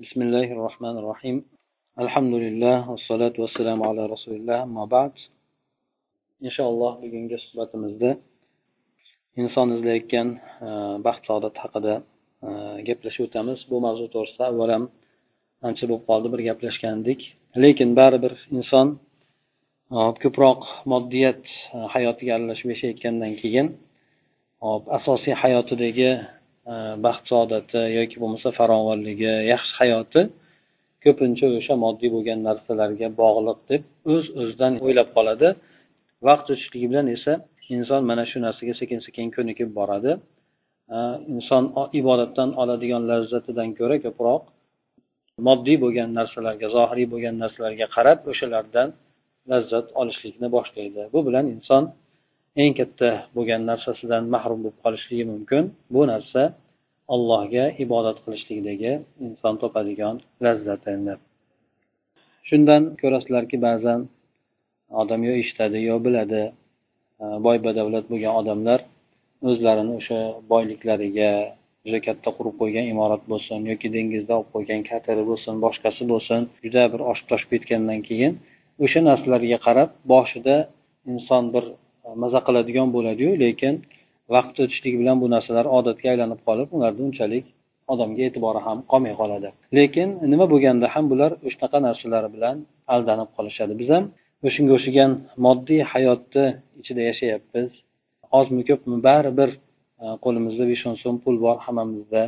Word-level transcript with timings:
بسم 0.00 0.21
الله 0.21 0.51
الرحمن 0.51 0.97
الرحيم 0.97 1.45
الحمد 1.99 2.33
لله 2.33 2.89
والصلاة 2.89 3.33
والسلام 3.37 3.83
على 3.83 4.05
رسول 4.05 4.33
الله 4.35 4.63
أما 4.63 4.85
بعد 4.85 5.11
إن 6.43 6.49
شاء 6.49 6.69
الله 6.69 6.91
bugungi 7.01 7.37
suhbatimizda 7.37 8.17
inson 9.35 9.69
izlayotgan 9.77 10.27
e, 10.61 10.69
baxt 11.03 11.25
saodat 11.27 11.55
haqida 11.57 11.95
e, 12.43 12.49
gaplashib 12.87 13.23
o'tamiz 13.27 13.59
bu 13.69 13.77
mavzu 13.85 14.05
to'g'risida 14.13 14.43
avval 14.51 14.69
ham 14.75 14.83
ancha 15.67 15.85
bo'lib 15.89 16.03
qoldi 16.09 16.27
bir 16.33 16.41
gaplashgandik 16.49 17.19
lekin 17.63 17.89
baribir 17.99 18.33
inson 18.57 18.87
e, 19.95 19.97
ko'proq 20.23 20.61
moddiyat 20.93 21.43
hayotiga 21.93 22.31
aralashib 22.37 22.69
yashayotgandan 22.73 23.33
keyin 23.41 23.67
hop 24.65 24.83
asosiy 24.97 25.33
hayotidagi 25.43 26.11
e, 26.15 26.21
Э, 26.71 26.95
baxt 27.05 27.23
saodati 27.31 27.79
yoki 27.99 28.17
bo'lmasa 28.21 28.49
farovonligi 28.59 29.33
yaxshi 29.53 29.73
hayoti 29.81 30.21
ko'pincha 31.03 31.47
o'sha 31.57 31.75
moddiy 31.83 32.09
bo'lgan 32.15 32.39
narsalarga 32.47 33.07
bog'liq 33.21 33.59
deb 33.71 33.81
o'z 34.13 34.25
öz 34.25 34.25
o'zidan 34.41 34.73
o'ylab 34.85 35.09
qoladi. 35.17 35.47
Vaqt 36.27 36.47
o'tishligi 36.53 36.87
bilan 36.91 37.07
esa 37.15 37.33
inson 37.75 38.01
mana 38.09 38.23
shu 38.31 38.37
narsaga 38.45 38.73
sekin 38.81 38.99
sekin 39.07 39.27
ko'nikib 39.35 39.69
boradi. 39.79 40.11
Э, 40.95 40.99
inson 41.35 41.63
ibodatdan 41.99 42.49
oladigan 42.61 43.03
lazzatidan 43.11 43.69
ko'ra 43.79 43.97
ko'proq 44.05 44.41
moddiy 45.47 45.77
bo'lgan 45.83 46.09
narsalarga 46.19 46.67
zohiriy 46.75 47.07
bo'lgan 47.13 47.35
narsalarga 47.43 47.87
qarab 47.95 48.19
o'shalardan 48.31 48.87
lazzat 49.51 49.87
olishlikni 50.01 50.47
boshlaydi. 50.55 51.01
Bu 51.13 51.19
bilan 51.27 51.45
inson 51.55 51.83
eng 52.63 52.73
katta 52.79 53.09
bo'lgan 53.35 53.61
narsasidan 53.71 54.23
mahrum 54.35 54.59
bo'lib 54.63 54.77
qolishligi 54.83 55.25
mumkin. 55.33 55.63
Bu 55.95 56.01
narsa 56.13 56.41
allohga 57.13 57.65
ibodat 57.85 58.17
qilishlikdagi 58.23 58.93
inson 59.27 59.55
topadigan 59.61 60.15
lazzatini 60.45 61.15
shundan 62.49 62.83
ko'rasizlarki 63.01 63.57
ba'zan 63.67 63.99
odam 65.01 65.21
yo 65.27 65.33
eshitadi 65.41 65.79
yo 65.89 65.95
biladi. 66.05 66.43
Boy 67.45 67.57
badavlat 67.65 68.05
bo'lgan 68.11 68.33
odamlar 68.41 68.79
o'zlarini 69.49 69.93
o'sha 69.99 70.19
boyliklariga 70.51 71.31
juda 71.85 71.99
katta 72.07 72.29
qurib 72.37 72.55
qo'ygan 72.61 72.85
imorat 72.93 73.23
bo'lsin 73.31 73.59
yoki 73.71 73.87
dengizda 73.95 74.33
olib 74.39 74.49
qo'ygan 74.55 74.81
kateri 74.89 75.23
bo'lsin 75.29 75.53
boshqasi 75.65 76.03
bo'lsin 76.11 76.41
juda 76.65 76.83
bir 76.93 77.01
oshib 77.11 77.27
toshib 77.31 77.49
ketgandan 77.53 78.01
keyin 78.09 78.33
o'sha 78.85 78.99
narsalarga 79.09 79.57
qarab 79.67 79.89
boshida 80.13 80.55
inson 81.13 81.43
bir 81.53 81.63
maza 82.23 82.39
qiladigan 82.47 82.87
bo'ladiyu 82.95 83.31
lekin 83.43 83.73
vaqt 84.35 84.55
o'tishligi 84.63 84.97
bilan 85.01 85.17
bu 85.23 85.27
narsalar 85.35 85.65
odatga 85.77 86.07
aylanib 86.13 86.39
qolib 86.47 86.69
ularda 86.77 87.01
unchalik 87.07 87.45
odamga 87.93 88.21
e'tibori 88.27 88.61
ham 88.67 88.77
qolmay 88.91 89.13
qoladi. 89.21 89.49
Lekin 89.77 90.09
nima 90.31 90.45
bo'lganda 90.53 90.87
ham 90.93 91.05
bular 91.11 91.31
shunaqa 91.53 91.77
narsalar 91.87 92.23
bilan 92.35 92.55
aldanib 92.95 93.29
qolishadi. 93.37 93.73
Biz 93.81 93.89
ham 93.95 94.05
o'shanga 94.47 94.71
o'xshagan 94.77 95.11
moddiy 95.45 95.81
hayotni 95.91 96.45
ichida 96.81 97.01
yashayapmiz. 97.09 97.69
Ozmi 98.39 98.61
ko'pmi? 98.69 98.95
Baribir 99.07 99.49
e, 100.03 100.05
qo'limizda 100.23 100.63
besh 100.71 100.83
o'n 100.89 100.95
so'm 101.03 101.15
pul 101.23 101.35
bor 101.45 101.57
hammamizda. 101.65 102.23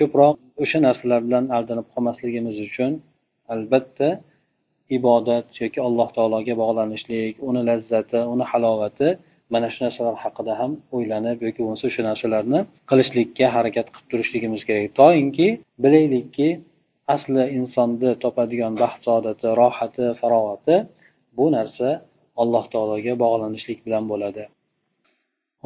Ko'proq 0.00 0.34
o'sha 0.62 0.78
narsalar 0.86 1.20
bilan 1.26 1.44
aldanib 1.56 1.86
qolmasligimiz 1.92 2.56
uchun 2.68 2.92
albatta 3.54 4.08
ibodat 4.98 5.48
yoki 5.62 5.80
alloh 5.88 6.08
taologa 6.16 6.54
bog'lanishlik 6.62 7.34
uni 7.48 7.62
lazzati 7.70 8.20
uni 8.34 8.44
halovati 8.50 9.08
mana 9.52 9.68
shu 9.72 9.78
narsalar 9.86 10.16
haqida 10.24 10.52
ham 10.60 10.72
o'ylanib 10.96 11.38
yoki 11.46 11.60
bo'lmasa 11.62 11.84
o'sha 11.90 12.02
narsalarni 12.10 12.60
qilishlikka 12.90 13.46
harakat 13.56 13.86
qilib 13.94 14.08
turishligimiz 14.12 14.62
kerak. 14.68 14.90
Toinki 15.00 15.48
bilaylikki 15.84 16.48
asli 17.14 17.44
insonni 17.58 18.10
topadigan 18.24 18.74
baxt 18.82 19.00
saodati 19.06 19.46
rohati 19.60 20.06
farovati 20.20 20.76
bu 21.38 21.46
narsa 21.56 21.88
alloh 22.42 22.64
taologa 22.74 23.12
bog'lanishlik 23.24 23.78
bilan 23.86 24.04
bo'ladi. 24.12 24.44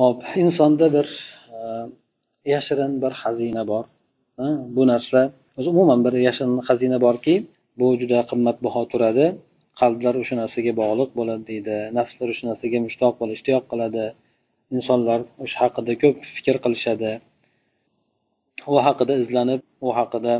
Hop 0.00 0.18
insonda 0.44 0.86
bir 0.96 1.06
e, 1.54 1.58
yashirin 2.54 2.92
bir 3.02 3.12
xazina 3.22 3.62
bor. 3.72 3.84
Bu 4.76 4.82
narsa 4.92 5.20
o'zi 5.58 5.68
umuman 5.74 6.00
bir 6.06 6.14
yashirin 6.28 6.58
xazina 6.68 6.98
borki 7.06 7.34
bu 7.78 7.86
juda 8.00 8.18
qimmatbaho 8.30 8.82
turadi. 8.92 9.26
Qalblar 9.80 10.14
o'sha 10.22 10.34
narsaga 10.42 10.72
bog'liq 10.82 11.10
bo'ladi 11.18 11.44
deydi 11.50 11.76
nafslar 11.98 12.28
o'sha 12.32 12.44
narsaga 12.50 12.78
mushtoq 12.86 13.14
bo'ladi 13.20 13.36
ishtiyoq 13.38 13.64
qiladi. 13.72 14.04
Insonlar 14.76 15.20
o'sha 15.44 15.58
haqida 15.64 15.92
ko'p 16.02 16.16
fikr 16.36 16.56
qilishadi. 16.64 17.10
U 18.72 18.74
haqida 18.86 19.14
izlanib 19.24 19.60
u 19.86 19.88
haqida 19.98 20.34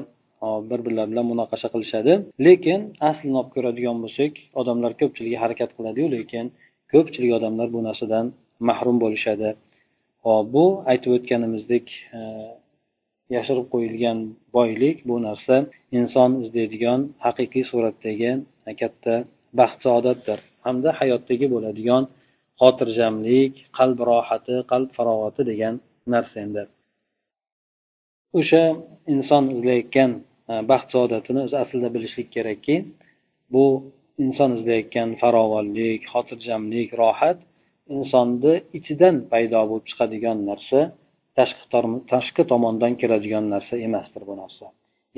bir 0.70 0.80
birlari 0.86 1.10
bilan 1.12 1.26
munoqasha 1.32 1.68
qilishadi. 1.74 2.12
Lekin 2.46 2.80
aslini 3.10 3.36
olib 3.40 3.50
ko'radigan 3.56 3.96
bo'lsak 4.04 4.32
odamlar 4.60 4.92
ko'pchiligi 5.00 5.38
harakat 5.44 5.70
qiladiyu 5.76 6.06
lekin 6.16 6.44
ko'pchilik 6.92 7.32
odamlar 7.38 7.68
bu 7.74 7.80
narsadan 7.88 8.26
mahrum 8.68 8.96
bo'lishadi. 9.04 9.50
Hop 10.26 10.46
bu 10.54 10.64
aytib 10.90 11.10
o'tganimizdek 11.16 11.86
e, 12.18 12.20
yashirib 13.36 13.66
qo'yilgan 13.74 14.18
boylik 14.56 14.96
bu 15.08 15.16
narsa 15.26 15.56
inson 15.98 16.30
izlaydigan 16.44 17.00
haqiqiy 17.26 17.64
suratdagi 17.70 18.30
katta 18.82 19.14
baxt 19.60 19.78
saodatdir. 19.86 20.38
Hamda 20.66 20.90
hayotdagi 21.00 21.46
bo'ladigan 21.54 22.02
xotirjamlik 22.60 23.54
qalb 23.78 23.98
rohati 24.10 24.56
qalb 24.72 24.90
farovati 24.96 25.42
degan 25.50 25.74
narsa 26.14 26.36
endi. 26.46 26.62
O'sha 28.38 28.64
inson 29.14 29.44
izlayotgan 29.54 30.10
e, 30.50 30.52
baxt 30.70 30.88
saodatini 30.94 31.40
o'zi 31.46 31.56
aslida 31.64 31.88
bilishlik 31.94 32.28
kerakki 32.36 32.76
bu 33.54 33.64
inson 34.24 34.50
izlayotgan 34.58 35.08
farovonlik 35.22 36.02
xotirjamlik 36.12 36.90
rohat 37.02 37.38
insonni 37.96 38.54
ichidan 38.78 39.16
paydo 39.32 39.60
bo'lib 39.70 39.86
chiqadigan 39.90 40.38
narsa 40.50 40.80
tashqi 42.12 42.42
tomondan 42.52 42.92
kiradigan 43.00 43.44
narsa 43.54 43.74
emasdir 43.86 44.22
bu 44.28 44.34
narsa. 44.42 44.66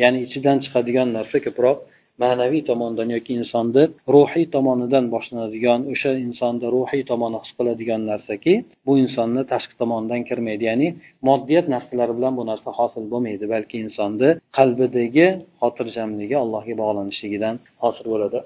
Ya'ni 0.03 0.19
ichidan 0.27 0.59
chiqadigan 0.65 1.09
narsa 1.19 1.39
ko'proq 1.47 1.79
ma'naviy 2.23 2.63
tomondan 2.71 3.09
yoki 3.17 3.33
insonni 3.41 3.83
ruhiy 4.15 4.47
tomonidan 4.55 5.05
boshlanadigan 5.15 5.81
o'sha 5.93 6.11
insonni 6.27 6.67
ruhiy 6.77 7.03
tomoni 7.11 7.39
his 7.43 7.53
qiladigan 7.59 8.03
narsaki 8.11 8.55
bu 8.87 8.93
insonni 9.05 9.43
tashqi 9.53 9.75
tomonidan 9.83 10.23
kirmaydi 10.29 10.65
ya'ni 10.71 10.89
moddiyat 11.29 11.67
narsalari 11.75 12.13
bilan 12.19 12.33
bu 12.39 12.45
narsa 12.51 12.69
hosil 12.79 13.05
bo'lmaydi 13.13 13.45
balki 13.55 13.77
insonni 13.85 14.29
qalbidagi 14.59 15.27
xotirjamligi 15.61 16.37
allohga 16.45 16.75
bog'lanishligidan 16.83 17.55
hosil 17.83 18.07
bo'ladi. 18.13 18.39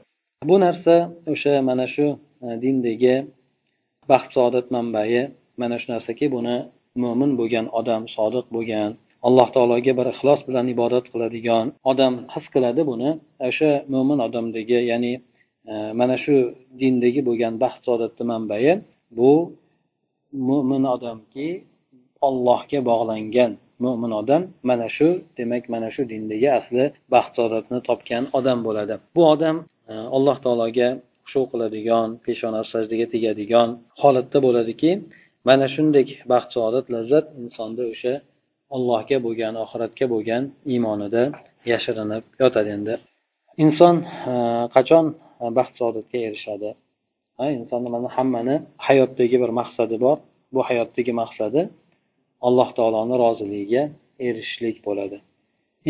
Bu 0.50 0.56
narsa 0.66 0.94
o'sha 1.32 1.52
mana 1.68 1.86
shu 1.94 2.06
e, 2.46 2.48
dindagi 2.62 3.14
baxt 4.10 4.30
saodat 4.36 4.66
manbai 4.76 5.20
mana 5.60 5.76
shu 5.80 5.86
narsaki 5.94 6.26
buni 6.36 6.56
mo'min 7.02 7.30
bo'lgan 7.40 7.66
odam 7.80 8.02
sodiq 8.16 8.46
bo'lgan 8.56 8.90
alloh 9.26 9.48
taologa 9.56 9.92
bir 9.98 10.06
ixlos 10.14 10.40
bilan 10.48 10.66
ibodat 10.74 11.06
qiladigan 11.12 11.66
odam 11.90 12.14
his 12.34 12.46
qiladi 12.54 12.82
buni. 12.90 13.10
O'sha 13.48 13.70
mo'min 13.94 14.18
odamdagi 14.26 14.78
ya'ni 14.90 15.12
e, 15.70 15.74
mana 16.00 16.16
shu 16.24 16.36
dindagi 16.80 17.20
bo'lgan 17.28 17.54
baxt 17.64 17.80
saodatni 17.86 18.24
manbai 18.32 18.64
bu 19.18 19.32
mo'min 20.48 20.84
odamki 20.94 21.48
ollohga 22.28 22.80
bog'langan 22.90 23.52
mo'min 23.84 24.12
odam 24.20 24.42
mana 24.70 24.88
shu 24.96 25.08
demak 25.38 25.64
mana 25.74 25.88
shu 25.94 26.02
dindagi 26.12 26.48
asli 26.58 26.84
baxt 27.14 27.32
saodatni 27.38 27.78
topgan 27.88 28.24
odam 28.38 28.58
bo'ladi. 28.66 28.94
Bu 29.16 29.22
odam 29.34 29.56
e, 29.90 29.94
alloh 30.16 30.36
taologa 30.44 30.88
xushu 31.24 31.42
qiladigan 31.52 32.08
peshonasi 32.26 32.68
sajdaga 32.74 33.06
tegadigan 33.14 33.68
holatda 34.02 34.38
bo'ladiki 34.46 34.90
mana 35.48 35.66
shunday 35.74 36.04
baxt 36.32 36.50
saodat 36.56 36.86
lazzat 36.94 37.26
insonda 37.42 37.84
o'sha 37.94 38.14
allohga 38.74 39.18
bo'lgan 39.26 39.54
oxiratga 39.64 40.06
bo'lgan 40.14 40.42
iymonida 40.72 41.22
yashirinib 41.72 42.24
yotadi 42.42 42.70
endi. 42.76 42.94
Inson 43.64 43.96
e, 44.32 44.34
qachon 44.76 45.04
baxt 45.58 45.74
saodatga 45.80 46.18
erishadi? 46.28 46.70
Insonni 47.58 47.88
mana 47.94 48.08
hammani 48.16 48.56
hayotdagi 48.86 49.36
bir 49.42 49.50
maqsadi 49.60 49.96
bor. 50.04 50.16
Bu 50.54 50.60
hayotdagi 50.68 51.12
maqsadi 51.22 51.60
alloh 52.46 52.68
taoloni 52.78 53.14
roziligiga 53.24 53.82
erishishlik 54.26 54.76
bo'ladi. 54.86 55.18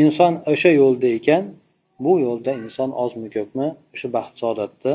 Inson 0.02 0.32
o'sha 0.52 0.70
yo'lda 0.80 1.08
ekan 1.18 1.44
bu 2.04 2.12
yo'lda 2.26 2.52
inson 2.62 2.90
ozmi 3.04 3.28
ko'pmi 3.36 3.68
o'sha 3.94 4.08
baxt 4.16 4.34
saodatni 4.42 4.92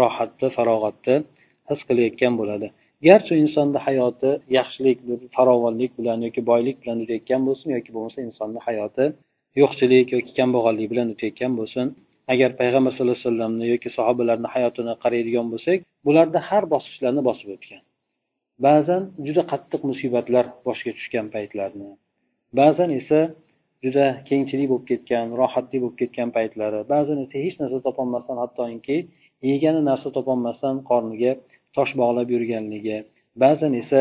rohatni 0.00 0.48
farog'atni 0.56 1.16
his 1.70 1.80
qilayotgan 1.88 2.34
bo'ladi. 2.40 2.68
Garchi 3.06 3.34
insonni 3.44 3.78
hayoti 3.86 4.30
yaxshilik 4.58 4.98
farovonlik 5.36 5.92
bilan 5.98 6.18
yoki 6.26 6.42
boylik 6.50 6.76
bilan 6.82 6.96
o'tayotgan 7.04 7.42
bo'lsin 7.48 7.68
yoki 7.76 7.90
bo'lmasa 7.96 8.18
insonni 8.28 8.60
hayoti 8.68 9.04
yo'qchilik 9.60 10.06
yoki 10.16 10.32
kambag'allik 10.38 10.86
bilan 10.92 11.06
o'tayotgan 11.14 11.52
bo'lsin. 11.60 11.86
Agar 12.32 12.50
payg'ambar 12.60 12.92
sallallohu 12.92 13.18
alayhi 13.18 13.28
vasallamni 13.28 13.66
yoki 13.74 13.88
sahobalarni 13.98 14.48
hayotini 14.54 14.94
qaraydigan 15.04 15.46
bo'lsak 15.52 15.78
bularda 16.06 16.38
har 16.48 16.64
bosqichlarni 16.74 17.22
bosib 17.28 17.48
o'tgan. 17.56 17.82
Ba'zan 18.66 19.02
juda 19.26 19.42
qattiq 19.52 19.82
musibatlar 19.90 20.44
boshiga 20.66 20.92
tushgan 20.98 21.26
paytlarni 21.34 21.88
ba'zan 22.60 22.90
esa 23.00 23.18
juda 23.84 24.06
kengchilik 24.28 24.68
bo'lib 24.72 24.86
ketgan 24.90 25.26
rohatli 25.40 25.78
bo'lib 25.82 25.96
ketgan 26.02 26.28
paytlari 26.36 26.80
ba'zan 26.94 27.18
esa 27.24 27.36
hech 27.44 27.56
narsa 27.62 27.78
topolmasdan 27.86 28.36
hattoki 28.42 28.96
yegani 29.50 29.80
narsa 29.90 30.08
topolmasdan 30.16 30.76
qorniga 30.90 31.32
tosh 31.76 31.92
bog'lab 32.00 32.28
yurganligi 32.34 32.98
ba'zan 33.42 33.72
esa 33.82 34.00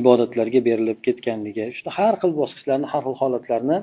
ibodatlarga 0.00 0.60
berilib 0.68 0.98
ketganligi 1.06 1.64
shunda 1.76 1.90
har 1.98 2.14
xil 2.22 2.32
bosqichlarni 2.40 2.86
har 2.92 3.02
xil 3.06 3.16
holatlarni 3.22 3.78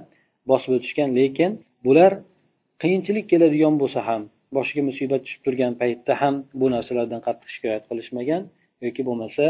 bosib 0.50 0.72
o'tishgan. 0.78 1.10
Lekin 1.20 1.52
bular 1.86 2.12
qiyinchilik 2.82 3.26
keladigan 3.32 3.76
bo'lsa 3.82 4.00
ham 4.10 4.22
boshiga 4.58 4.82
musibat 4.90 5.22
tushib 5.26 5.42
turgan 5.46 5.74
paytda 5.82 6.14
ham 6.22 6.36
bu 6.60 6.66
narsalardan 6.76 7.22
qattiq 7.28 7.50
shikoyat 7.56 7.84
qilishmagan 7.90 8.42
yoki 8.86 9.02
bo'lmasa 9.10 9.46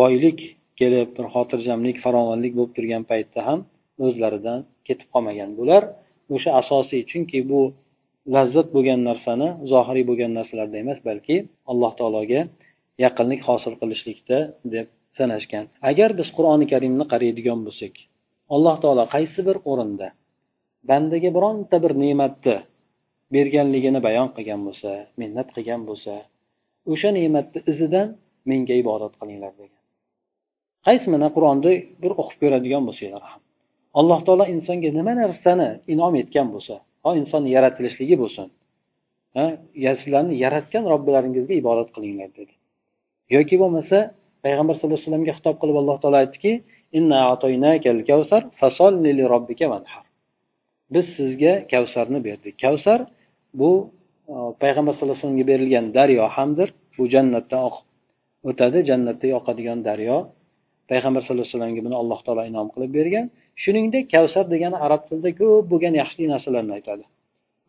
boylik 0.00 0.38
kelib 0.80 1.08
bir 1.16 1.26
xotirjamlik 1.34 1.96
farovonlik 2.04 2.52
bo'lib 2.58 2.72
turgan 2.76 3.02
paytda 3.10 3.40
ham 3.48 3.58
o'zlaridan 4.06 4.58
ketib 4.86 5.08
qolmagan. 5.14 5.50
Bular 5.60 5.82
o'sha 6.34 6.50
asosiy 6.62 7.02
chunki 7.10 7.38
bu 7.50 7.60
lazzat 8.34 8.68
bo'lgan 8.76 9.00
narsani 9.08 9.48
zohiriy 9.72 10.04
bo'lgan 10.10 10.32
narsalarda 10.38 10.76
emas 10.84 10.98
balki 11.08 11.36
alloh 11.70 11.92
taologa 12.00 12.40
yaqinlik 13.04 13.40
hosil 13.48 13.74
qilishlikda 13.80 14.38
deb 14.74 14.86
sanashgan. 15.18 15.64
Agar 15.90 16.10
biz 16.18 16.28
qur'oni 16.36 16.66
karimni 16.72 17.04
qaraydigan 17.12 17.60
bo'lsak 17.66 17.94
alloh 18.54 18.76
taolo 18.82 19.04
qaysi 19.14 19.40
bir 19.48 19.56
o'rinda 19.70 20.08
bandaga 20.90 21.30
bironta 21.36 21.76
bir 21.84 21.92
ne'matni 22.04 22.56
berganligini 23.34 24.00
bayon 24.06 24.28
qilgan 24.36 24.60
bo'lsa 24.66 24.90
minnat 25.20 25.48
qilgan 25.56 25.82
bo'lsa 25.88 26.14
o'sha 26.92 27.10
ne'matni 27.18 27.60
izidan 27.72 28.08
menga 28.50 28.74
ibodat 28.82 29.12
qilinglar 29.20 29.52
degan. 29.60 29.82
Qaysi 30.86 31.06
mana 31.14 31.28
qur'onni 31.36 31.72
bir 32.02 32.12
o'qib 32.20 32.38
ko'radigan 32.42 32.82
bo'lsanglar 32.88 33.24
ham 33.30 33.40
alloh 34.00 34.20
taolo 34.26 34.44
insonga 34.54 34.90
nima 34.98 35.12
narsani 35.22 35.68
inom 35.94 36.14
etgan 36.22 36.48
bo'lsa 36.54 36.74
ho 37.04 37.10
insonni 37.20 37.50
yaratilishligi 37.56 38.16
bo'lsin 38.22 38.48
sizlarni 40.00 40.34
yaratgan 40.44 40.84
robbilaringizga 40.92 41.54
ibodat 41.62 41.88
qilinglar 41.96 42.30
dedi. 42.38 42.52
Yoki 43.34 43.56
bo'lmasa 43.62 43.98
payg'ambar 44.44 44.74
sallallohu 44.74 44.98
alayhi 44.98 45.08
vasallamga 45.08 45.32
xitob 45.38 45.56
qilib 45.60 45.76
alloh 45.82 45.96
taolo 46.02 46.16
aytdiki 46.22 46.52
biz 50.90 51.06
sizga 51.16 51.66
kavsarni 51.70 52.24
berdik. 52.24 52.54
Kavsar 52.58 53.00
bu 53.54 53.90
e, 54.28 54.34
payg'ambar 54.62 54.92
sallallohu 54.94 55.12
alayhi 55.12 55.24
vasallamga 55.24 55.46
berilgan 55.52 55.94
daryo 55.94 56.24
hamdir. 56.36 56.68
Bu 56.98 57.04
jannatdan 57.14 57.62
oqib 57.68 57.84
o'tadi 58.48 58.78
jannatda 58.90 59.28
oqadigan 59.38 59.78
daryo. 59.88 60.16
Payg'ambar 60.90 61.22
sallallohu 61.22 61.46
alayhi 61.46 61.54
vasallamga 61.54 61.82
buni 61.86 61.96
alloh 62.02 62.20
taolo 62.26 62.42
inom 62.50 62.68
qilib 62.74 62.90
bergan. 62.98 63.26
Shuningdek 63.62 64.04
kavsar 64.14 64.44
degani 64.54 64.76
arab 64.86 65.02
tilida 65.08 65.30
ko'p 65.40 65.64
bo'lgan 65.72 65.94
yaxshi 66.02 66.22
narsalarni 66.34 66.72
aytadi. 66.78 67.04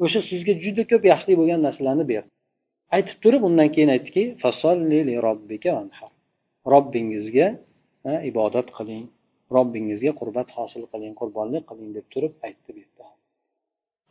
O'sha 0.04 0.20
sizga 0.30 0.54
juda 0.64 0.84
ko'p 0.92 1.04
yaxshi 1.14 1.34
bo'lgan 1.40 1.60
narsalarni 1.68 2.06
berdi. 2.14 2.30
Aytib 2.96 3.18
turib 3.24 3.42
undan 3.50 3.70
keyin 3.76 3.92
aytdiki 3.96 4.24
robbingizga 6.74 7.48
ibodat 8.30 8.68
qiling. 8.78 9.06
Robbingizga 9.56 10.12
qurbat 10.20 10.50
hosil 10.58 10.84
qiling 10.92 11.14
qurbonlik 11.22 11.64
qiling 11.70 11.90
deb 11.98 12.06
turib 12.14 12.34
aytdi 12.48 12.70
bu 12.76 12.80
yerda. 12.84 13.06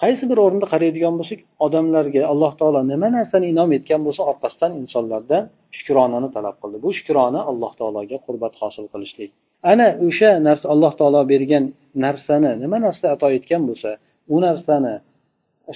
Qaysi 0.02 0.24
bir 0.30 0.38
o'rinda 0.44 0.66
qaraydigan 0.72 1.14
bo'lsak 1.20 1.40
odamlarga 1.66 2.22
alloh 2.32 2.52
taolo 2.60 2.80
nima 2.92 3.08
narsani 3.16 3.46
inom 3.52 3.70
etgan 3.78 4.00
bo'lsa 4.06 4.22
orqasidan 4.30 4.72
insonlardan 4.82 5.42
shukronani 5.76 6.28
talab 6.36 6.56
qildi. 6.62 6.76
Bu 6.84 6.90
shukrona 6.98 7.40
alloh 7.50 7.72
taologa 7.80 8.16
qurbat 8.26 8.54
hosil 8.62 8.86
qilishlik. 8.92 9.30
Ana 9.72 9.88
o'sha 10.06 10.30
narsa 10.48 10.66
alloh 10.74 10.92
taolo 11.00 11.20
bergan 11.32 11.64
narsani 12.04 12.52
nima 12.62 12.78
narsa 12.86 13.06
ato 13.14 13.28
etgan 13.38 13.62
bo'lsa 13.68 13.90
u 14.34 14.36
narsani 14.46 14.94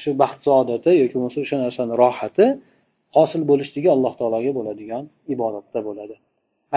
shu 0.02 0.10
baxt 0.22 0.40
saodati 0.48 0.90
yoki 1.02 1.14
bo'lmasa 1.16 1.38
o'sha 1.44 1.56
narsani 1.64 1.92
rohati 2.02 2.46
hosil 3.16 3.42
bo'lishligi 3.50 3.88
alloh 3.96 4.12
taologa 4.20 4.52
bo'ladigan 4.58 5.04
ibodatda 5.34 5.80
bo'ladi. 5.88 6.14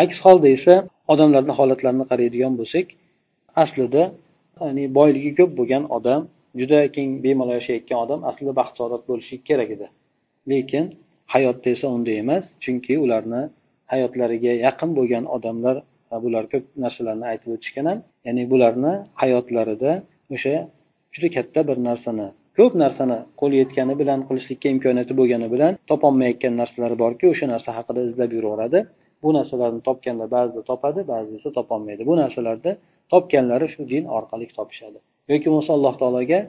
Aks 0.03 0.17
holda 0.25 0.47
esa 0.57 0.75
odamlarni 1.13 1.53
holatlarini 1.59 2.05
qaraydigan 2.11 2.53
bo'lsak 2.59 2.87
aslida 3.63 4.03
ya'ni 4.61 4.83
boyligi 4.97 5.31
ko'p 5.39 5.51
bo'lgan 5.59 5.83
odam 5.97 6.21
juda 6.59 6.79
keng 6.95 7.09
bemalol 7.25 7.55
yashayotgan 7.59 7.99
odam 8.05 8.19
aslida 8.29 8.51
baxt 8.59 8.73
saodat 8.79 9.03
bo'lishi 9.09 9.35
kerak 9.47 9.69
edi. 9.75 9.87
Lekin 10.51 10.85
hayotda 11.33 11.67
esa 11.75 11.87
unday 11.95 12.17
emas 12.23 12.43
chunki 12.63 12.93
ularni 13.05 13.41
hayotlariga 13.93 14.53
yaqin 14.67 14.89
bo'lgan 14.97 15.25
odamlar 15.35 15.75
bular 16.23 16.45
ko'p 16.53 16.65
narsalarni 16.83 17.25
aytib 17.31 17.49
o'tishgan 17.55 17.85
ham 17.91 17.99
ya'ni 18.27 18.43
bularni 18.51 18.93
hayotlarida 19.21 19.91
o'sha 20.35 20.55
juda 21.13 21.29
katta 21.37 21.59
bir 21.69 21.77
narsani 21.89 22.27
ko'p 22.57 22.73
narsani 22.83 23.17
qo'li 23.41 23.55
yetgani 23.61 23.93
bilan 24.01 24.19
qilishlikka 24.27 24.67
imkoniyati 24.75 25.13
bo'lgani 25.19 25.47
bilan 25.53 25.77
topolmayotgan 25.91 26.53
narsalari 26.61 26.95
borki 27.03 27.25
o'sha 27.33 27.45
narsa 27.53 27.69
haqida 27.77 28.01
izlab 28.09 28.31
yuraveradi. 28.37 28.79
Bu 29.23 29.29
narsalarni 29.37 29.81
topganlar 29.87 30.27
ba'zida 30.37 30.61
topadi 30.71 31.01
ba'zida 31.13 31.35
esa 31.39 31.51
topolmaydi. 31.59 32.01
Bu 32.09 32.13
narsalarni 32.21 32.71
topganlari 33.13 33.67
shu 33.73 33.81
din 33.93 34.03
orqali 34.17 34.45
topishadi. 34.57 34.99
Yoki 35.31 35.47
bo'lmasa 35.49 35.71
alloh 35.77 35.93
taologa 36.01 36.39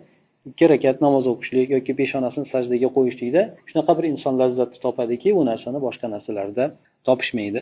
ikki 0.50 0.66
rakat 0.72 0.96
namoz 1.06 1.24
o'qishlik 1.32 1.68
yoki 1.76 1.92
peshonasini 2.00 2.46
sajdaga 2.54 2.88
qo'yishlikda 2.96 3.42
shunaqa 3.70 3.92
bir 3.98 4.04
inson 4.12 4.34
lazzatni 4.42 4.78
topadiki 4.86 5.30
u 5.38 5.42
narsani 5.50 5.78
boshqa 5.86 6.06
narsalarda 6.14 6.64
topishmaydi. 7.08 7.60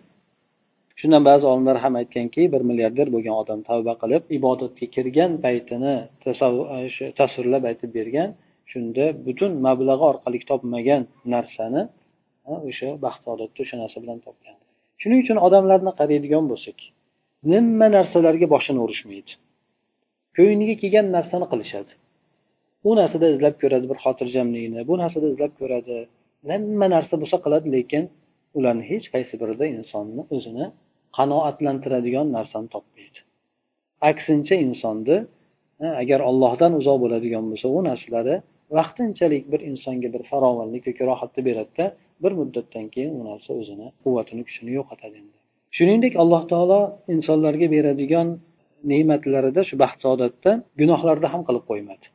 Shundan 1.02 1.22
ba'zi 1.30 1.44
olimlar 1.52 1.76
ham 1.84 1.94
aytganki 2.00 2.42
bir 2.52 2.62
milliarder 2.70 3.08
bo'lgan 3.14 3.34
odam 3.42 3.60
tavba 3.68 3.94
qilib 4.02 4.22
ibodatga 4.38 4.86
kirgan 4.94 5.32
paytini 5.44 5.94
e, 6.30 7.10
tasvirlab 7.20 7.64
aytib 7.70 7.90
bergan 7.98 8.28
shunda 8.72 9.04
butun 9.26 9.52
mablag'i 9.66 10.04
orqali 10.10 10.38
topmagan 10.50 11.02
narsani 11.34 11.82
o'sha 12.68 12.88
baxt 13.04 13.22
o'sha 13.62 13.76
narsa 13.82 13.98
bilan 14.04 14.18
topgan. 14.26 14.56
Shuning 15.00 15.18
uchun 15.24 15.38
odamlarni 15.46 15.92
qaraydigan 16.00 16.44
bo'lsak 16.52 16.78
nima 17.52 17.86
narsalarga 17.96 18.46
boshini 18.54 18.80
urishmaydi. 18.86 19.32
Ko'ngliga 20.36 20.74
kelgan 20.82 21.06
narsani 21.16 21.46
qilishadi. 21.52 21.92
U 22.88 22.90
narsada 23.00 23.26
izlab 23.34 23.54
ko'radi 23.62 23.86
bir 23.90 23.98
xotirjamlikni 24.04 24.80
bu 24.90 24.94
narsada 25.02 25.26
izlab 25.34 25.52
ko'radi. 25.60 25.96
Nima 26.50 26.86
narsa 26.94 27.14
bo'lsa 27.22 27.36
qiladi 27.44 27.68
lekin 27.76 28.04
ularni 28.58 28.84
hech 28.90 29.06
qaysi 29.14 29.34
birida 29.42 29.64
insonni 29.76 30.22
o'zini 30.36 30.66
qanoatlantiradigan 31.16 32.26
narsani 32.36 32.68
topmaydi. 32.74 33.18
Aksincha 34.10 34.54
insonni 34.66 35.16
agar 36.02 36.20
ollohdan 36.30 36.72
uzoq 36.80 36.98
bo'ladigan 37.04 37.44
bo'lsa 37.50 37.66
u 37.78 37.80
narsalari 37.88 38.36
vaqtinchalik 38.78 39.44
bir 39.52 39.60
insonga 39.70 40.08
bir 40.14 40.22
farovonlik 40.30 40.82
yoki 40.90 41.02
rohatni 41.10 41.40
beradida 41.48 41.86
bir 42.22 42.32
muddatdan 42.40 42.86
keyin 42.94 43.14
u 43.20 43.22
narsa 43.30 43.50
o'zini 43.60 43.86
quvvatini 44.02 44.42
kuchini 44.48 44.70
yo'qotadi 44.78 45.16
endi. 45.22 45.38
Shuningdek 45.76 46.14
alloh 46.22 46.42
taolo 46.52 46.80
insonlarga 47.14 47.66
beradigan 47.74 48.28
ne'matlarida 48.90 49.62
shu 49.68 49.74
baxt 49.82 49.98
saodatda 50.04 50.50
gunohlarda 50.80 51.28
ham 51.34 51.42
qilib 51.48 51.64
qo'ymadi. 51.70 52.06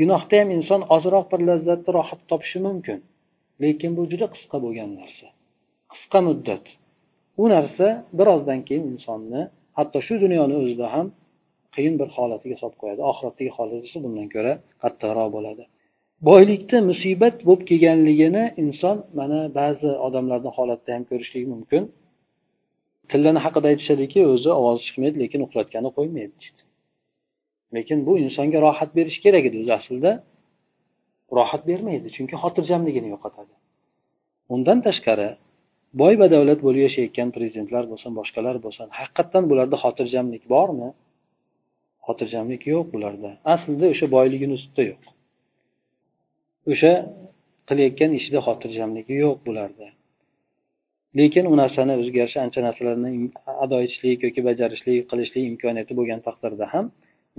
Gunohda 0.00 0.34
ham 0.40 0.48
inson 0.58 0.80
ozroq 0.96 1.26
bir 1.32 1.40
lazzatni 1.48 1.90
rohat 1.98 2.20
topishi 2.30 2.58
mumkin 2.66 2.98
lekin 3.62 3.90
bu 3.96 4.02
juda 4.12 4.26
qisqa 4.34 4.56
bo'lgan 4.64 4.90
narsa. 5.00 5.26
Qisqa 5.92 6.20
muddat. 6.28 6.64
U 7.42 7.44
narsa 7.54 7.86
birozdan 8.18 8.60
keyin 8.68 8.84
insonni 8.92 9.42
hatto 9.78 9.98
shu 10.06 10.14
dunyoni 10.24 10.54
o'zida 10.62 10.86
ham 10.94 11.06
qiyin 11.74 11.94
bir 12.00 12.08
holatiga 12.16 12.56
solib 12.62 12.78
qo'yadi. 12.82 13.00
Oxiratdagi 13.10 13.50
holati 13.56 13.84
esa 13.88 13.98
bundan 14.04 14.28
ko'ra 14.34 14.52
qattiqroq 14.82 15.28
bo'ladi. 15.36 15.64
Boylikda 16.28 16.78
musibat 16.90 17.36
bo'lib 17.46 17.62
kelganligini 17.70 18.44
inson 18.62 18.96
mana 19.18 19.40
ba'zi 19.60 19.90
odamlarni 20.06 20.50
holatida 20.56 20.90
ham 20.96 21.04
ko'rishligi 21.10 21.46
mumkin. 21.54 21.82
Tillani 23.10 23.40
haqida 23.46 23.66
aytishadiki 23.72 24.18
o'zi 24.32 24.50
ovozi 24.60 24.82
chiqmaydi 24.86 25.16
lekin 25.22 25.40
uxlatgani 25.46 25.90
qo'ymaydi 25.96 26.34
deydi. 26.42 26.62
Lekin 27.76 27.98
bu 28.06 28.12
insonga 28.24 28.58
rohat 28.66 28.90
berishi 28.98 29.20
kerak 29.26 29.44
edi. 29.48 29.56
O'zi 29.62 29.72
aslida 29.80 30.12
rohat 31.38 31.62
bermaydi 31.70 32.08
chunki 32.16 32.36
xotirjamligini 32.42 33.08
yo'qotadi. 33.14 33.54
Undan 34.54 34.78
tashqari 34.86 35.28
boy 35.94 36.14
badavlat 36.22 36.60
bo'lib 36.66 36.82
yashayotgan 36.88 37.28
prezidentlar 37.36 37.84
bo'lsin 37.92 38.10
boshqalar 38.18 38.56
bo'lsin 38.64 38.86
haqiqatdan 38.98 39.44
bularda 39.50 39.76
xotirjamlik 39.84 40.42
bormi? 40.54 40.90
Xotirjamlik 42.06 42.62
yo'q 42.72 42.86
bularda. 42.94 43.30
Aslida 43.54 43.86
o'sha 43.92 44.06
boyligini 44.16 44.54
ustida 44.58 44.82
yo'q. 44.90 45.02
O'sha 46.72 46.92
qilayotgan 47.68 48.10
ishida 48.18 48.40
xotirjamligi 48.48 49.14
yo'q 49.24 49.38
bularda. 49.46 49.86
Lekin 51.18 51.44
u 51.52 51.54
narsani 51.62 51.92
o'ziga 52.00 52.18
yarasha 52.22 52.40
ancha 52.46 52.60
narsalarni 52.66 53.10
ado 53.64 53.76
etishlik 53.84 54.18
yoki 54.26 54.40
bajarishlik 54.48 54.98
qilishlik 55.10 55.44
imkoniyati 55.52 55.92
bo'lgan 55.98 56.20
taqdirda 56.26 56.66
ham 56.74 56.86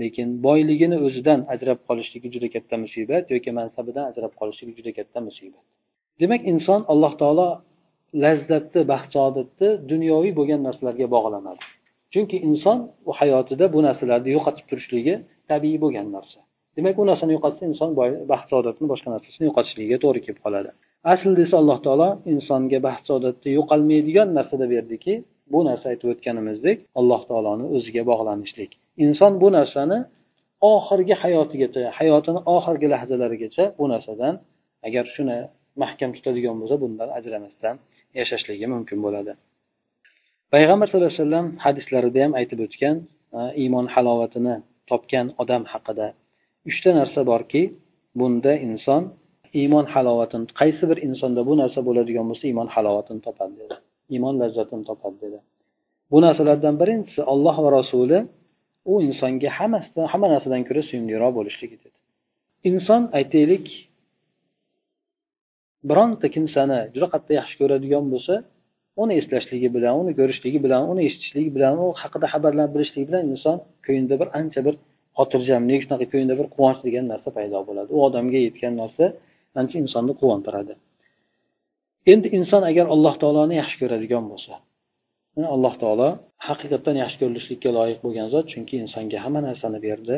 lekin 0.01 0.27
boyligini 0.47 0.97
o'zidan 1.07 1.39
ajrab 1.53 1.79
qolishligi 1.87 2.27
juda 2.35 2.47
katta 2.55 2.75
musibat 2.83 3.23
yoki 3.33 3.51
mansabidan 3.59 4.05
ajrab 4.11 4.33
qolishligi 4.39 4.73
juda 4.79 4.91
katta 4.97 5.19
musibat. 5.27 5.63
Demak 6.21 6.41
inson 6.51 6.81
alloh 6.93 7.13
taolo 7.21 7.47
lazzatni 8.23 8.81
baxt 8.93 9.09
saodatni 9.15 9.69
dunyoviy 9.91 10.33
bo'lgan 10.39 10.61
narsalarga 10.67 11.07
bog'lamadi 11.15 11.63
chunki 12.13 12.37
inson 12.47 12.77
u 13.09 13.11
hayotida 13.19 13.65
bu 13.73 13.79
narsalarni 13.87 14.29
yo'qotib 14.37 14.65
turishligi 14.69 15.13
tabiiy 15.51 15.77
bo'lgan 15.83 16.07
narsa. 16.15 16.39
Demak 16.77 16.95
u 17.01 17.05
narsani 17.11 17.31
yo'qotsa 17.37 17.63
inson 17.71 17.89
baxt 18.31 18.47
saodatni 18.51 18.85
boshqa 18.91 19.09
narsasini 19.15 19.45
yo'qotishligiga 19.49 19.97
to'g'ri 20.03 20.21
kelib 20.25 20.39
qoladi. 20.45 20.69
Aslida 21.13 21.41
esa 21.47 21.55
alloh 21.61 21.79
taolo 21.85 22.09
insonga 22.33 22.79
baxt 22.87 23.03
saodatni 23.09 23.49
yo'qolmaydigan 23.59 24.27
narsada 24.37 24.65
berdiki 24.73 25.13
bu 25.53 25.59
narsa 25.69 25.85
aytib 25.91 26.07
o'tganimizdek 26.13 26.77
alloh 26.99 27.21
taoloni 27.29 27.65
o'ziga 27.75 28.03
bog'lanishlik. 28.11 28.71
Inson 29.05 29.31
bu 29.41 29.47
narsani 29.57 29.97
oxirgi 30.73 31.15
hayotigacha 31.23 31.81
hayotini 31.99 32.39
oxirgi 32.55 32.87
lahzalarigacha 32.93 33.63
bu 33.79 33.85
narsadan 33.93 34.33
agar 34.87 35.05
shuni 35.15 35.37
mahkam 35.83 36.09
tutadigan 36.15 36.55
bo'lsa 36.61 36.75
bundan 36.83 37.09
ajramasdan 37.17 37.75
yashashligi 38.19 38.67
mumkin 38.73 38.97
bo'ladi. 39.05 39.33
Payg'ambar 40.53 40.85
sallallohu 40.87 41.11
alayhi 41.11 41.23
vasallam 41.23 41.47
hadislarida 41.65 42.19
ham 42.25 42.33
aytib 42.39 42.59
o'tgan 42.65 42.95
e, 43.37 43.41
iymon 43.63 43.85
halovatini 43.93 44.55
topgan 44.89 45.27
odam 45.41 45.63
haqida 45.73 46.07
uchta 46.69 46.89
narsa 46.99 47.21
borki 47.31 47.63
bunda 48.19 48.53
inson 48.67 49.03
iymon 49.61 49.85
halovatini 49.93 50.45
qaysi 50.61 50.83
bir 50.91 50.97
insonda 51.07 51.41
bu 51.49 51.53
narsa 51.61 51.79
bo'ladigan 51.87 52.25
bo'lsa 52.29 52.45
iymon 52.51 52.69
halovatini 52.75 53.21
topadi 53.27 53.53
dedi. 53.61 53.75
Iymon 54.13 54.35
lazzatini 54.41 54.83
topadi 54.89 55.17
dedi. 55.25 55.39
Bu 56.11 56.17
narsalardan 56.25 56.75
birinchisi 56.81 57.21
olloh 57.33 57.55
va 57.65 57.69
rasuli 57.79 58.19
u 58.91 58.93
insonga 59.07 59.49
hammasidan 59.57 60.05
hamma 60.11 60.27
narsadan 60.33 60.61
ko'ra 60.67 60.81
suyumliroq 60.89 61.31
bo'lishligi 61.37 61.77
dedi. 61.83 61.97
Inson 62.69 63.01
aytaylik 63.19 63.65
bironta 65.89 66.27
kimsani 66.35 66.79
juda 66.93 67.07
qattiq 67.13 67.35
yaxshi 67.39 67.55
ko'radigan 67.61 68.05
bo'lsa 68.13 68.33
uni 69.01 69.13
eslashligi 69.21 69.69
bilan 69.75 69.93
uni 70.01 70.11
ko'rishligi 70.19 70.59
bilan 70.65 70.81
uni 70.91 71.01
eshitishligi 71.07 71.51
bilan 71.57 71.73
u 71.83 71.87
haqida 72.01 72.27
xabarlarni 72.33 72.73
bilishligi 72.75 73.05
bilan 73.09 73.23
inson 73.33 73.57
ko'nglida 73.85 74.15
bir 74.21 74.29
ancha 74.39 74.59
bir 74.67 74.75
xotirjamlik 75.17 75.81
shunaqa 75.85 76.05
ko'nglida 76.13 76.35
bir 76.39 76.47
quvonch 76.55 76.79
degan 76.87 77.05
narsa 77.11 77.29
paydo 77.37 77.59
bo'ladi. 77.69 77.89
U 77.95 77.97
odamga 78.07 78.39
yetgan 78.47 78.73
narsa 78.81 79.05
ancha 79.59 79.75
insonni 79.83 80.13
quvontiradi. 80.21 80.73
Endi 82.13 82.27
inson 82.37 82.61
agar 82.71 82.85
alloh 82.93 83.15
taoloni 83.21 83.55
yaxshi 83.61 83.77
ko'radigan 83.81 84.25
bo'lsa 84.31 84.53
alloh 85.55 85.73
taolo 85.83 86.09
haqiqatdan 86.47 86.95
yaxshi 87.03 87.17
ko'rilishlikka 87.21 87.69
loyiq 87.77 87.99
bo'lgan 88.05 88.27
zot 88.33 88.45
chunki 88.53 88.75
insonga 88.83 89.17
hamma 89.25 89.41
narsani 89.47 89.79
berdi. 89.87 90.15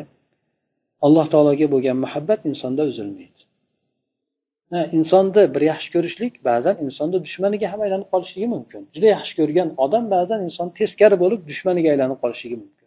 Alloh 1.06 1.26
taologa 1.32 1.66
bo'lgan 1.74 1.96
muhabbat 2.04 2.40
insonda 2.50 2.82
uzilmaydi. 2.90 3.33
Insonni 4.98 5.42
bir 5.54 5.62
yaxshi 5.72 5.88
ko'rishlik 5.94 6.34
ba'zan 6.48 6.76
insonni 6.86 7.18
dushmaniga 7.26 7.66
ham 7.72 7.80
aylanib 7.86 8.08
qolishligi 8.12 8.48
mumkin. 8.54 8.82
Juda 8.94 9.08
yaxshi 9.16 9.32
ko'rgan 9.40 9.68
odam 9.84 10.04
ba'zan 10.14 10.40
inson 10.48 10.68
teskari 10.78 11.16
bo'lib 11.22 11.40
dushmaniga 11.50 11.88
aylanib 11.94 12.18
qolishligi 12.22 12.56
mumkin. 12.62 12.86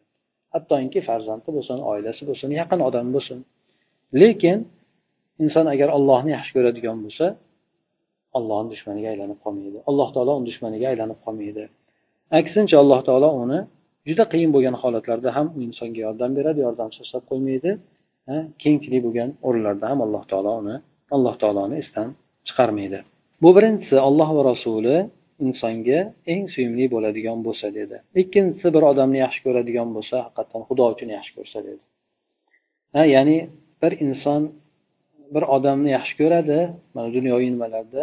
Hattoki 0.54 1.00
farzandi 1.10 1.50
bo'lsin 1.58 1.78
oilasi 1.92 2.22
bo'lsin 2.30 2.50
yaqin 2.62 2.80
odam 2.90 3.08
bo'lsin. 3.16 3.40
Lekin 4.22 4.58
inson 5.44 5.66
agar 5.74 5.90
ollohni 5.98 6.32
yaxshi 6.38 6.52
ko'radigan 6.58 6.98
bo'lsa 7.06 7.26
ollohni 8.38 8.68
dushmaniga 8.74 9.08
aylanib 9.14 9.40
qolmaydi. 9.46 9.78
Alloh 9.90 10.10
taolo 10.16 10.32
uni 10.40 10.46
dushmaniga 10.50 10.88
aylanib 10.94 11.20
qolmaydi. 11.26 11.64
Aksincha 12.40 12.76
alloh 12.84 13.00
taolo 13.08 13.30
uni 13.44 13.60
juda 14.10 14.24
qiyin 14.34 14.52
bo'lgan 14.56 14.76
holatlarda 14.82 15.30
ham 15.38 15.48
u 15.56 15.60
insonga 15.68 16.00
yordam 16.08 16.32
beradi 16.38 16.60
yordam 16.66 16.90
tashlab 16.98 17.24
qo'ymaydi. 17.32 17.72
Kengchilik 18.64 19.02
bo'lgan 19.08 19.30
o'rinlarda 19.48 19.86
ham 19.92 20.00
alloh 20.06 20.24
taolo 20.32 20.54
uni 20.64 20.76
alloh 21.16 21.36
taoloni 21.42 21.76
esdan 21.84 22.10
chiqarmaydi. 22.48 23.00
Bu 23.44 23.50
birinchisi 23.58 23.98
olloh 24.08 24.30
va 24.38 24.42
rasuli 24.52 24.98
insonga 25.46 26.00
eng 26.34 26.44
suyumli 26.54 26.86
bo'ladigan 26.94 27.40
bo'lsa 27.48 27.68
dedi. 27.80 27.98
Ikkinchisi 28.22 28.68
bir 28.76 28.84
odamni 28.92 29.20
yaxshi 29.26 29.42
ko'radigan 29.46 29.90
bo'lsa 29.96 30.16
haqiqatdan 30.26 30.62
xudo 30.68 30.86
uchun 30.94 31.10
yaxshi 31.18 31.32
ko'rsa 31.38 31.60
dedi. 31.68 31.84
Ha 32.96 33.04
ya'ni 33.16 33.38
bir 33.82 33.94
inson 34.06 34.42
bir 35.36 35.44
odamni 35.56 35.90
yaxshi 35.98 36.14
ko'radi 36.22 36.60
mana 36.96 37.10
dunyoviy 37.18 37.50
nimalarda 37.56 38.02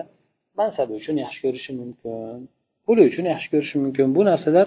mansabi 0.61 0.93
uchun 1.01 1.17
yaxshi 1.25 1.41
ko'rishi 1.45 1.73
mumkin 1.81 2.37
puli 2.87 3.03
uchun 3.11 3.25
yaxshi 3.33 3.49
ko'rishi 3.55 3.77
mumkin. 3.85 4.07
Bu 4.17 4.23
narsalar 4.31 4.67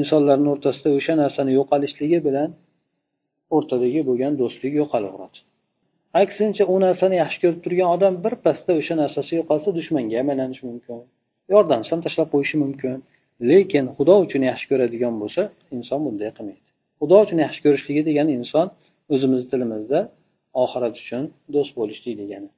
insonlarni 0.00 0.48
o'rtasida 0.54 0.88
o'sha 0.98 1.14
narsani 1.22 1.52
yo'qolishligi 1.58 2.18
bilan 2.26 2.50
o'rtadagi 3.56 4.00
bo'lgan 4.08 4.32
do'stlik 4.40 4.74
yo'qolaveradi 4.80 5.38
aksincha 6.22 6.64
u 6.72 6.74
narsani 6.86 7.16
yaxshi 7.22 7.38
ko'rib 7.42 7.60
turgan 7.64 7.88
odam 7.96 8.14
birpasda 8.24 8.72
o'sha 8.80 8.94
narsasi 9.02 9.32
yo'qolsa 9.38 9.68
dushmanga 9.78 10.16
ham 10.20 10.28
aylanishi 10.32 10.64
mumkin. 10.70 10.98
Yordamchisi 11.54 11.92
ham 11.94 12.02
tashlab 12.06 12.28
qo'yishi 12.34 12.56
mumkin. 12.64 12.94
Lekin 13.50 13.84
xudo 13.96 14.14
uchun 14.24 14.42
yaxshi 14.50 14.66
ko'radigan 14.70 15.14
bo'lsa 15.22 15.42
inson 15.76 16.00
bunday 16.06 16.30
qilmaydi. 16.36 16.62
Xudo 17.00 17.16
uchun 17.24 17.38
yaxshi 17.44 17.60
ko'rishligi 17.66 18.02
degani 18.08 18.32
inson 18.40 18.66
o'zimizni 19.14 19.48
tilimizda 19.52 20.00
oxirat 20.62 20.94
uchun 21.02 21.22
do'st 21.54 21.72
bo'lishlik 21.78 22.16
degani 22.22 22.50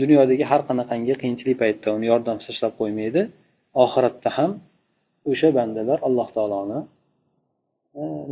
dunyodagi 0.00 0.44
har 0.50 0.60
qanaqangi 0.68 1.14
qiyinchilik 1.22 1.56
paytda 1.62 1.88
uni 1.96 2.06
yordam 2.12 2.36
tashlab 2.44 2.72
qo'ymaydi. 2.80 3.20
Oxiratda 3.84 4.30
ham 4.38 4.50
o'sha 5.30 5.48
bandalar 5.58 5.98
alloh 6.08 6.28
taoloni 6.36 6.78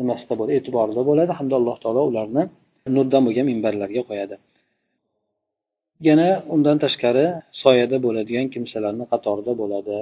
nimasida 0.01 0.35
bo'ladi 0.39 0.53
e'tiborida 0.59 1.03
bo'ladi. 1.11 1.33
Hamda 1.39 1.55
alloh 1.61 1.77
taolo 1.85 2.03
ularni 2.11 2.43
nurdan 2.97 3.23
bo'lgan 3.27 3.47
minbarlarga 3.53 4.03
qo'yadi. 4.11 4.37
Yana 6.09 6.29
undan 6.55 6.77
tashqari 6.85 7.27
soyada 7.63 7.97
bo'ladigan 8.07 8.47
kimsalarni 8.55 9.05
qatorida 9.13 9.53
bo'ladi. 9.63 9.97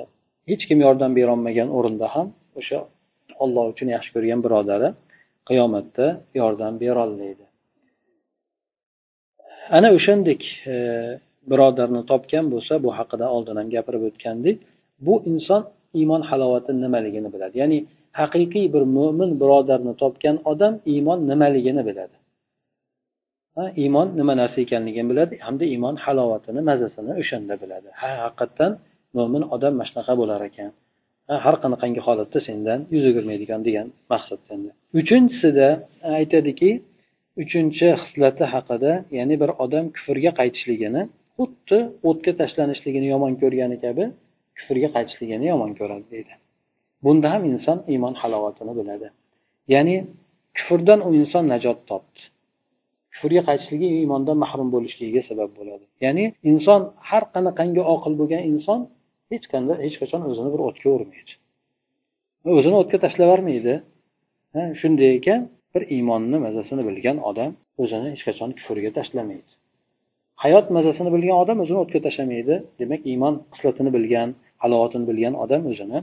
Hech 0.50 0.62
kim 0.68 0.78
yordam 0.86 1.12
berolmagan 1.18 1.68
o'rinda 1.78 2.06
ham 2.14 2.26
o'sha 2.60 2.78
olloh 3.44 3.64
uchun 3.72 3.88
yaxshi 3.96 4.10
ko'rgan 4.16 4.40
birodari 4.46 4.88
qiyomatda 5.48 6.06
yordam 6.40 6.74
berolmaydi. 6.82 7.44
Ana 9.76 9.88
o'shandek 9.96 10.40
e, 10.72 10.74
birodarni 11.50 12.02
topgan 12.10 12.46
bo'lsa 12.52 12.74
bu 12.84 12.90
haqida 12.98 13.26
oldin 13.36 13.56
ham 13.60 13.68
gapirib 13.74 14.02
o'tgandik. 14.08 14.56
Bu 15.06 15.14
inson 15.30 15.62
iymon 16.00 16.22
halovati 16.30 16.72
nimaligini 16.84 17.28
biladi? 17.34 17.54
Ya'ni 17.62 17.78
haqiqiy 18.20 18.66
bir 18.74 18.84
mo'min 18.96 19.30
birodarni 19.42 19.94
topgan 20.02 20.36
odam 20.52 20.74
iymon 20.92 21.18
nimaligini 21.30 21.82
biladi? 21.88 22.16
Iymon 23.82 24.08
nima 24.18 24.34
narsa 24.40 24.58
ekanligini 24.66 25.08
biladi 25.12 25.34
hamda 25.46 25.64
iymon 25.72 25.96
halovatini 26.04 26.60
mazasini 26.70 27.12
o'shanda 27.22 27.54
biladi. 27.62 27.88
Ha 28.00 28.10
haqiqatdan 28.24 28.72
mo'min 29.16 29.42
odam 29.54 29.72
mana 29.78 29.88
shunaqa 29.90 30.14
bo'lar 30.20 30.40
ekan. 30.50 30.70
Har 31.44 31.56
qanaqangi 31.62 32.00
holatda 32.06 32.38
sendan 32.48 32.80
yuz 32.94 33.04
o'girmaydigan 33.10 33.60
degan 33.68 33.86
maqsad 34.12 34.40
endi 34.54 34.70
uchinchisida 35.00 35.68
aytadiki 36.18 36.70
uchinchi 37.42 37.86
xislati 38.02 38.44
haqida 38.54 38.92
ya'ni 39.18 39.34
bir 39.42 39.50
odam 39.64 39.84
kufrga 39.96 40.30
qaytishligini 40.40 41.02
xuddi 41.38 41.78
o'tga 42.08 42.32
tashlanishligini 42.40 43.06
yomon 43.14 43.32
ko'rgani 43.42 43.76
kabi 43.84 44.04
kufrga 44.58 44.88
qaytishligini 44.96 45.46
yomon 45.52 45.70
ko'radi 45.78 46.06
deydi. 46.14 46.32
Bunda 47.04 47.28
ham 47.34 47.42
inson 47.52 47.78
iymon 47.92 48.14
halovatini 48.22 48.72
biladi. 48.78 49.08
Ya'ni 49.74 49.96
kufrdan 50.58 51.00
u 51.08 51.10
inson 51.20 51.44
najot 51.52 51.78
topdi. 51.90 52.15
Kufrga 53.16 53.42
qaytishligi 53.48 53.88
iymondan 53.98 54.36
mahrum 54.44 54.68
bo'lishligiga 54.74 55.22
sabab 55.30 55.50
bo'ladi. 55.58 55.84
Ya'ni 56.04 56.24
inson 56.50 56.80
har 57.08 57.24
qanaqangi 57.34 57.82
oqil 57.94 58.12
bo'lgan 58.20 58.42
inson 58.52 58.80
hech 59.32 59.44
qanday 59.52 59.76
hech 59.84 59.96
qachon 60.02 60.20
o'zini 60.30 60.48
bir 60.54 60.60
o'tga 60.68 60.88
urmaydi. 60.96 61.32
O'zini 62.58 62.76
o'tga 62.82 62.98
tashlab 63.04 63.26
yubormaydi 63.28 63.74
shunday 64.80 65.10
ekan 65.18 65.40
bir 65.74 65.82
iymonni 65.96 66.38
mazasini 66.46 66.82
bilgan 66.88 67.16
odam 67.30 67.50
o'zini 67.82 68.08
hech 68.14 68.22
qachon 68.28 68.50
kufrga 68.58 68.90
tashlamaydi. 68.98 69.50
Hayot 70.44 70.66
mazasini 70.76 71.10
bilgan 71.16 71.36
odam 71.42 71.58
o'zini 71.64 71.78
o'tga 71.84 72.00
tashlamaydi. 72.06 72.54
Demak 72.80 73.00
iymon 73.12 73.34
xislatini 73.54 73.90
bilgan 73.96 74.28
halovatini 74.62 75.04
bilgan 75.10 75.34
odam 75.44 75.62
o'zini 75.70 75.98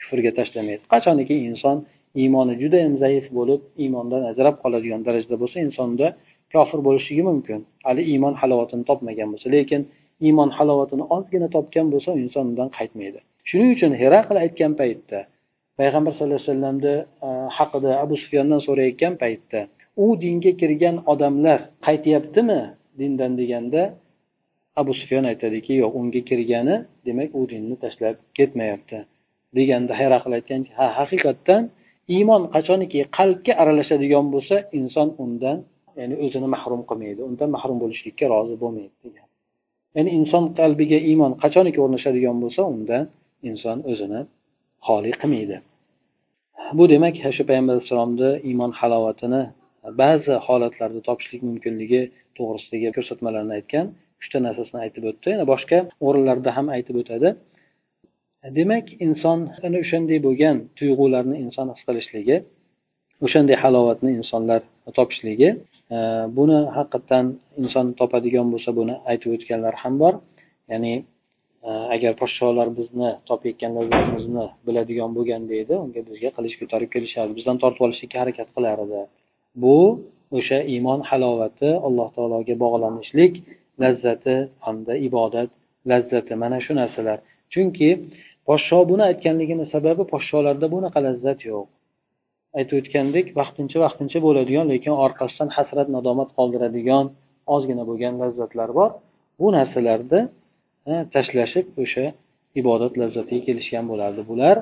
kufrga 0.00 0.32
tashlamaydi. 0.38 0.82
Qachoniki 0.94 1.34
inson 1.48 1.76
iymoni 2.22 2.54
judayam 2.62 2.94
zaif 3.04 3.26
bo'lib 3.38 3.60
iymondan 3.82 4.22
ajrab 4.30 4.56
qoladigan 4.62 5.00
darajada 5.06 5.36
bo'lsa 5.42 5.56
insonda 5.66 6.06
kofir 6.56 6.80
bo'lishligi 6.86 7.22
mumkin. 7.30 7.60
Hali 7.86 8.02
iymon 8.12 8.34
halovatini 8.40 8.84
topmagan 8.90 9.28
bo'lsa 9.32 9.48
lekin 9.56 9.80
iymon 10.26 10.50
halovatini 10.58 11.04
ozgina 11.16 11.48
topgan 11.56 11.86
bo'lsa 11.92 12.10
inson 12.22 12.44
undan 12.50 12.68
qaytmaydi. 12.78 13.18
Shuning 13.48 13.70
uchun 13.76 13.92
herakl 14.02 14.36
aytgan 14.44 14.72
paytda 14.80 15.20
payg'ambar 15.78 16.12
sallallohu 16.16 16.40
alayhi 16.40 16.50
vasallamni 16.50 16.94
e, 17.26 17.28
haqida 17.58 17.90
abu 18.04 18.14
sufyondan 18.22 18.60
so'rayotgan 18.66 19.14
paytda 19.22 19.60
u 20.04 20.06
dinga 20.24 20.52
kirgan 20.60 20.96
odamlar 21.12 21.60
qaytyaptimi 21.86 22.60
dindan 23.00 23.32
deganda 23.40 23.82
abu 24.80 24.92
sufyon 25.00 25.24
aytadiki 25.30 25.72
yo'q 25.82 25.92
unga 26.00 26.20
kirgani 26.30 26.76
demak 27.06 27.30
u 27.38 27.40
dinni 27.52 27.76
tashlab 27.84 28.16
ketmayapti 28.36 28.98
deganda 29.56 29.92
herakl 30.00 30.32
aytganki 30.38 30.70
ha 30.78 30.86
haqiqatdan 30.98 31.62
iymon 32.16 32.42
qachoniki 32.54 33.00
qalbga 33.18 33.52
aralashadigan 33.62 34.26
bo'lsa 34.34 34.56
inson 34.78 35.08
undan 35.24 35.58
ya'ni 36.00 36.14
o'zini 36.24 36.48
mahrum 36.54 36.82
qilmaydi 36.90 37.20
undan 37.28 37.48
mahrum 37.56 37.78
bo'lishlikka 37.82 38.26
rozi 38.34 38.56
bo'lmaydi 38.62 38.96
degan. 39.04 39.28
Ya'ni 39.96 40.10
inson 40.18 40.44
qalbiga 40.58 40.98
iymon 41.10 41.32
qachoniki 41.42 41.78
o'rnashadigan 41.84 42.36
bo'lsa 42.42 42.62
unda 42.74 42.98
inson 43.50 43.78
o'zini 43.90 44.20
xoli 44.86 45.12
qilmaydi. 45.22 45.56
Bu 46.78 46.84
demak 46.92 47.14
shu 47.36 47.42
payg'ambar 47.48 47.74
alayhissalomni 47.74 48.30
iymon 48.48 48.72
halovatini 48.80 49.42
ba'zi 50.02 50.34
holatlarda 50.46 51.00
topishlik 51.08 51.42
mumkinligi 51.48 52.02
to'g'risidagi 52.36 52.88
ko'rsatmalarni 52.96 53.52
aytgan 53.58 53.86
uchta 54.22 54.38
narsasini 54.46 54.78
aytib 54.84 55.04
o'tdi. 55.10 55.26
Yana 55.34 55.46
boshqa 55.52 55.78
o'rinlarda 56.06 56.50
ham 56.56 56.66
aytib 56.76 56.96
o'tadi. 57.02 57.28
Demak 58.58 58.86
inson 59.06 59.38
ana 59.66 59.76
o'shanday 59.84 60.18
bo'lgan 60.26 60.56
tuyg'ularni 60.78 61.36
inson 61.44 61.66
his 61.72 61.82
qilishligi 61.88 62.36
o'shanday 63.26 63.56
halovatni 63.64 64.10
insonlar 64.20 64.60
topishligi 64.98 65.50
buni 65.90 66.58
haqiqatdan 66.76 67.26
inson 67.62 67.86
topadigan 68.00 68.46
bo'lsa 68.54 68.70
buni 68.78 68.94
aytib 69.10 69.30
o'tganlar 69.36 69.74
ham 69.82 69.94
bor. 70.02 70.14
Ya'ni 70.72 70.94
e, 71.68 71.70
agar 71.94 72.12
podsholar 72.20 72.68
bizni 72.78 73.10
topayotganda 73.28 73.78
o'zimizni 73.84 74.46
biladigan 74.66 75.10
bo'lganda 75.16 75.54
edi 75.62 75.74
unga 75.84 76.00
bizga 76.08 76.30
qilich 76.36 76.54
ko'tarib 76.60 76.90
kelishardi. 76.94 77.32
Bizdan 77.38 77.56
tortib 77.62 77.82
olishlikka 77.86 78.18
harakat 78.22 78.48
qilar 78.56 78.76
edi 78.86 79.00
bu 79.62 79.76
o'sha 80.38 80.58
iymon 80.74 81.00
halovati 81.10 81.70
alloh 81.86 82.08
taologa 82.16 82.54
bog'lanishlik 82.64 83.32
lazzati 83.82 84.36
hamda 84.66 84.94
ibodat 85.08 85.50
lazzati. 85.90 86.32
Mana 86.42 86.58
shu 86.64 86.72
narsalar. 86.80 87.18
Chunki 87.52 87.88
podsho 88.48 88.78
buni 88.90 89.02
aytganligini 89.10 89.64
sababi 89.74 90.02
podsholarda 90.12 90.66
bunaqa 90.74 90.98
lazzat 91.08 91.40
yo'q. 91.50 91.66
Aytib 92.58 92.76
o'tgandek 92.80 93.26
vaqtincha 93.40 93.78
vaqtincha 93.86 94.18
bo'ladigan 94.26 94.66
lekin 94.72 94.94
orqasidan 95.04 95.48
hasrat 95.56 95.88
nadomat 95.96 96.30
qoldiradigan 96.38 97.06
ozgina 97.54 97.84
bo'lgan 97.90 98.14
lazzatlar 98.22 98.70
bor. 98.78 98.90
Bu 99.40 99.46
narsalarni 99.56 100.20
tashlashib 101.14 101.66
o'sha 101.82 102.04
ibodat 102.60 102.92
lazzatiga 103.00 103.42
kelishgan 103.48 103.84
bo'lardi. 103.90 104.22
Bular 104.30 104.56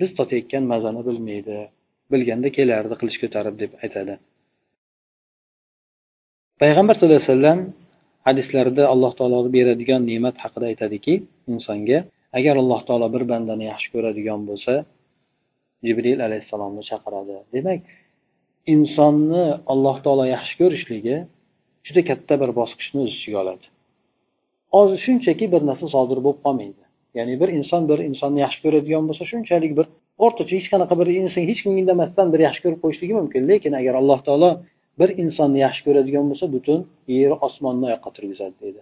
biz 0.00 0.10
totayotgan 0.18 0.64
mazani 0.72 1.02
bilmaydi 1.08 1.58
bilganda 2.12 2.48
kelardi 2.56 2.94
qilich 3.00 3.18
ko'tarib 3.22 3.54
deb 3.62 3.72
aytadi. 3.84 4.14
Payg'ambar 6.62 6.94
sallallohu 6.96 7.20
alayhi 7.20 7.32
vasallam 7.34 7.60
hadislarida 8.28 8.84
alloh 8.92 9.12
taolo 9.18 9.38
beradigan 9.56 10.00
ne'mat 10.10 10.36
haqida 10.44 10.66
aytadiki 10.72 11.14
insonga 11.52 11.98
agar 12.38 12.54
alloh 12.62 12.80
taolo 12.88 13.06
bir 13.14 13.22
bandani 13.32 13.64
yaxshi 13.72 13.88
ko'radigan 13.94 14.40
bo'lsa 14.50 14.74
jibril 15.86 16.18
alayhissalomni 16.26 16.82
chaqiradi. 16.90 17.34
Demak 17.54 17.80
insonni 18.74 19.44
alloh 19.72 19.96
taolo 20.04 20.24
yaxshi 20.34 20.54
ko'rishligi 20.60 21.16
juda 21.86 22.02
katta 22.10 22.34
bir 22.42 22.50
bosqichni 22.60 22.98
o'z 23.04 23.12
ichiga 23.18 23.38
oladi. 23.44 23.66
Hozir 24.74 24.98
shunchaki 25.06 25.46
bir 25.54 25.62
narsa 25.70 25.86
sodir 25.94 26.18
bo'lib 26.24 26.40
qolmaydi. 26.46 26.82
Ya'ni 27.18 27.34
bir 27.40 27.48
inson 27.58 27.82
bir 27.90 27.98
insonni 28.08 28.40
yaxshi 28.46 28.60
ko'radigan 28.64 29.04
bo'lsa 29.08 29.24
shunchalik 29.32 29.72
bir 29.78 29.86
o'rtacha 30.24 30.54
hech 30.58 30.68
qanaqa 30.72 30.94
bir 31.00 31.08
inson 31.20 31.42
hech 31.50 31.60
kimga 31.64 31.78
indamasdan 31.82 32.26
bir 32.32 32.40
yaxshi 32.46 32.60
ko'rib 32.64 32.80
qo'yishligi 32.84 33.14
mumkin. 33.20 33.42
Lekin 33.50 33.72
agar 33.80 33.94
alloh 34.00 34.20
taolo 34.26 34.50
bir 35.00 35.10
insonni 35.22 35.58
yaxshi 35.66 35.82
ko'radigan 35.86 36.24
bo'lsa 36.30 36.46
butun 36.54 36.80
yer 37.20 37.32
osmonni 37.46 37.84
oyoqqa 37.88 38.10
turgizadi 38.16 38.56
deydi. 38.62 38.80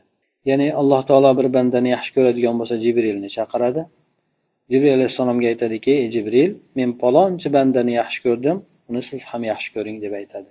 Ya'ni 0.49 0.69
alloh 0.81 1.02
taolo 1.09 1.31
bir 1.38 1.47
bandani 1.57 1.90
yaxshi 1.97 2.11
ko'radigan 2.17 2.55
bo'lsa 2.61 2.75
jibrilni 2.85 3.28
chaqiradi. 3.37 3.83
Jibril 4.71 4.93
alayhissalomga 4.99 5.47
aytadiki 5.53 5.93
ey 6.01 6.07
jibril 6.15 6.51
men 6.79 6.91
palonchi 7.03 7.49
bandani 7.57 7.93
yaxshi 8.01 8.21
ko'rdim 8.27 8.57
uni 8.89 9.03
siz 9.09 9.21
ham 9.31 9.43
yaxshi 9.53 9.71
ko'ring 9.77 9.97
deb 10.05 10.13
aytadi. 10.21 10.51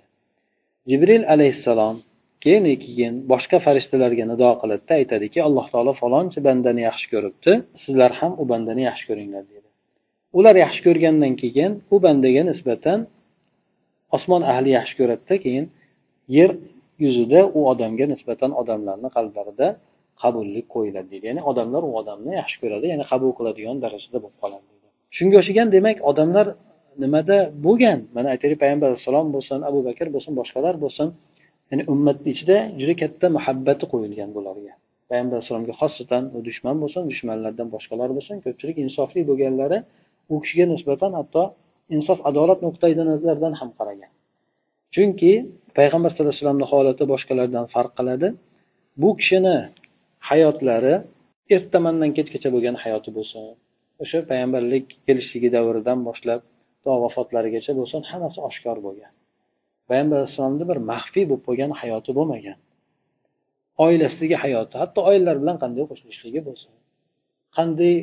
Jibril 0.90 1.22
alayhissalom 1.34 1.96
keyin 2.44 2.64
keyin 2.84 3.14
boshqa 3.32 3.58
farishtalarga 3.66 4.24
nido 4.32 4.50
qiladida 4.62 4.94
aytadiki 5.00 5.38
alloh 5.48 5.66
taolo 5.72 5.92
falonchi 6.02 6.38
bandani 6.48 6.82
yaxshi 6.88 7.06
ko'ribdi 7.12 7.52
sizlar 7.84 8.10
ham 8.20 8.32
u 8.42 8.44
bandani 8.52 8.82
yaxshi 8.88 9.04
ko'ringlar 9.10 9.44
deydi 9.50 9.68
ular 10.38 10.54
yaxshi 10.64 10.80
ko'rgandan 10.86 11.34
keyin 11.42 11.72
u 11.94 11.96
bandaga 12.04 12.42
nisbatan 12.50 12.98
osmon 14.16 14.42
ahli 14.52 14.70
yaxshi 14.78 14.94
ko'radida 15.00 15.36
keyin 15.44 15.66
yer 16.38 16.50
yuzida 17.04 17.40
u 17.58 17.60
odamga 17.72 18.06
nisbatan 18.12 18.50
odamlarni 18.60 19.08
qalblarida 19.16 19.68
qabullik 20.22 20.66
qo'yiladi 20.74 21.08
deydi 21.12 21.24
ya'ni 21.30 21.42
odamlar 21.50 21.82
u 21.88 21.90
odamni 22.00 22.32
yaxshi 22.40 22.56
ko'radi 22.62 22.86
ya'ni 22.92 23.04
qabul 23.12 23.30
qiladigan 23.38 23.76
darajada 23.84 24.18
bo'lib 24.24 24.38
qoladi. 24.42 24.64
Deydi 24.72 24.86
shunga 25.16 25.36
o'xshagan 25.40 25.68
demak 25.76 25.96
odamlar 26.10 26.46
nimada 27.02 27.36
bo'lgan? 27.66 27.98
Mana 28.16 28.28
aytaylik 28.34 28.58
payg'ambar 28.62 28.86
alayhissalom 28.90 29.28
bo'lsin 29.36 29.58
abu 29.70 29.80
bakr 29.88 30.06
bo'lsin 30.14 30.32
boshqalar 30.40 30.74
bo'lsin 30.84 31.08
ya'ni 31.70 31.84
ummatni 31.92 32.28
ichida 32.34 32.56
juda 32.80 32.94
katta 33.02 33.26
muhabbati 33.36 33.84
qo'yilgan 33.92 34.30
bularga. 34.36 34.72
Payg'ambar 35.10 35.34
alayhissalomga 35.36 35.74
xosatan 35.80 36.22
u 36.36 36.38
dushman 36.48 36.76
bo'lsin 36.82 37.02
dushmanlardan 37.10 37.68
boshqalar 37.74 38.08
bo'lsin 38.16 38.36
ko'pchilik 38.44 38.76
insofli 38.84 39.20
bo'lganlari 39.30 39.78
u 40.32 40.34
kishiga 40.42 40.64
nisbatan 40.74 41.12
hatto 41.18 41.42
insof 41.96 42.18
adolat 42.30 42.58
nuqtai 42.66 42.92
nazaridan 43.10 43.54
ham 43.60 43.70
qaragan. 43.78 44.10
Chunki 44.94 45.32
payg'ambar 45.78 46.10
sallallohu 46.10 46.32
alayhi 46.32 46.42
vasallamni 46.42 46.66
holati 46.72 47.04
boshqalardan 47.12 47.64
farq 47.74 47.92
qiladi. 47.98 48.28
Bu 49.02 49.08
kishini 49.20 49.56
hayotlari 50.28 50.94
ertamandan 51.56 52.10
kechgacha 52.16 52.48
bo'lgan 52.54 52.76
hayoti 52.84 53.10
bo'lsin. 53.16 53.42
O'sha 54.02 54.18
payg'ambarlik 54.30 54.86
kelishligi 55.06 55.48
davridan 55.56 55.98
boshlab 56.08 56.40
to 56.84 56.90
vafotlarigacha 57.04 57.72
bo'lsin 57.80 58.00
hammasi 58.10 58.38
oshkor 58.48 58.78
bo'lgan. 58.86 59.12
Payg'ambar 59.88 60.16
alayhissalomni 60.20 60.64
bir 60.70 60.78
maxfiy 60.92 61.24
bo'lib 61.30 61.44
qolgan 61.48 61.72
hayoti 61.80 62.10
bo'lmagan. 62.18 62.58
Oilasidagi 63.84 64.36
hayoti 64.44 64.74
hatto 64.82 65.00
oilalar 65.10 65.36
bilan 65.42 65.56
qanday 65.62 65.84
qo'shilishligi 65.90 66.40
bo'lsin 66.48 66.72
qanday 67.56 67.94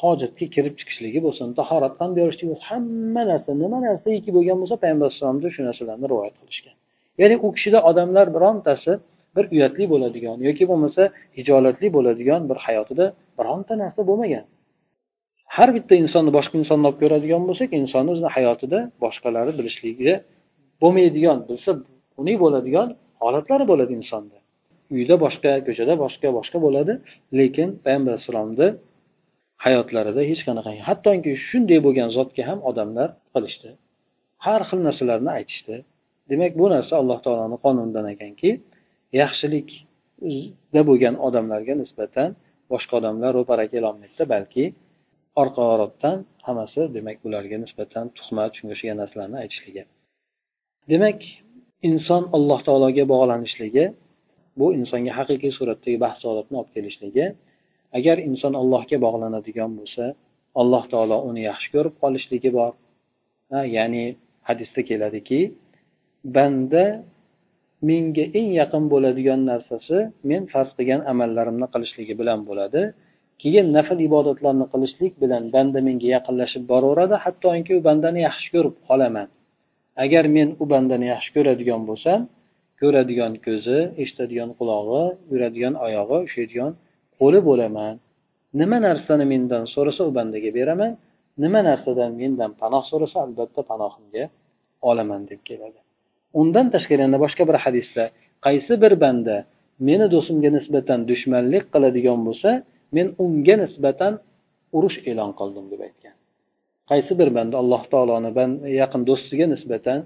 hojatga 0.00 0.46
kirib 0.54 0.74
chiqishligi 0.80 1.20
bo'lsin 1.26 1.48
tahorat 1.58 1.94
qanday 2.00 2.22
olishligi 2.26 2.50
bo'lsin 2.52 2.66
hamma 2.70 3.22
narsa 3.30 3.50
nima 3.62 3.78
narsaiki 3.86 4.30
bo'lgan 4.36 4.56
bo'lsa 4.62 4.76
payg'ambar 4.82 5.06
alayhissalomda 5.08 5.48
shu 5.54 5.60
narsalarni 5.68 6.06
rivoyat 6.12 6.34
qilishgan. 6.40 6.74
Ya'ni 7.20 7.36
u 7.46 7.48
kishida 7.56 7.78
odamlar 7.90 8.26
birontasi 8.36 8.92
bir 9.38 9.46
uyatli 9.54 9.84
bo'ladigan 9.92 10.36
yoki 10.48 10.64
bo'lmasa 10.70 11.02
hijolatli 11.38 11.88
bo'ladigan 11.96 12.42
bir 12.50 12.58
hayotida 12.66 13.06
bironta 13.38 13.74
narsa 13.82 14.00
bo'lmagan. 14.10 14.44
Har 15.56 15.68
bitta 15.76 15.94
insonni 16.02 16.30
boshqa 16.38 16.54
insonni 16.62 16.84
olib 16.88 16.98
ko'radigan 17.02 17.42
bo'lsak 17.48 17.68
insonni 17.80 18.10
o'zini 18.14 18.30
hayotida 18.36 18.78
boshqalari 19.04 19.52
bilishligiga 19.58 20.14
bo'lmaydigan 20.82 21.38
bilsa 21.48 21.70
uniy 22.20 22.36
bo'ladigan 22.44 22.88
holatlari 23.22 23.64
bo'ladi 23.70 23.92
insonda. 24.00 24.36
Uyda 24.96 25.14
boshqa 25.24 25.52
ko'chada 25.66 25.94
boshqa 26.04 26.28
boshqa 26.38 26.58
bo'ladi. 26.66 26.92
Lekin 27.38 27.68
payg'ambar 27.84 28.10
alayhissalomni 28.14 28.68
hayotlarida 29.64 30.22
hech 30.30 30.42
qanaqa 30.48 30.70
hattoki 30.88 31.32
shunday 31.48 31.78
bo'lgan 31.86 32.08
zotga 32.16 32.42
ham 32.50 32.58
odamlar 32.70 33.08
qilishdi. 33.34 33.70
Har 34.46 34.60
xil 34.68 34.80
narsalarni 34.88 35.30
aytishdi. 35.38 35.76
Demak 36.30 36.52
bu 36.60 36.66
narsa 36.74 36.92
alloh 37.00 37.18
taoloni 37.26 37.56
qonunidan 37.64 38.06
ekanki 38.14 38.50
yaxshilikda 39.20 40.80
bo'lgan 40.88 41.14
odamlarga 41.26 41.74
nisbatan 41.82 42.28
boshqa 42.72 42.92
odamlar 43.00 43.30
ro'para 43.38 43.64
kelolmaydida 43.74 44.24
balki 44.34 44.64
orqa 45.42 45.62
orobdan 45.74 46.16
hammasi 46.46 46.80
demak 46.96 47.18
ularga 47.26 47.56
nisbatan 47.64 48.04
tuhmat 48.18 48.50
shunga 48.56 48.72
o'xshagan 48.74 48.98
narsalarni 49.02 49.38
aytishligi. 49.44 49.82
Demak 50.92 51.20
inson 51.88 52.22
alloh 52.36 52.60
taologa 52.68 53.04
bog'lanishligi 53.14 53.84
bu 54.58 54.66
insonga 54.78 55.12
haqiqiy 55.18 55.52
suratdagi 55.58 55.98
baxt 56.04 56.18
saodatni 56.24 56.56
olib 56.60 56.70
kelishligi 56.76 57.26
agar 57.98 58.16
inson 58.28 58.54
allohga 58.60 58.96
bog'lanadigan 59.06 59.70
bo'lsa 59.78 60.04
alloh 60.60 60.84
taolo 60.92 61.16
uni 61.28 61.42
yaxshi 61.50 61.68
ko'rib 61.74 61.94
qolishligi 62.02 62.50
bor. 62.58 62.72
Ha, 63.52 63.60
ya'ni 63.76 64.04
hadisda 64.48 64.80
keladiki 64.90 65.40
banda 66.36 66.84
menga 67.88 68.24
eng 68.38 68.50
yaqin 68.60 68.84
bo'ladigan 68.92 69.40
narsasi 69.50 69.98
men 70.30 70.42
farz 70.52 70.70
qilgan 70.78 71.00
amallarimni 71.12 71.66
qilishligi 71.74 72.14
bilan 72.20 72.40
bo'ladi. 72.48 72.82
Keyin 73.42 73.66
nafl 73.76 73.98
ibodatlarni 74.08 74.66
qilishlik 74.72 75.14
bilan 75.22 75.42
banda 75.54 75.80
menga 75.88 76.08
yaqinlashib 76.16 76.64
boraveradi. 76.72 77.16
Hattoki 77.24 77.72
u 77.78 77.80
bandani 77.88 78.20
yaxshi 78.28 78.48
ko'rib 78.54 78.76
qolaman. 78.88 79.28
Agar 80.04 80.24
men 80.36 80.48
u 80.62 80.64
bandani 80.72 81.06
yaxshi 81.14 81.30
ko'radigan 81.36 81.82
bo'lsam 81.88 82.20
ko'radigan 82.80 83.32
ko'zi 83.46 83.78
eshitadigan 84.02 84.50
qulog'i 84.58 85.04
yuradigan 85.32 85.74
oyog'i 85.86 86.18
ushlaydigan 86.26 86.72
qo'li 87.20 87.40
bo'laman. 87.48 87.94
Nima 88.60 88.78
narsani 88.88 89.24
mendan 89.32 89.64
so'rasa 89.74 90.02
u 90.10 90.12
bandaga 90.18 90.50
beraman 90.58 90.92
nima 91.42 91.60
narsadan 91.68 92.10
mendan 92.20 92.50
panoh 92.60 92.82
so'rasa 92.90 93.16
albatta 93.26 93.60
panohimga 93.70 94.24
olaman 94.90 95.22
deb 95.30 95.40
keladi. 95.48 95.80
Undan 96.40 96.66
tashqari 96.74 97.00
yana 97.06 97.18
boshqa 97.24 97.42
bir 97.48 97.56
hadisda 97.64 98.04
qaysi 98.46 98.74
bir 98.82 98.92
banda 99.04 99.36
meni 99.88 100.06
do'stimga 100.14 100.50
nisbatan 100.58 101.00
dushmanlik 101.10 101.64
qiladigan 101.74 102.20
bo'lsa 102.28 102.50
men 102.96 103.06
unga 103.24 103.56
nisbatan 103.64 104.12
urush 104.76 104.98
e'lon 105.10 105.30
qildim 105.40 105.66
deb 105.72 105.80
aytgan. 105.86 106.14
Qaysi 106.90 107.12
bir 107.20 107.28
banda 107.36 107.56
alloh 107.62 107.82
taoloni 107.92 108.30
yaqin 108.82 109.02
do'stiga 109.10 109.46
nisbatan 109.54 109.98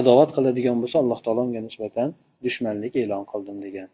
adovat 0.00 0.30
qiladigan 0.36 0.76
bo'lsa 0.82 0.96
alloh 1.02 1.20
taolo 1.24 1.40
unga 1.48 1.60
nisbatan 1.68 2.08
dushmanlik 2.44 2.92
e'lon 3.02 3.24
qildim 3.32 3.58
degan. 3.66 3.88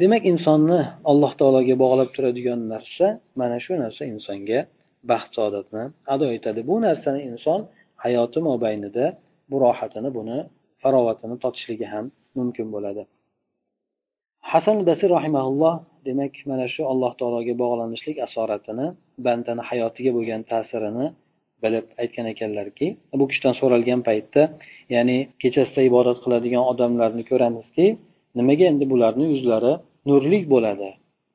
Demak 0.00 0.22
insonni 0.32 0.80
alloh 1.10 1.32
taologa 1.40 1.74
bog'lab 1.84 2.10
turadigan 2.16 2.60
narsa 2.72 3.06
mana 3.40 3.56
shu 3.64 3.72
narsa 3.84 4.02
insonga 4.14 4.60
baxt 5.10 5.30
saodatni 5.36 5.84
ado 6.14 6.26
etadi. 6.36 6.60
Bu 6.70 6.76
narsani 6.86 7.20
inson 7.30 7.60
hayoti 8.04 8.38
mobaynida 8.48 9.04
bu 9.50 9.56
rohatini 9.64 10.10
buni 10.18 10.38
farovatini 10.82 11.36
totishligi 11.44 11.86
ham 11.94 12.04
mumkin 12.38 12.66
bo'ladi. 12.74 13.02
Hasan 14.52 14.78
basir 14.88 15.10
rahimaulloh 15.16 15.74
demak 16.08 16.34
mana 16.50 16.66
shu 16.74 16.82
alloh 16.92 17.12
taologa 17.20 17.54
bog'lanishlik 17.62 18.16
asoratini 18.26 18.86
bandani 19.26 19.62
hayotiga 19.70 20.10
bo'lgan 20.16 20.42
ta'sirini 20.50 21.06
bilib 21.62 21.86
aytgan 22.02 22.26
ekanlarki 22.32 22.86
bu 23.20 23.24
kishidan 23.30 23.54
so'ralgan 23.60 24.00
paytda 24.08 24.42
ya'ni 24.94 25.16
kechasida 25.42 25.82
ibodat 25.90 26.18
qiladigan 26.24 26.64
odamlarni 26.72 27.24
ko'ramizki 27.30 27.86
nimaga 28.38 28.64
endi 28.72 28.84
bularni 28.92 29.24
yuzlari 29.32 29.72
nurlik 30.08 30.44
bo'ladi? 30.54 30.90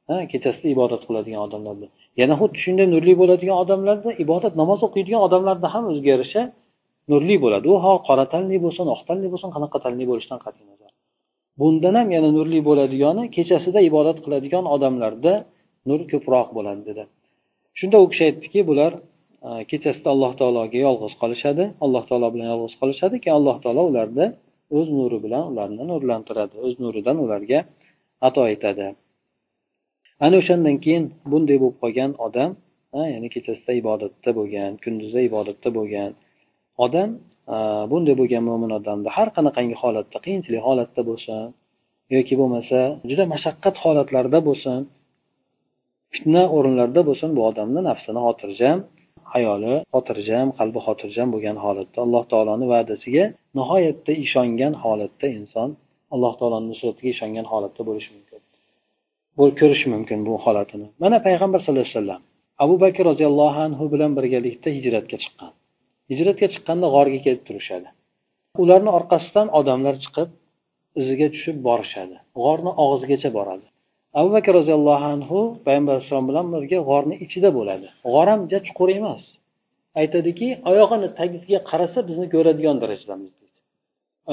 Ha 0.10 0.18
kechasida 0.32 0.68
ibodat 0.76 1.02
qiladigan 1.08 1.42
odamlarda 1.48 1.88
yana 2.22 2.36
xuddi 2.42 2.58
shunday 2.66 2.88
nurli 2.94 3.14
bo'ladigan 3.22 3.58
odamlarda 3.64 4.10
ibodat 4.24 4.54
namoz 4.62 4.80
o'qiydigan 4.88 5.22
odamlarda 5.28 5.68
ham 5.74 5.84
o'ziga 5.92 6.10
yarasha 6.16 6.42
nurli 7.12 7.36
bo'ladi. 7.44 7.66
U 7.74 7.76
ho 7.84 7.94
qora 8.08 8.26
tanli 8.34 8.58
bo'lsin 8.66 8.88
oq 8.96 9.02
tanli 9.10 9.28
bo'lsin 9.34 9.50
qanaqa 9.56 9.78
tanli 9.86 10.06
bo'lishidan 10.10 10.40
qat'iy 10.46 10.66
nazar. 10.72 10.92
Bundan 11.60 11.96
ham 12.00 12.10
yana 12.16 12.30
nurli 12.38 12.60
bo'ladigani 12.70 13.24
kechasida 13.36 13.80
ibodat 13.90 14.18
qiladigan 14.26 14.66
odamlarda 14.76 15.34
nur 15.90 16.00
ko'proq 16.12 16.48
bo'ladi 16.58 16.82
dedi. 16.90 17.04
Shunda 17.80 17.98
u 18.04 18.06
kishi 18.12 18.24
aytdiki 18.30 18.62
bular 18.70 18.92
e, 19.48 19.50
kechasida 19.72 20.10
alloh 20.16 20.32
taologa 20.40 20.80
yolg'iz 20.88 21.14
qolishadi 21.22 21.64
alloh 21.86 22.04
taolo 22.10 22.28
bilan 22.34 22.48
yolg'iz 22.54 22.76
qolishadi 22.82 23.16
keyin 23.24 23.36
alloh 23.40 23.58
taolo 23.64 23.82
ularni 23.92 24.26
o'z 24.78 24.88
nuri 24.98 25.18
bilan 25.26 25.44
ularni 25.52 25.84
nurlantiradi 25.92 26.56
o'z 26.66 26.76
nuridan 26.84 27.18
ularga 27.26 27.60
ato 28.28 28.44
etadi. 28.56 28.88
Ana 30.26 30.36
o'shandan 30.42 30.78
keyin 30.86 31.04
bunday 31.32 31.58
bo'lib 31.64 31.78
qolgan 31.84 32.12
odam 32.28 32.52
ya'ni 33.14 33.30
kechasida 33.36 33.74
ibodatda 33.82 34.32
bo'lgan 34.40 34.72
kunduzda 34.84 35.20
ibodatda 35.30 35.70
bo'lgan 35.78 36.12
odam 36.86 37.10
e, 37.54 37.56
bunday 37.92 38.16
bo'lgan 38.22 38.44
mo'min 38.50 38.72
odamda 38.80 39.10
har 39.18 39.28
qanaqangi 39.38 39.76
holatda 39.84 40.18
qiyinchilik 40.26 40.62
holatda 40.68 41.02
bo'lsin 41.10 41.42
yoki 42.16 42.34
bo'lmasa 42.42 42.80
juda 43.10 43.24
mashaqqat 43.34 43.76
holatlarida 43.84 44.40
bo'lsin 44.50 44.80
fitna 46.14 46.44
o'rinlarda 46.56 47.02
bo'lsin 47.10 47.30
bu 47.38 47.42
odamni 47.50 47.82
nafsini 47.90 48.20
xotirjam 48.28 48.78
hayoli 49.34 49.76
xotirjam 49.94 50.48
qalbi 50.60 50.80
xotirjam 50.88 51.28
bo'lgan 51.34 51.58
holatda 51.66 51.98
alloh 52.06 52.24
taoloni 52.32 52.66
va'dasiga 52.74 53.26
nihoyatda 53.58 54.12
ishongan 54.26 54.74
holatda 54.84 55.28
inson 55.38 55.70
alloh 56.14 56.34
taoloni 56.40 56.68
nusratiga 56.72 57.10
ishongan 57.16 57.46
holatda 57.52 57.82
bo'lishi 57.90 58.12
mumkin 58.18 58.42
bu 59.38 59.44
ko'rish 59.60 59.84
mumkin 59.94 60.20
bu 60.28 60.34
holatini. 60.46 60.88
Mana 61.04 61.18
payg'ambar 61.28 61.60
sallallohu 61.62 61.88
alayhi 61.88 61.98
vasallam 61.98 62.22
abu 62.64 62.76
bakr 62.84 63.04
roziyallohu 63.12 63.60
anhu 63.68 63.84
bilan 63.94 64.12
birgalikda 64.18 64.70
hijratga 64.78 65.18
chiqqan. 65.24 65.52
Hijratga 66.12 66.48
chiqqanda 66.54 66.88
g'orga 66.96 67.20
kelib 67.26 67.44
turishadi. 67.48 67.88
Ularni 68.64 68.92
orqasidan 68.98 69.48
odamlar 69.60 69.96
chiqib 70.04 70.30
iziga 71.02 71.28
tushib 71.34 71.58
borishadi. 71.68 72.16
G'orni 72.44 72.72
og'zigacha 72.84 73.30
boradi. 73.38 73.68
Abu 74.20 74.30
bakr 74.36 74.52
roziyallohu 74.60 75.06
anhu 75.16 75.40
payg'ambar 75.66 75.94
alayhissalom 75.96 76.28
bilan 76.30 76.46
birga 76.54 76.80
g'orni 76.90 77.16
ichida 77.26 77.50
bo'ladi. 77.58 77.88
G'or 78.14 78.28
ham 78.32 78.40
juda 78.46 78.60
chuqur 78.68 78.90
emas. 79.00 79.24
Aytadiki 80.02 80.48
oyog'ini 80.72 81.10
tagiga 81.20 81.60
qarasa 81.70 82.00
bizni 82.10 82.28
ko'radigan 82.34 82.78
darajadamiz 82.84 83.32
deydi 83.40 83.48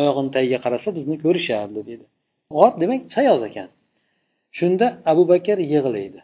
oyog'ini 0.01 0.31
tagiga 0.37 0.59
qarasa 0.65 0.89
bizni 0.99 1.17
ko'rishardi 1.25 1.81
deydi 1.89 2.05
g'or 2.57 2.71
demak 2.83 3.01
sayoz 3.17 3.43
ekan. 3.49 3.69
Shunda 4.59 4.87
abu 5.13 5.23
bakr 5.33 5.59
yig'laydi. 5.75 6.21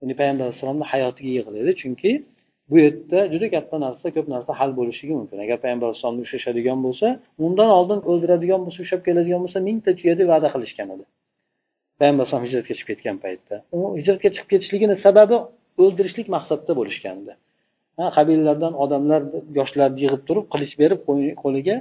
Ya'ni 0.00 0.14
payg'ambar 0.20 0.44
alayhissalomni 0.46 0.86
hayotiga 0.92 1.30
yig'laydi. 1.38 1.70
Chunki 1.82 2.10
bu 2.70 2.76
yerda 2.84 3.20
juda 3.32 3.46
katta 3.54 3.76
narsa 3.86 4.06
ko'p 4.16 4.26
narsa 4.34 4.52
hal 4.60 4.70
bo'lishligi 4.78 5.14
mumkin. 5.20 5.38
Agar 5.44 5.56
payg'ambar 5.64 5.86
alayhissalomni 5.88 6.22
ushlashadigan 6.26 6.78
bo'lsa 6.86 7.06
undan 7.46 7.70
oldin 7.78 8.00
o'ldiradigan 8.10 8.60
bo'lsa 8.66 8.80
ushlab 8.84 9.02
keladigan 9.08 9.40
bo'lsa 9.44 9.58
mingta 9.68 9.90
tuya 9.98 10.14
deb 10.20 10.28
va'da 10.32 10.48
qilishgan 10.54 10.88
edi. 10.94 11.04
Payg'ambar 12.00 12.22
alayhisalom 12.24 12.44
hijratga 12.46 12.74
chiqib 12.78 12.88
ketgan 12.90 13.16
paytda. 13.24 13.54
U 13.76 13.78
hijratga 13.98 14.28
chiqib 14.34 14.48
ketishligini 14.52 14.96
sababi 15.06 15.36
o'ldirishlik 15.82 16.26
maqsadida 16.36 16.72
bo'lishgandi 16.80 17.32
qabilalardan 18.16 18.74
odamlar 18.84 19.22
yoshlarni 19.58 19.98
yig'ib 20.04 20.22
turib 20.28 20.46
qilich 20.54 20.74
berib 20.82 21.00
qo'liga 21.42 21.76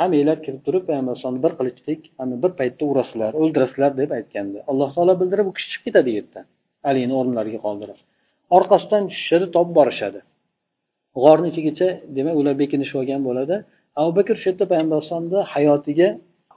hammanglar 0.00 0.38
kirib 0.44 0.60
turib 0.66 0.84
payg'ambar 0.88 1.12
alayhisalomni 1.12 1.42
bir 1.46 1.52
qilichlik 1.60 2.00
bir 2.44 2.52
paytda 2.60 2.84
urasizlar 2.92 3.32
o'ldirasizlar 3.42 3.92
deb 4.00 4.10
aytgandi 4.18 4.58
alloh 4.70 4.90
taolo 4.96 5.14
bildirib 5.22 5.46
u 5.50 5.52
kishi 5.56 5.68
chiqib 5.72 5.84
ketadi 5.88 6.10
yerdan. 6.18 6.44
Alini 6.90 7.14
o'rinlariga 7.20 7.60
qoldirib. 7.66 7.98
Orqasidan 8.56 9.02
tushishadi 9.10 9.46
topib 9.56 9.74
borishadi. 9.78 10.20
G'orni 11.22 11.48
ichigacha 11.52 11.88
demak 12.16 12.34
ular 12.40 12.54
bekinishib 12.62 12.96
olgan 13.00 13.20
bo'ladi. 13.28 13.56
Abu 14.00 14.10
bakr 14.18 14.34
shu 14.40 14.46
yerda 14.50 14.64
payg'ambar 14.72 14.96
alayhisalomni 14.98 15.40
hayotiga 15.54 16.08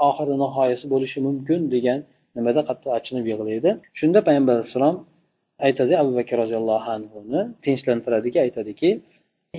oxiri 0.07 0.33
nihoyasi 0.43 0.85
bo'lishi 0.93 1.19
mumkin 1.27 1.59
degan 1.75 1.99
nimada 2.37 2.61
qattiq 2.69 2.91
achinib 2.99 3.25
yig'laydi. 3.31 3.69
Shunda 3.99 4.19
payg'ambar 4.27 4.53
alayhissalom 4.57 4.95
aytadi 5.67 5.93
abu 6.01 6.11
bakr 6.19 6.33
roziyallohu 6.43 6.87
anhuni 6.95 7.39
tinchlantiradiki 7.65 8.37
aytadiki 8.45 8.89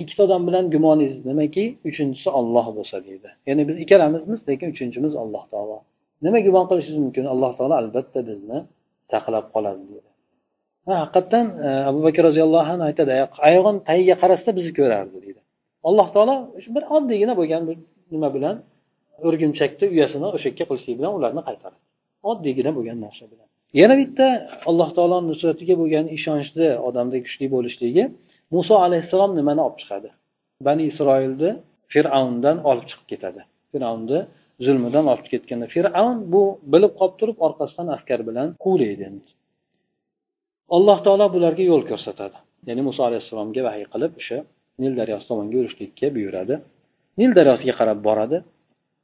ikkita 0.03 0.21
odam 0.27 0.41
bilan 0.47 0.65
gumoningiz 0.75 1.19
nimaki? 1.29 1.63
Uchinchisi 1.89 2.29
olloh 2.39 2.65
bo'lsa 2.77 2.97
deydi. 3.07 3.29
Ya'ni 3.47 3.63
biz 3.69 3.77
ikkalamizmiz 3.83 4.39
lekin 4.49 4.67
uchinchimiz 4.73 5.13
alloh 5.23 5.43
taolo. 5.53 5.77
Nima 6.25 6.39
gumon 6.47 6.65
qilishingiz 6.69 7.01
mumkin? 7.05 7.25
Alloh 7.33 7.51
taolo 7.57 7.73
albatta 7.81 8.19
bizni 8.29 8.57
saqlab 9.11 9.45
qoladi. 9.55 9.92
Ha 10.87 10.93
haqiqatdan 11.03 11.45
e, 11.65 11.69
abu 11.89 11.99
bakr 12.07 12.21
roziyallohu 12.29 12.69
anhu 12.73 12.83
aytadi 12.89 13.11
oyog'ini 13.47 13.79
tagiga 13.89 14.15
qarasa 14.23 14.49
bizni 14.57 14.73
ko'rardi 14.79 15.17
deydi. 15.25 15.41
Alloh 15.87 16.07
taolo 16.15 16.35
bir 16.75 16.83
oddiygina 16.95 17.33
bo'lgan 17.39 17.61
bir 17.69 17.77
nima 18.13 18.29
bilan 18.35 18.55
o'rgimchakni 19.27 19.85
uyasini 19.93 20.27
o'sha 20.35 20.47
yerga 20.49 20.65
qilishlik 20.69 20.95
bilan 20.99 21.11
ularni 21.17 21.41
qaytaradi. 21.47 21.81
Oddiygina 22.31 22.71
bo'lgan 22.77 22.97
narsa 23.05 23.25
bilan. 23.31 23.47
Yana 23.81 23.95
bitta 24.01 24.25
alloh 24.69 24.89
taoloni 24.97 25.25
nusratiga 25.31 25.75
bo'lgan 25.81 26.05
ishonchni 26.17 26.67
odamda 26.87 27.17
kuchli 27.25 27.45
bo'lishligi 27.55 28.03
muso 28.55 28.75
alayhissalom 28.85 29.31
nimani 29.39 29.61
olib 29.67 29.77
chiqadi. 29.81 30.09
Bani 30.67 30.83
isroilni 30.91 31.49
fir'avndan 31.93 32.57
olib 32.69 32.85
chiqib 32.89 33.07
ketadi. 33.11 33.41
Fir'avnni 33.71 34.19
zulmidan 34.65 35.05
olib 35.13 35.27
ketganda 35.33 35.67
fir'avn 35.75 36.17
bu 36.33 36.41
bilib 36.73 36.93
qolib 36.99 37.15
turib 37.21 37.37
orqasidan 37.47 37.87
askar 37.95 38.19
bilan 38.29 38.47
quvlaydi. 38.65 39.07
Alloh 40.69 40.97
taolo 41.05 41.25
bularga 41.35 41.63
yo'l 41.71 41.83
ko'rsatadi. 41.91 42.37
Ya'ni 42.67 42.81
muso 42.87 43.01
alayhissalomga 43.09 43.61
vahiy 43.67 43.85
qilib 43.93 44.11
o'sha 44.19 44.37
nil 44.83 44.93
daryosi 44.99 45.25
tomonga 45.29 45.55
yurishlikka 45.59 46.07
buyuradi. 46.15 46.55
Nil 47.19 47.31
daryosiga 47.37 47.73
qarab 47.79 47.99
boradi. 48.07 48.37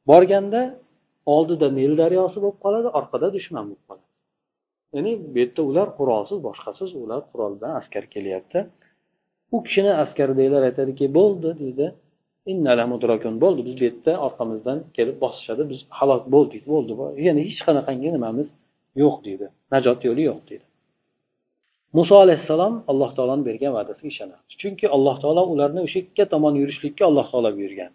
Borganda 0.09 0.61
oldida 1.35 1.67
nil 1.79 1.93
daryosi 2.01 2.37
bo'lib 2.43 2.59
qoladi 2.65 2.87
orqada 2.99 3.27
dushman 3.35 3.63
bo'lib 3.69 3.83
qoladi. 3.89 4.07
Ya'ni 4.95 5.11
bu 5.33 5.37
yerda 5.41 5.61
ular 5.69 5.87
qurolsiz 5.99 6.39
boshqasiz. 6.47 6.89
Ular 7.03 7.21
qurol 7.31 7.51
bilan 7.57 7.73
askar 7.81 8.03
kelyapti. 8.15 8.59
U 9.55 9.57
kishini 9.65 9.91
askardagilar 10.03 10.61
aytadiki 10.69 11.05
bo'ldi 11.17 11.49
deydi 11.61 11.87
bo'ldi 13.43 13.61
biz 13.67 13.75
bu 13.79 13.83
yerda 13.87 14.11
orqamizdan 14.27 14.77
kelib 14.97 15.17
bosishadi. 15.23 15.61
Biz 15.71 15.79
halok 15.99 16.23
bo'ldik. 16.35 16.63
Bo'ldi 16.73 16.93
ya'ni 17.27 17.41
hech 17.49 17.61
qanaqangi 17.67 18.09
nimamiz 18.17 18.47
yo'q 19.01 19.15
deydi 19.27 19.47
najot 19.73 19.99
yo'li 20.07 20.23
yo'q 20.29 20.41
deydi 20.49 20.65
muso 21.97 22.15
alayhissalom 22.23 22.73
alloh 22.91 23.09
taoloni 23.17 23.43
bergan 23.49 23.71
va'dasiga 23.77 24.09
ishonadi 24.13 24.41
chunki 24.61 24.85
alloh 24.95 25.15
taolo 25.23 25.41
ularni 25.53 25.79
o'sha 25.87 25.99
yerga 26.01 26.25
tomon 26.33 26.53
yurishlikka 26.61 27.03
alloh 27.09 27.25
taolo 27.31 27.49
buyurgan 27.57 27.91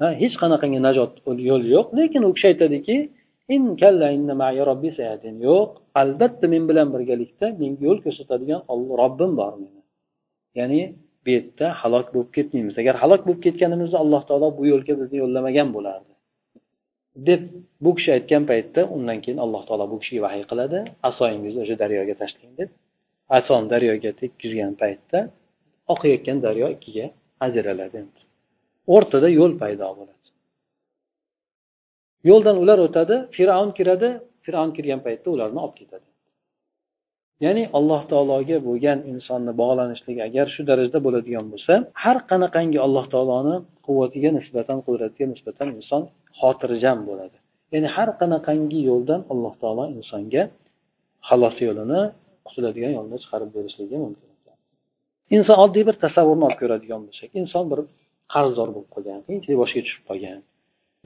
ha 0.00 0.08
hech 0.22 0.34
qanaqangi 0.42 0.80
najot 0.88 1.12
yo'li 1.50 1.68
yo'q 1.76 1.86
lekin 1.98 2.22
u 2.28 2.30
kishi 2.36 2.46
aytadiki 2.52 2.96
yo'q 5.48 5.70
albatta 6.02 6.46
men 6.54 6.62
bilan 6.70 6.88
birgalikda 6.94 7.46
menga 7.60 7.82
yo'l 7.88 7.98
ko'rsatadigan 8.04 8.60
robbim 9.00 9.32
bor 9.40 9.52
meni. 9.62 9.80
Ya'ni 10.58 10.80
bu 11.24 11.30
yerda 11.36 11.66
halok 11.80 12.06
bo'lib 12.14 12.30
ketmaymiz. 12.36 12.74
Agar 12.82 12.94
halok 13.02 13.22
bo'lib 13.26 13.42
ketganimizda 13.46 13.96
alloh 14.04 14.22
taolo 14.28 14.48
bu 14.58 14.62
yo'lga 14.72 14.94
bizni 15.00 15.16
yo'llamagan 15.22 15.68
bo'lardi. 15.76 16.12
Deb 17.16 17.42
bu 17.84 17.90
kishi 17.96 18.10
aytgan 18.16 18.42
paytda 18.50 18.80
undan 18.96 19.18
keyin 19.24 19.38
alloh 19.44 19.62
taolo 19.68 19.84
bu 19.92 19.96
kishiga 20.02 20.22
vahiy 20.26 20.44
qiladi. 20.50 20.78
Asoyingizni 21.08 21.60
o'sha 21.64 21.76
daryoga 21.82 22.14
tashlang 22.22 22.54
deb. 22.60 22.70
Asoni 23.38 23.66
daryoga 23.74 24.10
tekkizgan 24.20 24.74
paytda 24.82 25.18
oqayotgan 25.92 26.38
daryo 26.46 26.66
ikkiga 26.76 27.06
ajraladi 27.46 28.00
o'rtada 28.94 29.28
yo'l 29.38 29.52
paydo 29.62 29.86
bo'ladi. 29.98 30.26
Yo'ldan 32.30 32.56
ular 32.62 32.78
o'tadi 32.86 33.16
fir'avn 33.36 33.70
kiradi. 33.78 34.08
Fir'avn 34.44 34.72
kirgan 34.76 35.00
paytda 35.06 35.28
ularni 35.34 35.60
olib 35.64 35.76
ketadi. 35.80 36.06
Ya'ni 37.44 37.64
alloh 37.78 38.02
taologa 38.12 38.56
bo'lgan 38.68 38.98
insonni 39.12 39.52
bog'lanishligi 39.62 40.20
agar 40.28 40.46
shu 40.54 40.62
darajada 40.70 40.98
bo'ladigan 41.06 41.46
bo'lsa 41.52 41.74
har 42.04 42.18
qanaqangi 42.30 42.78
alloh 42.86 43.04
taoloni 43.14 43.54
quvvatiga 43.86 44.30
nisbatan 44.38 44.78
qudratiga 44.86 45.26
nisbatan 45.32 45.68
inson 45.78 46.02
xotirjam 46.42 46.98
bo'ladi. 47.08 47.36
Ya'ni 47.72 47.88
har 47.96 48.08
qanaqangi 48.20 48.80
yo'ldan 48.90 49.20
alloh 49.32 49.54
taolo 49.62 49.84
insonga 49.96 50.42
xalos 51.28 51.56
yo'lini 51.66 52.00
qutuladigan 52.46 52.92
yo'lni 52.98 53.16
chiqarib 53.22 53.50
berishligi 53.56 53.96
mumkin. 54.04 54.28
Inson 55.36 55.56
oddiy 55.64 55.84
bir 55.88 55.96
tasavvurni 56.04 56.44
olib 56.48 56.58
ko'radigan 56.62 57.00
bo'lsak 57.06 57.28
inson 57.40 57.64
bir 57.72 57.80
qarzdor 58.34 58.68
bo'lib 58.74 58.90
qolgan 58.94 59.20
qiyinchilik 59.26 59.58
boshiga 59.62 59.82
tushib 59.86 60.02
qolgan. 60.10 60.40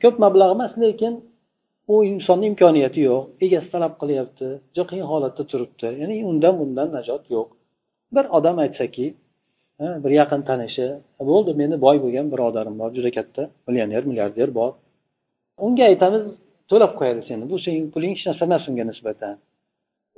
Ko'p 0.03 0.16
mablag' 0.25 0.53
emas 0.57 0.72
lekin 0.85 1.14
u 1.92 1.94
insonni 2.12 2.46
imkoniyati 2.53 3.01
yo'q 3.09 3.22
egasi 3.46 3.68
talab 3.75 3.94
qilyapti 4.01 4.46
juda 4.75 4.85
qiyin 4.90 5.07
holatda 5.12 5.42
turibdi 5.51 5.88
ya'ni 6.01 6.14
undan 6.31 6.55
bundan 6.61 6.88
najot 6.96 7.25
yo'q. 7.35 7.49
Bir 8.14 8.25
odam 8.38 8.57
aytsaki 8.64 9.07
bir 10.03 10.12
yaqin 10.20 10.42
tanishi 10.49 10.87
bo'ldi 11.31 11.51
meni 11.61 11.77
boy 11.87 11.96
bo'lgan 12.05 12.27
birodarim 12.33 12.75
bor 12.81 12.90
juda 12.96 13.11
katta 13.18 13.42
millioner 13.66 14.03
milliarder 14.11 14.49
bor. 14.59 14.70
Unga 15.64 15.85
aytamiz 15.90 16.25
to'lab 16.71 16.92
qo'yadi 16.99 17.23
seni. 17.29 17.45
Bu 17.53 17.57
sening 17.64 17.85
puling 17.95 18.12
hech 18.14 18.25
narsa 18.29 18.42
emas 18.49 18.64
unga 18.71 18.85
nisbatan. 18.90 19.35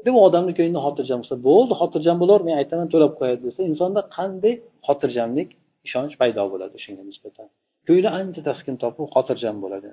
Deb 0.07 0.15
u 0.19 0.21
odamni 0.29 0.53
ko'nglida 0.59 0.81
xotirjam 0.87 1.21
qilsa 1.23 1.37
bo'ldi 1.49 1.75
xotirjam 1.81 2.17
bo'laver 2.23 2.43
men 2.49 2.57
aytaman 2.63 2.89
to'lab 2.95 3.13
qo'yadi 3.21 3.41
desa 3.49 3.61
insonda 3.71 4.01
qanday 4.17 4.55
xotirjamlik 4.89 5.49
ishonch 5.87 6.15
paydo 6.21 6.43
bo'ladi 6.53 6.77
shunga 6.85 7.03
nisbatan. 7.11 7.47
Ko'ngli 7.87 8.09
ancha 8.19 8.41
taskin 8.49 8.75
topib 8.83 9.07
xotirjam 9.15 9.57
bo'ladi. 9.65 9.89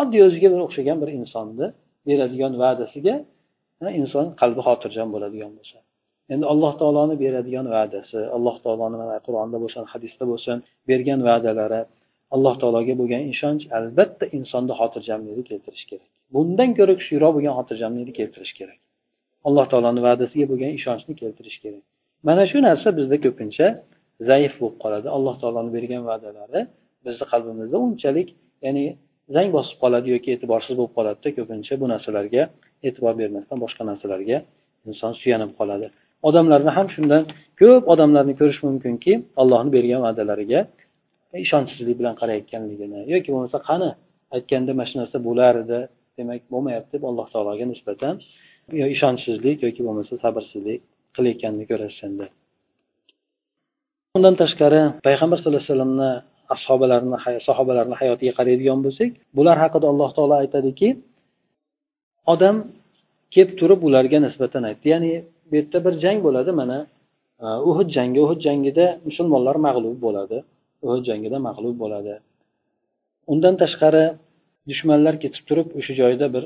Oddiy 0.00 0.20
o'ziga 0.28 0.48
bir 0.54 0.60
o'xshagan 0.66 0.98
bir 1.02 1.10
insonni 1.18 1.66
beradigan 2.08 2.52
va'dasiga 2.62 3.14
inson 4.00 4.26
qalbi 4.40 4.60
xotirjam 4.68 5.08
bo'ladigan 5.14 5.52
bo'lsa. 5.58 5.78
Endi 6.32 6.44
alloh 6.52 6.72
taoloni 6.80 7.14
beradigan 7.24 7.66
va'dasi 7.74 8.20
alloh 8.36 8.56
taoloni 8.64 8.96
mana 9.02 9.16
qur'onda 9.26 9.56
bo'lsin 9.64 9.82
hadisda 9.92 10.24
bo'lsin 10.32 10.56
bergan 10.90 11.20
va'dalari 11.28 11.80
alloh 12.34 12.54
taologa 12.62 12.94
bo'lgan 13.00 13.22
ishonch 13.34 13.64
albatta 13.78 14.24
insonda 14.38 14.72
xotirjamlikni 14.80 15.44
keltirishi 15.50 15.86
kerak. 15.90 16.08
Bundan 16.34 16.70
ko'ra 16.78 16.94
kuchliroq 17.00 17.32
bo'lgan 17.36 17.54
xotirjamlikni 17.58 18.12
keltirishi 18.18 18.54
kerak. 18.60 18.78
Alloh 19.48 19.64
taoloni 19.72 20.00
va'dasiga 20.08 20.46
bo'lgan 20.52 20.72
ishonchni 20.78 21.14
keltirish 21.22 21.58
kerak. 21.64 21.82
Mana 22.28 22.42
shu 22.50 22.58
narsa 22.68 22.88
bizda 22.98 23.16
ko'pincha 23.24 23.66
zaif 24.28 24.52
bo'lib 24.60 24.76
qoladi. 24.84 25.06
Alloh 25.16 25.34
taoloni 25.42 25.70
bergan 25.76 26.02
va'dalari 26.10 26.60
bizni 27.06 27.24
qalbimizda 27.32 27.76
unchalik 27.86 28.28
ya'ni 28.64 28.84
zang 29.34 29.48
bosib 29.56 29.76
qoladi 29.82 30.08
yoki 30.14 30.28
e'tiborsiz 30.34 30.74
bo'lib 30.78 30.92
qoladida 30.98 31.30
ko'pincha 31.38 31.74
bu 31.82 31.86
narsalarga 31.92 32.42
e'tibor 32.88 33.14
bermasdan 33.20 33.58
boshqa 33.64 33.82
narsalarga 33.90 34.36
inson 34.90 35.12
suyanib 35.20 35.52
qoladi. 35.60 35.86
Odamlarni 36.28 36.70
ham 36.78 36.88
shundan 36.94 37.22
ko'p 37.60 37.82
odamlarni 37.92 38.34
ko'rish 38.40 38.60
mumkinki 38.68 39.12
allohni 39.42 39.70
bergan 39.76 40.00
va'dalariga 40.06 40.60
ishonchsizlik 41.44 41.96
bilan 42.00 42.14
qarayotganligini 42.20 43.00
yoki 43.14 43.28
bo'lmasa 43.34 43.58
qani 43.68 43.90
aytganda 44.36 44.72
mana 44.78 44.88
shu 44.90 44.96
narsa 45.00 45.18
bo'lar 45.28 45.54
edi 45.64 45.80
demak 46.18 46.42
bo'lmayapti 46.52 46.90
deb 46.94 47.04
alloh 47.10 47.26
taologa 47.34 47.64
nisbatan 47.72 48.14
yo 48.80 48.86
ishonchsizlik 48.94 49.58
yoki 49.66 49.80
bo'lmasa 49.86 50.14
sabrsizlik 50.24 50.80
qilayotganini 51.16 51.64
ko'rasiz 51.70 52.02
endi 52.08 52.26
undan 54.16 54.34
tashqari 54.42 54.80
payg'ambar 55.06 55.36
sallallohu 55.38 55.62
alayhi 55.62 55.72
vasallamni 55.72 56.10
ashobalarini 56.54 57.16
sahobalarini 57.48 57.96
hayotiga 58.00 58.32
qaraydigan 58.38 58.78
bo'lsak 58.86 59.10
bular 59.38 59.56
haqida 59.64 59.86
alloh 59.92 60.10
taolo 60.16 60.34
aytadiki 60.42 60.88
odam 62.32 62.56
kelib 63.34 63.52
turib 63.60 63.80
ularga 63.88 64.18
nisbatan 64.26 64.62
aytdi. 64.70 64.86
Ya'ni 64.94 65.12
bu 65.48 65.52
yerda 65.58 65.78
bir 65.86 65.94
jang 66.04 66.18
bo'ladi 66.26 66.50
mana 66.60 66.78
e, 67.44 67.46
uhud 67.70 67.88
jangi. 67.96 68.18
Uhud 68.26 68.40
jangida 68.46 68.86
musulmonlar 69.08 69.56
mag'lub 69.66 69.96
bo'ladi. 70.06 70.38
Uhud 70.86 71.02
jangida 71.08 71.38
mag'lub 71.48 71.76
bo'ladi. 71.82 72.14
Undan 73.32 73.54
tashqari 73.62 74.04
dushmanlar 74.70 75.14
ketib 75.24 75.44
turib 75.48 75.68
o'sha 75.78 75.92
joyda 76.00 76.26
bir 76.34 76.44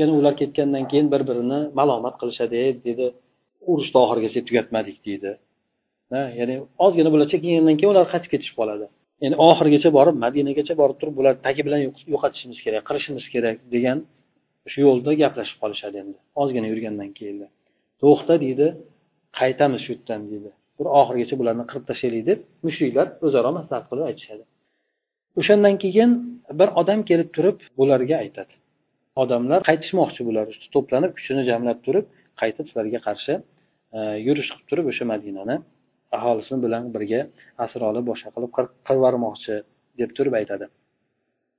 yana 0.00 0.12
ular 0.18 0.34
ketgandan 0.40 0.84
keyin 0.90 1.08
bir 1.12 1.22
birini 1.28 1.60
malomat 1.78 2.14
qilishadi 2.20 2.56
e, 2.64 2.68
deydi 2.84 3.06
urushni 3.70 3.98
oxirigacha 4.04 4.40
tugatmadik 4.48 4.98
deydi 5.08 5.32
ya'ni 6.40 6.56
ozgina 6.84 7.10
bular 7.14 7.26
chekingandan 7.32 7.76
keyin 7.78 7.92
ular 7.94 8.06
qaytib 8.12 8.30
ketishib 8.34 8.56
qoladi. 8.60 8.86
Ya'ni 9.24 9.36
oxirigacha 9.48 9.90
borib 9.98 10.16
madinagacha 10.24 10.74
borib 10.82 10.96
turib 11.00 11.14
bular 11.18 11.34
tagi 11.46 11.60
bilan 11.66 11.80
yo'qotishimiz 12.14 12.58
kerak 12.64 12.82
qirishimiz 12.88 13.24
kerak 13.34 13.56
degan 13.74 13.98
shu 14.70 14.78
yo'lda 14.86 15.10
gaplashib 15.22 15.58
qolishadi 15.62 15.96
endi. 16.02 16.18
Ozgina 16.42 16.66
yurgandan 16.72 17.10
keyin 17.18 17.36
to'xta 18.02 18.34
deydi 18.44 18.66
qaytamiz 19.40 19.80
shu 19.84 19.90
yerdan 19.94 20.22
deydi 20.30 20.50
bir 20.80 20.86
oxirigacha 21.00 21.36
bularni 21.40 21.64
qirib 21.70 21.84
tashlaylik 21.90 22.24
deb 22.30 22.38
mushriklar 22.66 23.06
o'zaro 23.26 23.50
maslahat 23.58 23.84
qilib 23.90 24.04
aytishadi. 24.10 24.44
O'shandan 25.40 25.74
keyin 25.84 26.10
bir 26.60 26.68
odam 26.80 27.00
kelib 27.10 27.28
turib 27.36 27.58
bularga 27.78 28.16
aytadi. 28.24 28.52
Odamlar 29.22 29.60
qaytishmoqchi 29.68 30.22
bular 30.28 30.46
to'planib 30.74 31.12
kuchini 31.18 31.42
jamlab 31.50 31.78
turib 31.86 32.06
qaytib 32.40 32.64
sizlarga 32.70 33.00
qarshi 33.06 33.34
e, 33.96 33.98
yurish 34.26 34.48
qilib 34.50 34.66
turib 34.70 34.86
o'sha 34.92 35.04
madinani 35.12 35.56
aholisi 36.16 36.54
bilan 36.64 36.84
birga 36.94 37.20
asr 37.64 37.80
olib 37.90 38.04
boshqa 38.10 38.30
qilib 38.36 38.50
qirib 38.56 39.64
deb 40.00 40.10
turib 40.16 40.34
aytadi. 40.40 40.66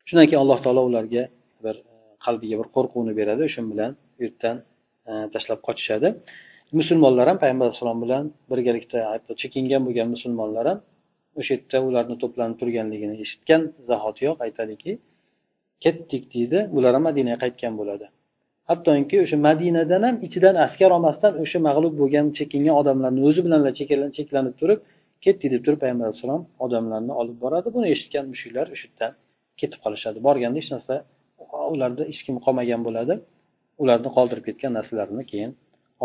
Shundan 0.07 0.25
keyin 0.29 0.41
alloh 0.43 0.59
taolo 0.65 0.81
ularga 0.89 1.23
bir 1.65 1.75
e, 1.93 1.95
qalbiga 2.25 2.55
bir 2.61 2.67
qo'rquvni 2.75 3.13
beradi 3.19 3.41
o'sha 3.49 3.61
bilan 3.71 3.91
u 4.19 4.21
yerdan 4.25 4.57
e, 5.09 5.11
tashlab 5.33 5.59
qochishadi. 5.67 6.09
Musulmonlar 6.79 7.25
ham 7.29 7.37
payg'ambar 7.43 7.65
alayhissalom 7.67 7.99
bilan 8.03 8.23
birgalikda 8.51 8.99
hatto 9.11 9.31
chekingan 9.41 9.81
bo'lgan 9.87 10.07
musulmonlar 10.15 10.65
ham 10.71 10.79
o'sha 11.39 11.51
yerda 11.55 11.77
ularni 11.89 12.15
to'planib 12.23 12.57
turganligini 12.61 13.15
eshitgan 13.23 13.61
zahotiyoq 13.89 14.37
aytadiki 14.45 14.91
ketdik 15.83 16.23
deydi 16.33 16.59
ular 16.77 16.93
ham 16.97 17.03
madinaga 17.09 17.37
qaytgan 17.43 17.73
bo'ladi. 17.79 18.05
Hattoki 18.69 19.17
o'sha 19.23 19.37
madinadan 19.47 20.01
ham 20.07 20.15
ichidan 20.27 20.55
askar 20.65 20.89
olmasdan 20.97 21.33
o'sha 21.43 21.59
mag'lub 21.67 21.93
bo'lgan 22.01 22.25
chekingan 22.37 22.75
odamlarni 22.81 23.21
o'zi 23.29 23.41
bilan 23.45 23.61
cheklanib 24.17 24.55
turib 24.61 24.79
ketdik 25.25 25.49
deb 25.53 25.61
turib 25.65 25.79
payg'ambar 25.83 26.05
alayhissalom 26.07 26.43
odamlarni 26.65 27.13
olib 27.21 27.37
boradi. 27.43 27.67
Buni 27.75 27.87
eshitgan 27.95 28.25
mushuklar 28.33 28.65
o'sha 28.75 28.85
yerdan 28.87 29.11
ketib 29.59 29.79
qolishadi. 29.85 30.17
Borganda 30.27 30.57
hech 30.61 30.69
narsa 30.75 30.95
ularda 31.73 32.03
hech 32.11 32.21
kim 32.25 32.35
qolmagan 32.45 32.81
bo'ladi. 32.87 33.13
Ularni 33.83 34.09
qoldirib 34.17 34.43
ketgan 34.49 34.71
narsalarini 34.79 35.25
keyin 35.33 35.51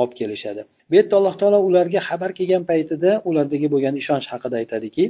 olib 0.01 0.15
kelishadi. 0.21 0.63
Bu 0.89 0.95
yerda 0.99 1.15
alloh 1.19 1.35
taolo 1.41 1.59
ularga 1.69 2.01
xabar 2.09 2.31
kelgan 2.39 2.65
paytida 2.71 3.11
ulardagi 3.29 3.69
bo'lgan 3.75 3.95
ishonch 4.03 4.27
haqida 4.33 4.57
aytadiki 4.63 5.05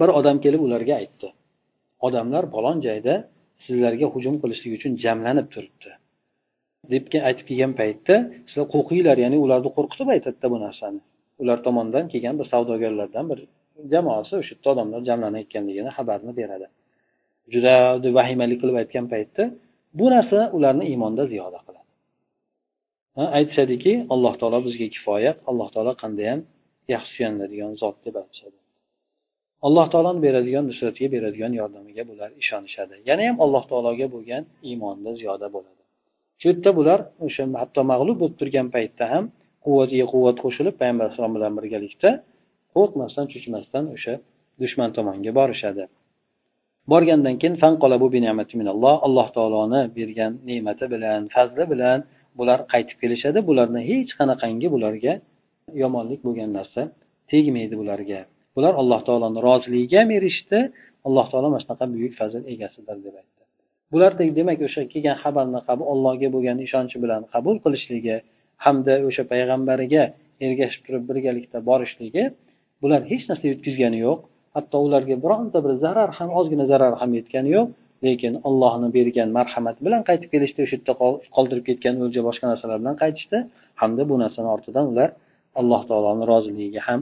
bir 0.00 0.08
odam 0.18 0.36
kelib 0.44 0.60
ularga 0.66 0.94
aytdi 1.02 1.28
odamlar 2.06 2.44
balon 2.54 2.78
joyda 2.86 3.14
sizlarga 3.64 4.06
hujum 4.14 4.34
qilishlik 4.42 4.72
uchun 4.78 4.92
jamlanib 5.04 5.46
turibdi 5.54 5.90
deb 6.92 7.04
aytib 7.28 7.46
kelgan 7.50 7.72
paytda 7.80 8.14
sizlar 8.48 8.66
qo'rqinglar 8.74 9.16
ya'ni 9.24 9.38
ularni 9.44 9.70
qo'rqitib 9.76 10.08
aytadida 10.14 10.46
bu 10.54 10.58
narsani. 10.66 11.00
Ular 11.42 11.58
tomonidan 11.66 12.04
kelgan 12.12 12.34
bir 12.40 12.46
savdogarlardan 12.52 13.24
bir 13.30 13.38
jamoasi 13.92 14.32
o'sha 14.40 14.52
yerda 14.54 14.68
odamlar 14.74 15.00
jamlanayotganligini 15.08 15.90
xabarni 15.98 16.32
beradi. 16.40 16.66
Juda 17.52 17.74
vahimali 18.18 18.56
qilib 18.60 18.76
aytgan 18.82 19.06
paytda 19.12 19.42
bu 19.98 20.06
narsa 20.14 20.38
ularni 20.56 20.84
iymonda 20.90 21.22
ziyoda 21.32 21.58
qiladi. 21.66 21.79
Aytishadiki 23.16 23.92
alloh 24.14 24.34
taolo 24.40 24.58
bizga 24.66 24.88
kifoya 24.94 25.32
alloh 25.50 25.68
taolo 25.74 25.92
qandayyam 26.02 26.40
yaxshi 26.94 27.10
suyaniladigan 27.16 27.72
zot 27.82 27.96
deb 28.06 28.14
aytishadi. 28.22 28.58
Alloh 29.66 29.86
taoloni 29.92 30.20
beradigan 30.26 30.64
nusratiga 30.70 31.08
beradigan 31.14 31.52
yordamiga 31.60 32.02
bular 32.10 32.30
ishonishadi. 32.42 32.94
Yana 33.08 33.22
ham 33.28 33.36
alloh 33.44 33.64
taologa 33.70 34.06
bo'lgan 34.14 34.42
iymonda 34.68 35.10
ziyoda 35.20 35.48
bo'ladi. 35.54 35.82
Shu 36.40 36.46
yerda 36.50 36.70
bular 36.78 36.98
o'sha 37.26 37.42
hatto 37.62 37.80
mag'lub 37.92 38.16
bo'lib 38.22 38.36
turgan 38.40 38.66
paytda 38.74 39.04
ham 39.12 39.24
quvvatiga 39.64 40.06
quvvat 40.12 40.36
qo'shilib 40.44 40.74
payg'ambar 40.80 41.04
alayhisalom 41.06 41.34
bilan 41.36 41.52
birgalikda 41.58 42.10
qo'rqmasdan 42.74 43.26
cho'chmasdan 43.32 43.84
o'sha 43.94 44.14
dushman 44.62 44.90
tomonga 44.96 45.32
borishadi. 45.40 45.84
Borgandan 46.92 47.36
keyin 47.40 47.54
alloh 49.06 49.28
taoloni 49.36 49.82
bergan 49.98 50.32
ne'mati 50.48 50.86
bilan 50.94 51.20
fazli 51.34 51.64
bilan 51.72 51.98
bular 52.38 52.58
qaytib 52.72 52.98
kelishadi 53.02 53.38
bularni 53.48 53.82
hech 53.90 54.10
qanaqangi 54.18 54.68
bularga 54.74 55.12
yomonlik 55.82 56.20
bo'lgan 56.26 56.50
narsa 56.58 56.82
tegmaydi 57.30 57.74
bularga. 57.80 58.20
Bular 58.56 58.74
alloh 58.80 59.00
taoloni 59.08 59.40
roziligiga 59.48 59.98
ham 60.02 60.10
erishdi 60.18 60.58
alloh 61.06 61.26
taolo 61.32 61.48
mana 61.52 61.62
shunaqa 61.64 61.86
buyuk 61.94 62.12
fazil 62.20 62.42
egasidir 62.52 62.96
deb 63.06 63.14
aytdi. 63.20 63.42
Bulardek 63.92 64.28
demak 64.38 64.58
o'sha 64.66 64.82
kelgan 64.92 65.16
xabarni 65.22 65.60
qabul 65.68 65.86
allohga 65.94 66.28
bo'lgan 66.34 66.58
ishonchi 66.66 66.96
bilan 67.04 67.22
qabul 67.34 67.56
qilishligi 67.64 68.16
hamda 68.64 68.94
o'sha 69.08 69.22
payg'ambariga 69.32 70.02
ergashib 70.46 70.82
turib 70.86 71.04
birgalikda 71.10 71.58
borishligi 71.70 72.24
bular 72.82 73.00
hech 73.10 73.24
narsa 73.30 73.46
yutkizgani 73.52 73.98
yo'q. 74.06 74.18
Hatto 74.56 74.76
ularga 74.86 75.16
bironta 75.24 75.58
bir 75.64 75.72
zarar 75.84 76.10
ham 76.18 76.30
ozgina 76.40 76.64
zarar 76.72 76.94
ham 77.00 77.10
yetgani 77.18 77.50
yo'q. 77.56 77.68
Lekin 78.04 78.34
ollohni 78.48 78.88
bergan 78.96 79.28
marhamati 79.38 79.80
bilan 79.86 80.02
qaytib 80.08 80.30
kelishdi 80.34 80.60
o'sha 80.64 80.76
yerda 80.76 80.92
qoldirib 81.36 81.64
ketgan 81.68 81.94
o'lja 82.04 82.22
boshqa 82.28 82.46
narsalar 82.52 82.78
bilan 82.82 82.96
qaytishdi. 83.02 83.38
Hamda 83.80 84.02
bu 84.10 84.14
narsani 84.24 84.48
ortidan 84.54 84.86
ular 84.92 85.08
alloh 85.60 85.82
taoloni 85.90 86.24
roziligiga 86.32 86.82
ham 86.88 87.00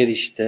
erishdi 0.00 0.46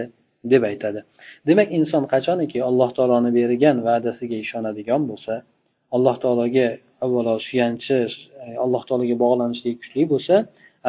deb 0.53 0.63
aytadi. 0.71 1.01
Demak 1.49 1.69
inson 1.79 2.05
qachoniki 2.15 2.59
alloh 2.69 2.91
taoloni 2.97 3.31
bergan 3.39 3.77
va'dasiga 3.89 4.37
ishonadigan 4.45 5.03
bo'lsa 5.11 5.35
alloh 5.97 6.17
taologa 6.25 6.69
avvalo 7.05 7.35
suyanchi 7.49 7.97
e, 8.45 8.47
alloh 8.65 8.83
taologa 8.89 9.17
bog'lanishligi 9.25 9.77
kuchli 9.83 10.03
bo'lsa 10.13 10.35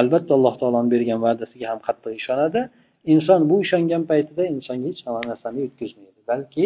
albatta 0.02 0.32
alloh 0.38 0.56
taoloni 0.62 0.90
bergan 0.96 1.20
va'dasiga 1.26 1.66
ham 1.72 1.80
qattiq 1.88 2.14
ishonadi. 2.22 2.62
Inson 3.14 3.42
bu 3.50 3.56
ishongan 3.66 4.04
paytida 4.12 4.44
insonga 4.56 4.88
hech 4.92 5.02
narsani 5.32 5.60
yetkazmaydi 5.66 6.22
balki 6.32 6.66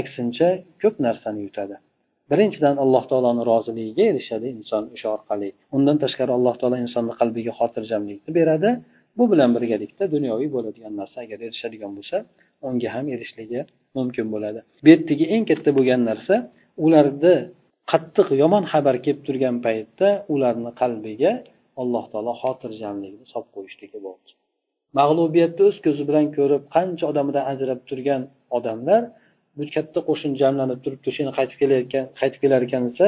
aksincha 0.00 0.48
ko'p 0.82 0.94
narsani 1.06 1.40
yutadi. 1.46 1.76
Birinchidan 2.30 2.76
alloh 2.84 3.04
taoloni 3.10 3.42
roziligiga 3.52 4.04
erishadi 4.12 4.46
inson 4.58 4.84
o'sha 4.94 5.08
orqali. 5.16 5.48
Undan 5.76 5.96
tashqari 6.04 6.32
alloh 6.38 6.54
taolo 6.60 6.76
insonni 6.84 7.12
qalbiga 7.20 7.52
xotirjamlikni 7.58 8.30
beradi. 8.38 8.70
Bu 9.18 9.24
bilan 9.32 9.50
birgalikda 9.56 10.04
dunyoviy 10.14 10.48
bo'ladigan 10.56 10.94
narsa 11.00 11.18
agar 11.24 11.38
erishadigan 11.46 11.92
bo'lsa 11.98 12.16
unga 12.68 12.88
ham 12.94 13.06
erishishligi 13.14 13.60
mumkin 13.98 14.26
bo'ladi. 14.34 14.60
Bu 14.82 14.88
yerdagi 14.92 15.24
eng 15.34 15.44
katta 15.50 15.70
bo'lgan 15.78 16.00
narsa 16.10 16.34
ularni 16.84 17.34
qattiq 17.92 18.28
yomon 18.42 18.64
xabar 18.72 18.96
kelib 19.04 19.20
turgan 19.26 19.56
paytda 19.66 20.08
ularni 20.34 20.70
qalbiga 20.80 21.32
alloh 21.82 22.04
taolo 22.12 22.32
xotirjamlikni 22.42 23.24
solib 23.32 23.50
qo'yishligi 23.56 23.98
bo'ldi. 24.06 24.30
Mag'lubiyatni 24.98 25.62
o'z 25.68 25.76
ko'zi 25.86 26.02
bilan 26.08 26.26
ko'rib 26.36 26.62
qancha 26.76 27.04
odamidan 27.10 27.44
ajrab 27.52 27.80
turgan 27.90 28.22
odamlar 28.58 29.02
bu 29.56 29.62
katta 29.74 30.00
qo'shin 30.08 30.32
jamlanib 30.42 30.78
turibdi 30.84 31.06
o'sha 31.12 31.32
qaytib 31.38 31.58
kelayotgan 31.62 32.04
qaytib 32.20 32.40
kelar 32.44 32.60
ekan 32.66 32.82
desa 32.88 33.06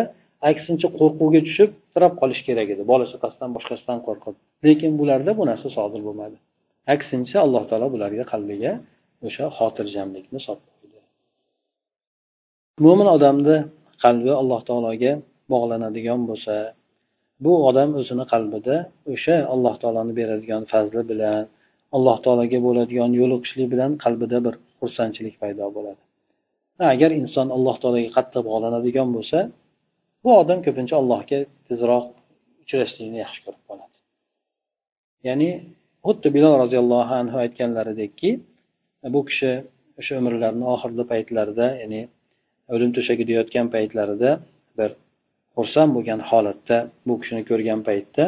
aksincha 0.50 0.88
qo'rquvga 0.98 1.40
tushib 1.48 1.70
tirab 1.94 2.14
qolish 2.20 2.42
kerak 2.48 2.68
edi. 2.74 2.82
Bola 2.92 3.06
chaqasidan 3.12 3.50
boshqasidan 3.56 3.98
qo'rqib. 4.06 4.34
Lekin 4.66 4.92
bularda 5.00 5.30
bu 5.38 5.42
narsa 5.50 5.68
sodir 5.76 6.00
bo'lmadi. 6.06 6.36
Aksincha 6.94 7.38
alloh 7.46 7.64
taolo 7.70 7.86
bularga 7.94 8.24
qalbiga 8.32 8.72
o'sha 9.26 9.44
xotirjamlikni 9.58 10.38
solib 10.46 10.66
qo'ydi. 10.70 10.98
Mo'min 12.84 13.08
odamni 13.16 13.56
qalbi 14.04 14.32
alloh 14.40 14.60
taologa 14.68 15.12
bog'lanadigan 15.52 16.20
bo'lsa 16.30 16.54
bu 17.44 17.52
odam 17.68 17.90
o'zini 18.00 18.24
qalbida 18.32 18.76
o'sha 19.14 19.36
alloh 19.54 19.74
taoloni 19.82 20.12
beradigan 20.20 20.62
fazli 20.72 21.02
bilan 21.10 21.42
alloh 21.96 22.16
taologa 22.24 22.58
bo'ladigan 22.66 23.10
yo'liqishlik 23.20 23.68
bilan 23.72 23.90
qalbida 24.04 24.38
bir 24.46 24.54
xursandchilik 24.80 25.34
paydo 25.42 25.66
bo'ladi. 25.76 26.00
Agar 26.92 27.10
inson 27.20 27.46
alloh 27.56 27.76
taologa 27.82 28.10
qattiq 28.16 28.42
bog'lanadigan 28.50 29.08
bo'lsa 29.16 29.38
bu 30.24 30.30
odam 30.42 30.58
ko'pincha 30.66 30.94
allohga 31.02 31.38
tezroq 31.68 32.06
uchrashlikni 32.62 33.18
yaxshi 33.24 33.40
ko'rib 33.44 33.62
qoladi. 33.68 33.96
Ya'ni 35.28 35.50
xuddi 36.06 36.28
bilol 36.36 36.54
roziyallohu 36.62 37.14
anhu 37.22 37.36
aytganlaridekki 37.44 38.30
bu 39.14 39.20
kishi 39.28 39.50
o'sha 40.00 40.12
umrlarini 40.20 40.66
oxirgi 40.74 41.04
paytlarida 41.12 41.66
ya'ni 41.82 42.00
o'lim 42.74 42.90
to'shagida 42.96 43.32
yotgan 43.38 43.66
paytlarida 43.74 44.30
bir 44.78 44.90
xursand 45.56 45.90
bo'lgan 45.96 46.20
holatda 46.30 46.76
bu 47.06 47.14
kishini 47.20 47.42
ko'rgan 47.50 47.80
paytda 47.88 48.24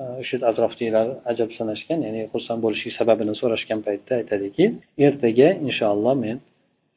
e, 0.00 0.02
o'sha 0.22 0.36
atrofdagilar 0.50 1.06
ajablanishgan 1.30 1.98
ya'ni 2.06 2.22
xursand 2.32 2.60
bo'lishlik 2.64 2.92
sababini 3.00 3.34
so'rashgan 3.40 3.80
paytda 3.86 4.12
aytadiki 4.20 4.64
ertaga 5.06 5.48
inshaalloh 5.68 6.14
men 6.24 6.36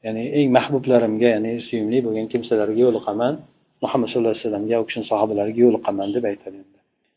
ya'ni 0.07 0.23
eng 0.39 0.49
mahbublarimga 0.57 1.29
ya'ni 1.35 1.51
suyumli 1.67 1.97
bo'lgan 2.05 2.27
kimsalarga 2.33 2.79
yo'liqaman. 2.85 3.33
Muhammad 3.83 4.07
sallallohu 4.09 4.33
alayhi 4.33 4.45
vasallamga 4.45 4.75
u 4.83 4.85
kishini 4.87 5.05
sahobalariga 5.11 5.59
yo'liqaman 5.65 6.09
deb 6.15 6.25
aytadi 6.31 6.59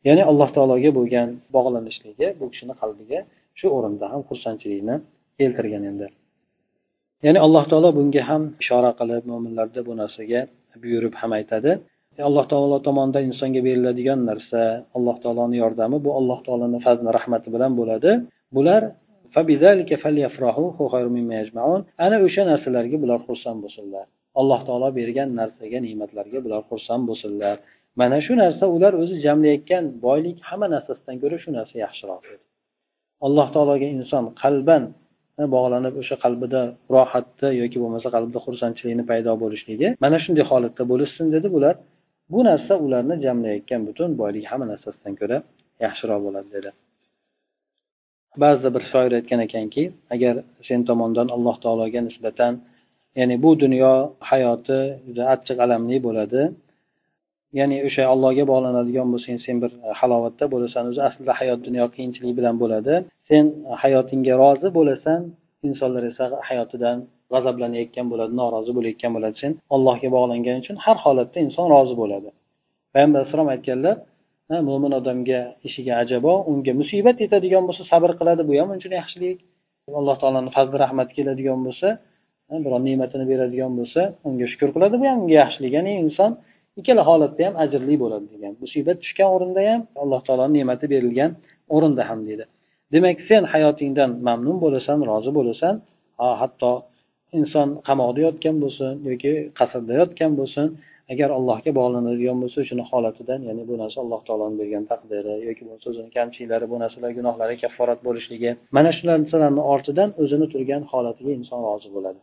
ya'ni 0.07 0.22
alloh 0.31 0.48
taologa 0.57 0.90
bo'lgan 0.98 1.29
bog'lanishligi 1.57 2.29
bu 2.40 2.44
kishini 2.53 2.74
qalbiga 2.81 3.20
shu 3.59 3.66
o'rinda 3.76 4.07
ham 4.12 4.20
xursandchilikni 4.29 4.96
keltirgan 5.38 5.83
endi. 5.90 6.07
Ya'ni 7.26 7.38
alloh 7.46 7.64
taolo 7.70 7.88
bunga 7.98 8.22
ham 8.31 8.42
ishora 8.62 8.90
qilib 9.00 9.22
mo'minlarda 9.33 9.81
bu 9.88 9.92
narsaga 10.03 10.40
buyurib 10.83 11.14
ham 11.20 11.31
aytadi. 11.38 11.70
Alloh 12.29 12.44
taolo 12.53 12.76
tomonidan 12.87 13.22
insonga 13.31 13.61
beriladigan 13.68 14.20
narsa 14.31 14.62
alloh 14.96 15.16
taoloni 15.22 15.57
yordami 15.62 15.96
bu 16.07 16.11
alloh 16.20 16.38
taoloni 16.46 16.79
fazli 16.87 17.09
rahmati 17.18 17.48
bilan 17.55 17.72
bo'ladi. 17.81 18.11
Bular 18.57 18.83
ana 22.05 22.16
o'sha 22.27 22.43
narsalarga 22.51 22.97
bular 23.03 23.21
xursand 23.27 23.59
bo'lsinlar. 23.64 24.07
Alloh 24.40 24.61
taolo 24.69 24.88
bergan 24.99 25.29
narsaga 25.40 25.79
ne'matlarga 25.87 26.38
bular 26.45 26.62
xursand 26.71 27.03
bo'lsinlar. 27.11 27.57
Mana 28.01 28.19
shu 28.27 28.33
narsa 28.43 28.64
ular 28.77 28.93
o'zi 29.03 29.16
jamlayotgan 29.27 29.85
boylik 30.07 30.37
hamma 30.49 30.66
narsasidan 30.75 31.16
ko'ra 31.23 31.37
shu 31.43 31.51
narsa 31.59 31.75
yaxshiroq 31.85 32.23
edi. 32.33 32.45
Alloh 33.27 33.47
taologa 33.55 33.87
inson 33.97 34.25
qalban 34.43 34.83
eh, 35.40 35.47
bog'lanib 35.55 35.95
o'sha 36.03 36.16
qalbida 36.25 36.61
rohatni 36.95 37.49
yoki 37.62 37.79
bo'lmasa 37.83 38.09
qalbida 38.14 38.40
xursandchilikni 38.47 39.05
paydo 39.11 39.33
bo'lishligi 39.43 39.88
mana 40.05 40.16
shunday 40.25 40.45
holatda 40.51 40.83
bo'lishsin 40.93 41.27
dedi 41.35 41.49
bular. 41.57 41.75
Bu 42.33 42.40
narsa 42.49 42.73
ularni 42.85 43.16
jamlayotgan 43.27 43.81
butun 43.88 44.11
boylik 44.21 44.45
hamma 44.51 44.66
narsasidan 44.73 45.14
ko'ra 45.21 45.37
yaxshiroq 45.85 46.21
bo'ladi 46.27 46.51
dedi. 46.57 46.71
Ba'zida 48.43 48.69
bir 48.75 48.83
shoir 48.93 49.12
aytgan 49.19 49.40
ekanki 49.47 49.85
agar 50.14 50.35
sen 50.69 50.81
tomondan 50.88 51.29
alloh 51.37 51.57
taologa 51.64 52.01
nisbatan 52.09 52.53
ya'ni 53.19 53.37
bu 53.45 53.51
dunyo 53.64 53.93
hayoti 54.31 54.79
juda 55.07 55.23
achchiq 55.35 55.59
alamli 55.66 55.97
bo'ladi 56.07 56.43
ya'ni 57.59 57.77
o'sha 57.88 58.03
allohga 58.14 58.45
bog'lanadigan 58.53 59.09
bo'lsang 59.12 59.38
sen 59.47 59.57
bir 59.62 59.71
e, 59.87 59.88
halovatda 60.01 60.45
bo'lasan 60.55 60.85
o'zi 60.90 61.01
aslida 61.09 61.33
hayot 61.40 61.61
dunyo 61.69 61.85
qiyinchilik 61.95 62.33
bilan 62.38 62.57
bo'ladi. 62.62 62.95
Sen 63.29 63.45
e, 63.71 63.73
hayotingga 63.83 64.35
rozi 64.43 64.69
bo'lasan 64.79 65.21
insonlar 65.69 66.03
esa 66.11 66.25
hayotidan 66.49 66.97
g'azablanayotgan 67.33 68.07
bo'ladi 68.12 68.33
norozi 68.40 68.73
bo'layotgan 68.77 69.12
bo'ladi. 69.16 69.37
Sen 69.43 69.53
allohga 69.75 70.09
bog'langan 70.16 70.57
uchun 70.62 70.77
har 70.85 70.97
holatda 71.05 71.38
inson 71.47 71.66
rozi 71.75 71.95
bo'ladi. 72.03 72.29
Payg'ambar 72.93 73.19
alayhissalom 73.21 73.49
aytganlar 73.55 73.97
mo'min 74.69 74.93
odamga 75.01 75.41
ishiga 75.69 75.95
ajabo 76.03 76.33
unga 76.51 76.73
musibat 76.81 77.17
yetadigan 77.25 77.65
bo'lsa 77.69 77.83
sabr 77.93 78.11
qiladi 78.21 78.43
bu 78.49 78.53
ham 78.61 78.69
unchun 78.75 78.93
yaxshilik. 79.01 79.39
Alloh 80.01 80.17
taoloni 80.23 80.51
fazli 80.57 80.77
rahmati 80.85 81.13
keladigan 81.19 81.61
bo'lsa 81.67 81.89
biror 82.65 82.81
ne'matini 82.89 83.25
beradigan 83.33 83.73
bo'lsa 83.79 84.01
unga 84.29 84.47
shukur 84.53 84.69
qiladi 84.75 84.97
bu 85.01 85.05
ham 85.11 85.19
unga 85.25 85.37
yaxshilik. 85.43 85.73
Ya'ni 85.79 85.93
inson 86.05 86.31
ikkala 86.81 87.03
holatda 87.11 87.43
ham 87.47 87.55
ajrli 87.65 87.95
bo'ladi 88.03 88.27
degan 88.35 88.53
musibat 88.63 88.97
tushgan 89.03 89.29
o'rinda 89.35 89.61
ham 89.71 89.81
alloh 90.03 90.21
taoloni 90.27 90.53
ne'mati 90.59 90.87
berilgan 90.95 91.31
o'rinda 91.75 92.03
ham 92.11 92.19
deydi. 92.29 92.45
Demak 92.95 93.19
sen 93.29 93.43
hayotingdan 93.53 94.11
mamnun 94.29 94.57
bo'lasan 94.65 94.99
rozi 95.11 95.31
bo'lasan 95.39 95.75
hatto 96.41 96.73
inson 97.39 97.69
qamoqda 97.89 98.21
yotgan 98.27 98.57
bo'lsin 98.63 98.93
yoki 99.11 99.33
qasrda 99.59 99.93
yotgan 100.01 100.33
bo'lsin 100.41 100.67
agar 101.12 101.31
allohga 101.38 101.70
bog'lanadigan 101.81 102.38
bo'lsa 102.42 102.61
shuni 102.68 102.85
holatidan 102.90 103.40
ya'ni 103.49 103.62
bu 103.70 103.75
narsa 103.83 103.99
alloh 104.05 104.20
taoloni 104.29 104.57
bergan 104.62 104.85
taqdiri 104.90 105.35
yoki 105.49 105.62
bo'lmasa 105.66 105.87
o'zini 105.92 106.11
kamchiliklari 106.16 106.66
bu 106.73 106.77
narsalar 106.83 107.11
gunohlari 107.18 107.55
kafforat 107.62 108.01
bo'lishligi 108.07 108.51
mana 108.77 108.90
shu 108.96 109.03
narsalarni 109.12 109.62
ortidan 109.75 110.11
o'zini 110.23 110.46
turgan 110.53 110.83
holatiga 110.92 111.33
inson 111.40 111.61
rozi 111.68 111.88
bo'ladi. 111.96 112.20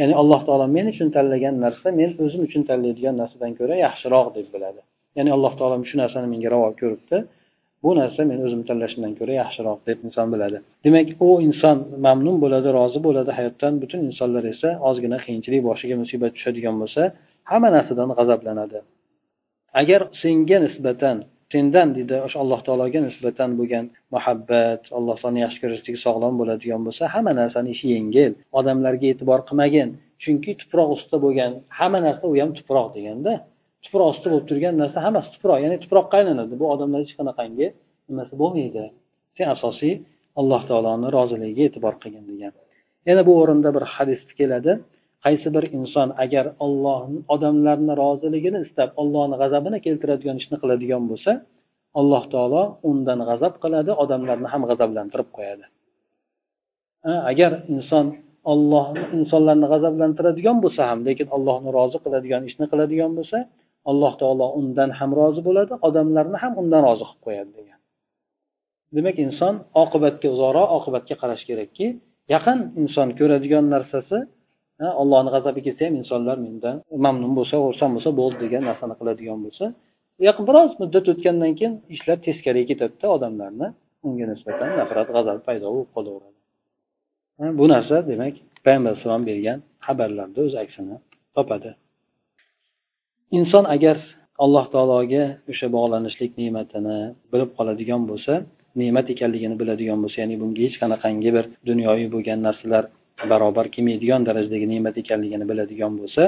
Ya'ni 0.00 0.14
alloh 0.20 0.40
taolo 0.46 0.66
men 0.76 0.86
uchun 0.92 1.08
tanlagan 1.16 1.54
narsa 1.64 1.88
men 2.00 2.10
o'zim 2.24 2.42
uchun 2.48 2.62
tanlaydigan 2.70 3.14
narsadan 3.22 3.52
ko'ra 3.58 3.74
yaxshiroq 3.86 4.26
deb 4.36 4.46
biladi. 4.54 4.80
Ya'ni 5.18 5.30
alloh 5.36 5.52
taolo 5.58 5.76
shu 5.90 5.96
narsani 6.02 6.26
menga 6.32 6.48
ravo 6.54 6.68
ko'ribdi 6.80 7.18
bu 7.84 7.90
narsa 8.00 8.20
men 8.30 8.38
o'zim 8.46 8.62
tanlashimdan 8.68 9.12
ko'ra 9.18 9.32
yaxshiroq 9.42 9.78
deb 9.88 9.98
inson 10.06 10.26
biladi. 10.34 10.58
Demak 10.84 11.08
u 11.26 11.30
inson 11.48 11.76
mamnun 12.06 12.36
bo'ladi 12.44 12.68
rozi 12.78 12.98
bo'ladi 13.06 13.30
hayotdan 13.38 13.72
butun 13.82 14.00
insonlar 14.08 14.44
esa 14.52 14.68
ozgina 14.88 15.18
qiyinchilik 15.24 15.62
boshiga 15.68 15.96
musibat 16.02 16.32
tushadigan 16.36 16.76
bo'lsa 16.82 17.02
hamma 17.50 17.68
narsadan 17.76 18.10
g'azablanadi. 18.18 18.78
Agar 19.80 20.00
senga 20.22 20.58
nisbatan 20.66 21.16
sendan 21.52 21.88
deydi 21.96 22.16
o'sha 22.26 22.38
alloh 22.44 22.60
taologa 22.66 23.00
nisbatan 23.08 23.50
bo'lgan 23.58 23.84
muhabbat 24.14 24.82
alloh 24.98 25.16
taoloni 25.20 25.40
yaxshi 25.44 25.58
ko'rishligi 25.62 25.98
sog'lom 26.06 26.34
bo'ladigan 26.40 26.80
bo'lsa 26.86 27.02
hamma 27.14 27.32
narsani 27.40 27.68
ishi 27.74 27.86
yengil 27.96 28.32
odamlarga 28.58 29.06
e'tibor 29.12 29.40
qilmagin. 29.48 29.88
Chunki 30.22 30.50
tuproq 30.60 30.88
ustida 30.96 31.18
bo'lgan 31.24 31.52
hamma 31.78 31.98
narsa 32.06 32.24
u 32.30 32.34
ham 32.40 32.50
tuproq 32.58 32.88
deganda 32.96 33.32
tuproq 33.84 34.08
ustida 34.14 34.30
bo'lib 34.32 34.46
turgan 34.50 34.74
narsa 34.82 34.98
hammasi 35.06 35.28
tuproq 35.34 35.58
ya'ni 35.64 35.76
tuproqqa 35.84 36.14
aylanadi 36.20 36.54
bu 36.60 36.66
odamlar 36.74 36.98
hech 37.04 37.14
qanaqangi 37.20 37.66
nimasi 38.08 38.34
bo'lmaydi. 38.42 38.84
Sen 39.36 39.48
asosiy 39.56 39.94
alloh 40.40 40.62
taoloni 40.70 41.08
roziligiga 41.16 41.62
e'tibor 41.68 41.94
qilgin 42.02 42.24
degan. 42.30 42.52
Yana 43.08 43.22
bu 43.28 43.32
o'rinda 43.42 43.70
bir 43.76 43.84
hadis 43.94 44.22
keladi. 44.38 44.72
Qaysi 45.24 45.48
bir 45.56 45.64
inson 45.78 46.08
agar 46.24 46.46
ollohni 46.64 47.18
odamlarni 47.34 47.94
roziligini 48.02 48.58
istab 48.66 48.90
ollohni 49.02 49.36
g'azabini 49.42 49.78
keltiradigan 49.86 50.36
ishni 50.42 50.56
qiladigan 50.62 51.02
bo'lsa 51.10 51.32
alloh 52.00 52.24
taolo 52.34 52.62
undan 52.90 53.20
g'azab 53.28 53.54
qiladi 53.62 53.90
odamlarni 54.02 54.48
ham 54.52 54.62
g'azablantirib 54.70 55.28
qo'yadi. 55.36 55.64
Agar 57.30 57.52
inson 57.74 58.06
olloh 58.52 58.86
insonlarni 59.18 59.66
g'azablantiradigan 59.72 60.56
bo'lsa 60.64 60.82
ham 60.90 61.00
lekin 61.08 61.26
allohni 61.36 61.70
rozi 61.78 61.98
qiladigan 62.04 62.42
ishni 62.50 62.66
qiladigan 62.72 63.12
bo'lsa 63.18 63.38
alloh 63.90 64.12
taolo 64.22 64.46
undan 64.60 64.90
ham 64.98 65.10
rozi 65.20 65.40
bo'ladi 65.48 65.72
odamlarni 65.88 66.36
ham 66.42 66.52
undan 66.60 66.80
rozi 66.88 67.04
qilib 67.08 67.22
qo'yadi 67.26 67.50
degan. 67.58 67.78
Demak 68.96 69.16
inson 69.26 69.54
oqibatga 69.82 70.28
uzoqroq 70.34 70.68
oqibatga 70.78 71.14
qarash 71.22 71.44
kerakki 71.48 71.86
yaqin 72.34 72.58
inson 72.82 73.08
ko'radigan 73.18 73.64
narsasi 73.74 74.18
allohni 75.00 75.30
g'azabi 75.34 75.60
kelsa 75.66 75.82
ham 75.86 75.94
insonlar 76.02 76.36
mendan 76.46 76.76
mamnun 77.06 77.32
bo'lsa 77.38 77.54
xursand 77.66 77.92
bo'lsa 77.96 78.10
bo'ldi 78.20 78.38
degan 78.44 78.62
narsani 78.70 78.94
qiladigan 79.00 79.38
bo'lsa 79.44 79.64
yaqin 80.28 80.44
biroz 80.50 80.70
muddat 80.82 81.06
o'tgandan 81.12 81.52
keyin 81.58 81.74
ishlar 81.94 82.18
teskariga 82.26 82.66
ketadida 82.70 83.06
odamlarni 83.16 83.68
unga 84.06 84.26
nisbatan 84.32 84.68
nafrat 84.80 85.08
g'azab 85.16 85.38
paydo 85.46 85.66
bo'lib 85.74 85.90
qolaveradi. 85.96 86.38
Bu 87.58 87.64
narsa 87.74 87.96
demak 88.10 88.34
payg'ambar 88.64 88.90
alayhissalom 88.90 89.22
bergan 89.30 89.58
xabarlarda 89.86 90.40
o'z 90.46 90.54
aksini 90.62 90.96
topadi. 91.36 91.70
Inson 93.38 93.64
agar 93.76 93.96
alloh 94.44 94.64
taologa 94.74 95.24
o'sha 95.52 95.66
bog'lanishlik 95.76 96.32
ne'matini 96.40 96.98
bilib 97.32 97.50
qoladigan 97.58 98.02
bo'lsa 98.10 98.34
ne'mat 98.80 99.06
ekanligini 99.14 99.56
biladigan 99.60 99.98
bo'lsa 100.02 100.18
ya'ni 100.22 100.36
bunga 100.42 100.60
hech 100.66 100.76
qanaqangi 100.82 101.30
bir 101.36 101.44
dunyoviy 101.68 102.08
bo'lgan 102.14 102.38
narsalar 102.46 102.84
barobar 103.32 103.66
kelmaydigan 103.74 104.22
darajadagi 104.28 104.66
ne'mat 104.72 104.96
ekanligini 105.02 105.46
biladigan 105.50 105.92
bo'lsa 106.00 106.22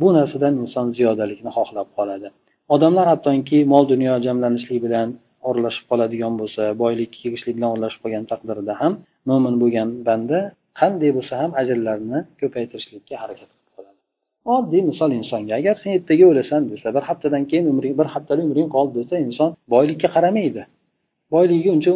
bu 0.00 0.08
narsadan 0.16 0.54
inson 0.62 0.86
ziyodalikni 0.96 1.50
xohlab 1.56 1.88
qoladi. 1.98 2.28
Odamlar 2.74 3.06
hattoki 3.12 3.58
mol 3.72 3.84
dunyo 3.92 4.14
jamlanishlik 4.26 4.78
bilan 4.86 5.08
oralashib 5.48 5.84
qoladigan 5.90 6.34
bo'lsa 6.40 6.62
boylikka 6.82 7.18
yig'ishlik 7.24 7.54
bilan 7.58 7.70
oralashib 7.74 8.00
qolgan 8.04 8.24
taqdirda 8.32 8.72
ham 8.80 8.92
mo'min 9.28 9.54
bo'lgan 9.62 9.88
banda 10.08 10.38
qanday 10.80 11.10
bo'lsa 11.16 11.34
ham 11.42 11.50
ajrlarini 11.60 12.18
ko'paytirishlikka 12.40 13.14
harakat 13.22 13.48
qilib 13.52 13.70
qoladi. 13.76 13.98
Oddiy 14.56 14.82
misol 14.90 15.10
insonga 15.20 15.54
agar 15.60 15.74
sen 15.82 15.90
ertaga 15.98 16.24
o'lasan 16.32 16.62
desa 16.72 16.88
bir 16.96 17.04
haftadan 17.08 17.44
keyin 17.50 17.66
umring 17.72 17.94
bir 18.00 18.08
haftalik 18.14 18.44
umring 18.48 18.68
qoldi 18.76 18.94
desa 19.00 19.16
inson 19.26 19.50
boylikka 19.74 20.08
qaramaydi. 20.16 20.62
Boyligiga 21.34 21.70
uncha 21.76 21.92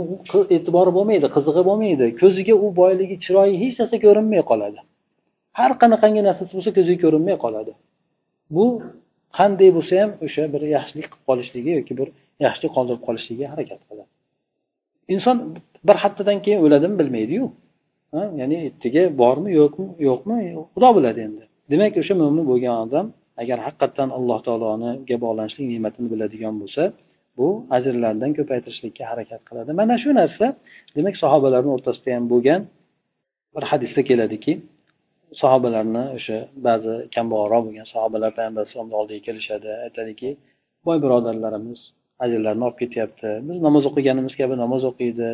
e'tibori 0.55 0.91
bo'lmaydi 0.97 1.29
qizig'i 1.37 1.63
bo'lmaydi. 1.71 2.07
Ko'ziga 2.21 2.55
u 2.65 2.69
boyligi 2.81 3.17
chiroyi 3.25 3.55
hech 3.63 3.75
narsa 3.81 3.97
ko'rinmay 4.05 4.43
qoladi. 4.51 4.81
Har 5.59 5.71
qanaqangi 5.83 6.23
narsasi 6.29 6.53
bo'lsa 6.57 6.71
ko'ziga 6.79 6.99
ko'rinmay 7.05 7.37
qoladi. 7.45 7.73
Bu 8.57 8.65
qanday 9.39 9.71
bo'lsa 9.77 9.95
ham 10.03 10.11
o'sha 10.27 10.43
bir 10.55 10.63
yaxshilik 10.77 11.07
qilib 11.13 11.25
qolishligi 11.29 11.71
yoki 11.79 11.93
bir 12.01 12.09
yaxshilik 12.47 12.73
qoldirib 12.77 13.03
qolishligiga 13.07 13.47
harakat 13.53 13.81
qiladi. 13.89 14.11
Inson 15.15 15.37
bir 15.89 15.97
haftadan 16.05 16.39
keyin 16.45 16.61
o'ladimi 16.67 16.97
bilmaydiyu. 17.01 17.45
Ya'ni 18.41 18.57
ertaga 18.69 19.03
bormi 19.23 19.51
yo'qmi 19.61 19.87
yo'qmi? 20.09 20.37
Xudo 20.75 20.89
biladi 20.97 21.21
endi. 21.29 21.43
Demak 21.73 21.95
o'sha 22.03 22.15
mo'min 22.23 22.45
bo'lgan 22.51 22.77
odam 22.85 23.07
agar 23.43 23.59
haqiqatdan 23.67 24.09
alloh 24.19 24.39
taoloniga 24.47 25.17
bog'lanishlik 25.25 25.67
ne'matini 25.73 26.09
biladigan 26.13 26.55
bo'lsa 26.63 26.83
bu 27.39 27.49
ajrlardan 27.77 28.31
ko'paytirishlikka 28.39 29.05
harakat 29.11 29.41
qiladi. 29.49 29.71
Mana 29.81 29.95
shu 30.03 30.11
narsa 30.21 30.47
demak 30.97 31.15
sahobalarni 31.23 31.71
o'rtasida 31.77 32.11
ham 32.17 32.25
bo'lgan 32.33 32.61
bir 33.55 33.65
hadisda 33.71 34.03
keladiki 34.11 34.53
sahobalarni 35.43 36.05
o'sha 36.17 36.39
ba'zi 36.67 36.95
kambag'alroq 37.15 37.63
bo'lgan 37.67 37.87
sahobalar 37.95 38.31
payg'ambar 38.39 38.61
alayhisalomni 38.63 38.97
oldiga 39.01 39.21
kelishadi. 39.29 39.71
Aytadiki 39.87 40.31
boy 40.87 40.97
birodarlarimiz 41.05 41.81
ajrlarini 42.25 42.65
olib 42.69 42.79
ketyapti. 42.83 43.29
Biz 43.49 43.59
namoz 43.67 43.85
o'qiganimiz 43.91 44.35
kabi 44.41 44.55
namoz 44.65 44.83
o'qiydi. 44.91 45.31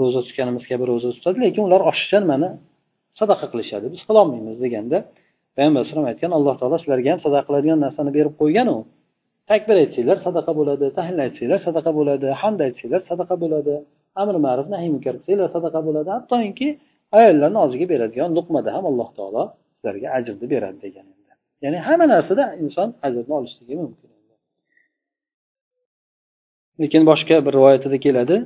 Ro'za 0.00 0.20
tutganimiz 0.26 0.64
kabi 0.70 0.84
ro'za 0.90 1.10
tutadi 1.16 1.38
lekin 1.44 1.62
ular 1.68 1.80
oshiqcha 1.90 2.18
nimani 2.24 2.48
sadaqa 3.20 3.46
qilishadi. 3.52 3.86
Biz 3.94 4.02
qilolmaymiz 4.08 4.56
deganda 4.64 4.98
payg'ambar 5.56 5.78
alayhisalom 5.80 6.06
aytgan 6.12 6.32
alloh 6.38 6.54
taolo 6.60 6.76
sizlarga 6.82 7.08
ham 7.12 7.20
sadaqa 7.26 7.44
qiladigan 7.48 7.78
narsani 7.86 8.10
berib 8.18 8.34
qo'yganu 8.42 8.76
takbir 9.50 9.76
aytsanglar 9.82 10.18
sadaqa 10.26 10.52
bo'ladi 10.58 10.86
tahlil 10.98 11.20
aytsanglar 11.26 11.60
sadaqa 11.68 11.90
bo'ladi 11.98 12.26
hamd 12.42 12.60
aytsanglar 12.66 13.02
sadaqa 13.10 13.34
bo'ladi 13.42 13.74
amri 14.22 14.38
ma'ruf 14.46 14.66
nahiy 14.74 14.90
munkar 14.94 15.14
qilsanglar 15.18 15.48
sadaqa 15.56 15.80
bo'ladi. 15.86 16.08
Hattoki 16.16 16.68
ayollarni 17.18 17.58
og'ziga 17.64 17.86
beradigan 17.92 18.30
luqmada 18.38 18.70
ham 18.76 18.84
alloh 18.90 19.08
taolo 19.18 19.42
sizlarga 19.76 20.08
ajrni 20.18 20.46
beradi 20.54 20.78
degan 20.86 21.06
ya'ni 21.64 21.78
hamma 21.86 22.06
narsada 22.14 22.44
inson 22.62 22.88
ajrni 23.06 23.32
olishligi 23.38 23.74
mumkin. 23.82 24.08
Lekin 26.82 27.02
boshqa 27.10 27.36
bir 27.46 27.52
rivoyatida 27.58 27.98
keladi. 28.06 28.36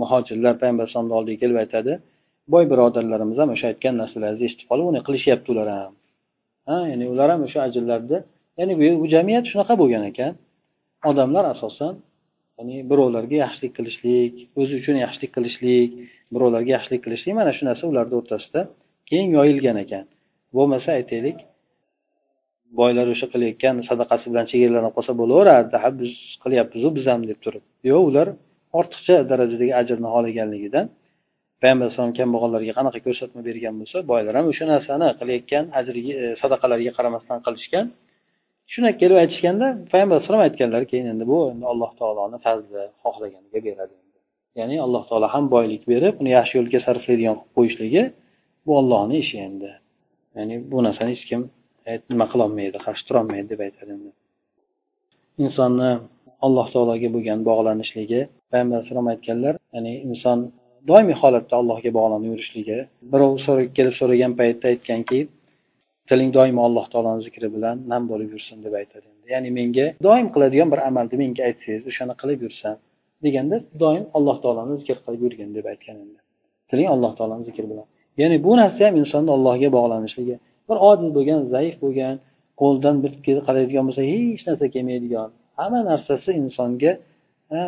Muhojirlar 0.00 0.54
payg'ambar 0.60 0.84
alayhisalomni 0.84 1.14
oldiga 1.18 1.38
kelib 1.42 1.58
aytadi. 1.64 1.92
Boy 2.52 2.64
birodarlarimiz 2.72 3.36
ham 3.42 3.50
o'sha 3.54 3.66
aytgan 3.72 3.94
narsalaringizni 4.02 4.46
eshitib 4.48 4.66
qolib 4.70 4.86
uni 4.90 5.00
qilishyapti 5.06 5.48
ular 5.54 5.68
ham. 5.76 5.92
Ha 6.68 6.76
ya'ni 6.90 7.04
ular 7.12 7.28
ham 7.32 7.40
o'sha 7.46 7.60
ajrlarni 7.66 8.18
ya'ni 8.58 8.74
bu 9.00 9.06
jamiyat 9.14 9.44
shunaqa 9.52 9.74
bo'lgan 9.82 10.04
ekan. 10.10 10.32
Odamlar 11.10 11.44
asosan 11.54 11.94
ya'ni 12.58 12.76
birovlarga 12.90 13.36
yaxshilik 13.44 13.72
qilishlik 13.78 14.34
o'zi 14.60 14.72
uchun 14.80 14.96
yaxshilik 15.04 15.30
qilishlik 15.36 15.90
birovlarga 16.34 16.70
yaxshilik 16.76 17.02
qilishlik 17.06 17.34
mana 17.40 17.52
shu 17.56 17.62
narsa 17.70 17.84
ularni 17.92 18.14
o'rtasida 18.20 18.60
keng 19.10 19.26
yoyilgan 19.36 19.76
ekan. 19.84 20.04
Bo'lmasa 20.56 20.88
aytaylik 20.98 21.38
boylar 22.80 23.06
o'sha 23.14 23.26
qilayotgan 23.32 23.74
sadaqasi 23.90 24.26
bilan 24.32 24.46
chegaralanib 24.52 24.92
qolsa 24.96 25.12
bo'laverardi 25.20 25.76
ha 25.82 25.88
biz 26.00 26.12
qilyapmizu 26.42 26.88
biz 26.96 27.04
ham 27.12 27.22
deb 27.30 27.38
turib. 27.44 27.64
Yo'q 27.90 28.02
ular 28.10 28.28
ortiqcha 28.78 29.16
darajadagi 29.30 29.72
ajrni 29.80 30.08
xohlaganligidan 30.14 30.86
payg'ambar 31.62 31.86
alayhisalom 31.86 32.14
kambag'allarga 32.20 32.72
qanaqa 32.78 32.98
ko'rsatma 33.06 33.40
bergan 33.48 33.74
bo'lsa 33.80 33.98
boylar 34.10 34.32
ham 34.38 34.46
o'sha 34.52 34.64
narsani 34.72 35.08
qilayotgan 35.20 35.64
ajriga 35.80 36.12
e, 36.22 36.24
sadaqalariga 36.42 36.92
qaramasdan 36.98 37.38
qilishgan. 37.46 37.86
Shuni 38.72 38.90
kelib 39.00 39.16
aytishganda 39.22 39.66
payg'ambar 39.92 40.14
alayhisalom 40.16 40.42
aytganlar 40.46 40.82
keyin 40.90 41.06
endi 41.12 41.24
bu 41.32 41.38
endi 41.52 41.64
alloh 41.72 41.90
taoloni 42.00 42.38
fazli 42.46 42.82
xohlaganiga 43.02 43.60
beradi 43.68 43.94
ya'ni 44.58 44.76
alloh 44.86 45.02
taolo 45.08 45.26
ham 45.34 45.44
boylik 45.54 45.82
berib 45.92 46.14
uni 46.22 46.30
yaxshi 46.38 46.54
yo'lga 46.58 46.78
sarflaydigan 46.86 47.36
qilib 47.40 47.54
qo'yishligi 47.56 48.02
bu 48.66 48.72
ollohni 48.80 49.16
ishi 49.24 49.36
endi. 49.48 49.70
Ya'ni 50.36 50.54
bu 50.70 50.78
narsani 50.86 51.10
hech 51.14 51.24
kim 51.30 51.40
e, 51.88 51.90
nima 52.10 52.26
qilolmaydi 52.32 52.78
qarshi 52.86 53.02
turolmaydi 53.08 53.48
deb 53.52 53.60
aytadi 53.66 53.90
endi. 53.96 54.10
Insonni 55.44 55.90
alloh 56.46 56.66
taologa 56.74 57.08
bo'lgan 57.16 57.40
bog'lanishligi 57.48 58.20
payg'ambar 58.50 58.76
alayhisalom 58.78 59.08
aytganlar 59.14 59.54
ya'ni 59.74 59.92
inson 60.08 60.38
doimiy 60.90 61.16
holatda 61.22 61.54
allohga 61.60 61.90
bog'lanib 61.98 62.28
yurishligi. 62.32 62.78
Birov 63.12 63.32
kelib 63.76 63.94
so'ragan 64.00 64.32
paytda 64.40 64.66
aytganki 64.72 65.20
tiling 66.08 66.30
doimo 66.38 66.60
alloh 66.68 66.86
taoloni 66.92 67.22
zikri 67.26 67.48
bilan 67.56 67.76
nam 67.92 68.02
bo'lib 68.10 68.30
yursin 68.34 68.58
deb 68.66 68.74
aytadi 68.80 69.06
ya'ni 69.32 69.50
menga 69.58 69.86
doim 70.06 70.26
qiladigan 70.34 70.68
bir 70.72 70.80
amalni 70.88 71.16
menga 71.22 71.42
aytsangiz 71.48 71.82
o'shani 71.90 72.14
qilib 72.20 72.40
yursam 72.46 72.76
deganda 73.24 73.56
doim 73.82 74.04
alloh 74.16 74.36
taoloni 74.44 74.74
zikr 74.80 74.96
qilib 75.04 75.20
yurgin 75.26 75.50
deb 75.56 75.66
aytgan 75.72 75.96
endi. 76.04 76.18
Tiling 76.70 76.88
alloh 76.94 77.12
taoloni 77.18 77.44
zikri 77.48 77.66
bilan. 77.72 77.86
Ya'ni 78.20 78.36
bu 78.46 78.52
narsa 78.60 78.80
ham 78.86 78.94
insonni 79.02 79.30
allohga 79.36 79.68
bog'lanishligi 79.76 80.36
bir 80.68 80.76
ojiz 80.90 81.10
bo'lgan 81.16 81.40
zaif 81.54 81.74
bo'lgan 81.84 82.14
qo'ldan 82.60 82.96
bir 83.02 83.12
qaraydigan 83.48 83.84
bo'lsa 83.88 84.02
hech 84.12 84.42
narsa 84.48 84.66
kelmaydigan 84.74 85.28
hamma 85.58 85.80
narsasi 85.90 86.30
insonga 86.42 86.92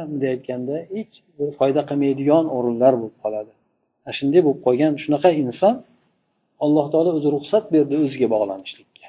bunday 0.08 0.30
aytganda 0.34 0.76
hech 0.96 1.12
bir 1.38 1.48
foyda 1.58 1.82
qilmaydigan 1.90 2.44
o'rinlar 2.56 2.92
bo'lib 3.00 3.16
qoladi. 3.24 3.52
Shunday 4.18 4.40
bo'lib 4.46 4.60
qolgan 4.66 4.92
shunaqa 5.02 5.30
inson 5.42 5.74
alloh 6.64 6.86
taolo 6.92 7.10
o'zi 7.18 7.28
ruxsat 7.36 7.64
berdi 7.74 7.94
o'ziga 8.04 8.28
bog'lanishlikka. 8.34 9.06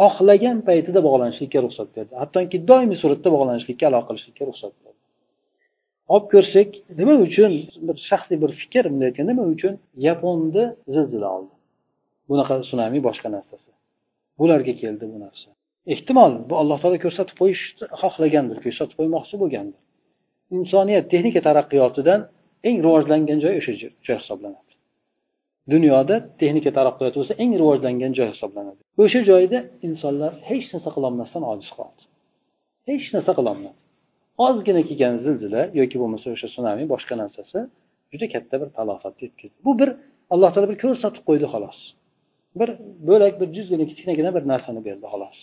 Xohlagan 0.00 0.58
paytida 0.68 1.00
bog'lanishlikka 1.08 1.58
ruxsat 1.66 1.88
berdi. 1.96 2.12
Hattoki 2.22 2.58
doimiy 2.70 2.98
suratda 3.02 3.28
bog'lanishlikka 3.36 3.84
aloqa 3.90 4.08
qilishlikka 4.08 4.44
ruxsat 4.50 4.74
berdi. 4.82 5.00
Olib 6.14 6.26
ko'rsak 6.34 6.70
nima 7.00 7.14
uchun 7.26 7.52
bir 7.86 7.96
shaxsiy 8.10 8.38
bir 8.42 8.50
fikr 8.60 8.84
bunday 8.92 9.08
aytganda 9.10 9.32
nima 9.32 9.44
uchun? 9.54 9.74
Yaponni 10.08 10.64
zilzila 10.94 11.28
oldi. 11.36 11.54
Bunaqa 12.30 12.54
sunami 12.70 13.00
boshqa 13.08 13.28
narsasi. 13.36 13.70
Bularga 14.40 14.74
keldi 14.82 15.04
bu 15.12 15.18
narsa. 15.24 15.48
Ehtimol 15.94 16.32
bu 16.48 16.54
alloh 16.60 16.78
taolo 16.82 16.98
ko'rsatib 17.04 17.36
qo'yishni 17.42 17.84
xohlagandir 18.02 18.58
ko'rsatib 18.64 18.96
qo'ymoqchi 19.00 19.36
bo'lgandir. 19.42 19.80
Insoniyat 20.56 21.04
texnika 21.12 21.40
taraqqiyotidan 21.48 22.20
eng 22.68 22.76
rivojlangan 22.86 23.38
joy 23.44 23.54
o'sha 23.60 23.72
joy 24.06 24.16
hisoblanadi. 24.22 24.67
Dunyoda 25.72 26.16
texnika 26.40 26.70
taraqqiyoti 26.78 27.16
bo'lsa 27.20 27.34
eng 27.42 27.52
rivojlangan 27.60 28.12
joy 28.18 28.28
hisoblanadi. 28.34 28.80
O'sha 29.02 29.20
joyda 29.30 29.58
insonlar 29.86 30.32
hech 30.50 30.66
narsa 30.72 30.90
qilolmasdan 30.96 31.42
ojiz 31.52 31.70
qoldi. 31.78 32.02
Hech 32.90 33.06
narsa 33.14 33.32
qilolmadi. 33.38 33.76
Ozgina 34.46 34.82
kelgan 34.88 35.14
zilzila 35.24 35.62
yoki 35.80 35.96
bo'lmasa 36.02 36.26
o'sha 36.34 36.48
sunami 36.56 36.84
boshqa 36.92 37.14
narsasi 37.22 37.58
juda 38.12 38.26
katta 38.34 38.54
bir 38.62 38.68
talofatni 38.78 39.20
yetkazdi 39.26 39.58
bu 39.66 39.72
bir 39.80 39.90
alloh 40.34 40.50
taolo 40.54 40.68
bir 40.72 40.78
ko'rsatib 40.84 41.22
qo'ydi 41.28 41.46
xolos. 41.54 41.78
Bir 42.58 42.68
bo'lak 43.08 43.34
bir 43.40 43.48
juzgina 43.56 43.84
kichkinagina 43.90 44.30
bir 44.36 44.42
narsani 44.52 44.80
berdi 44.88 45.06
xolos. 45.12 45.38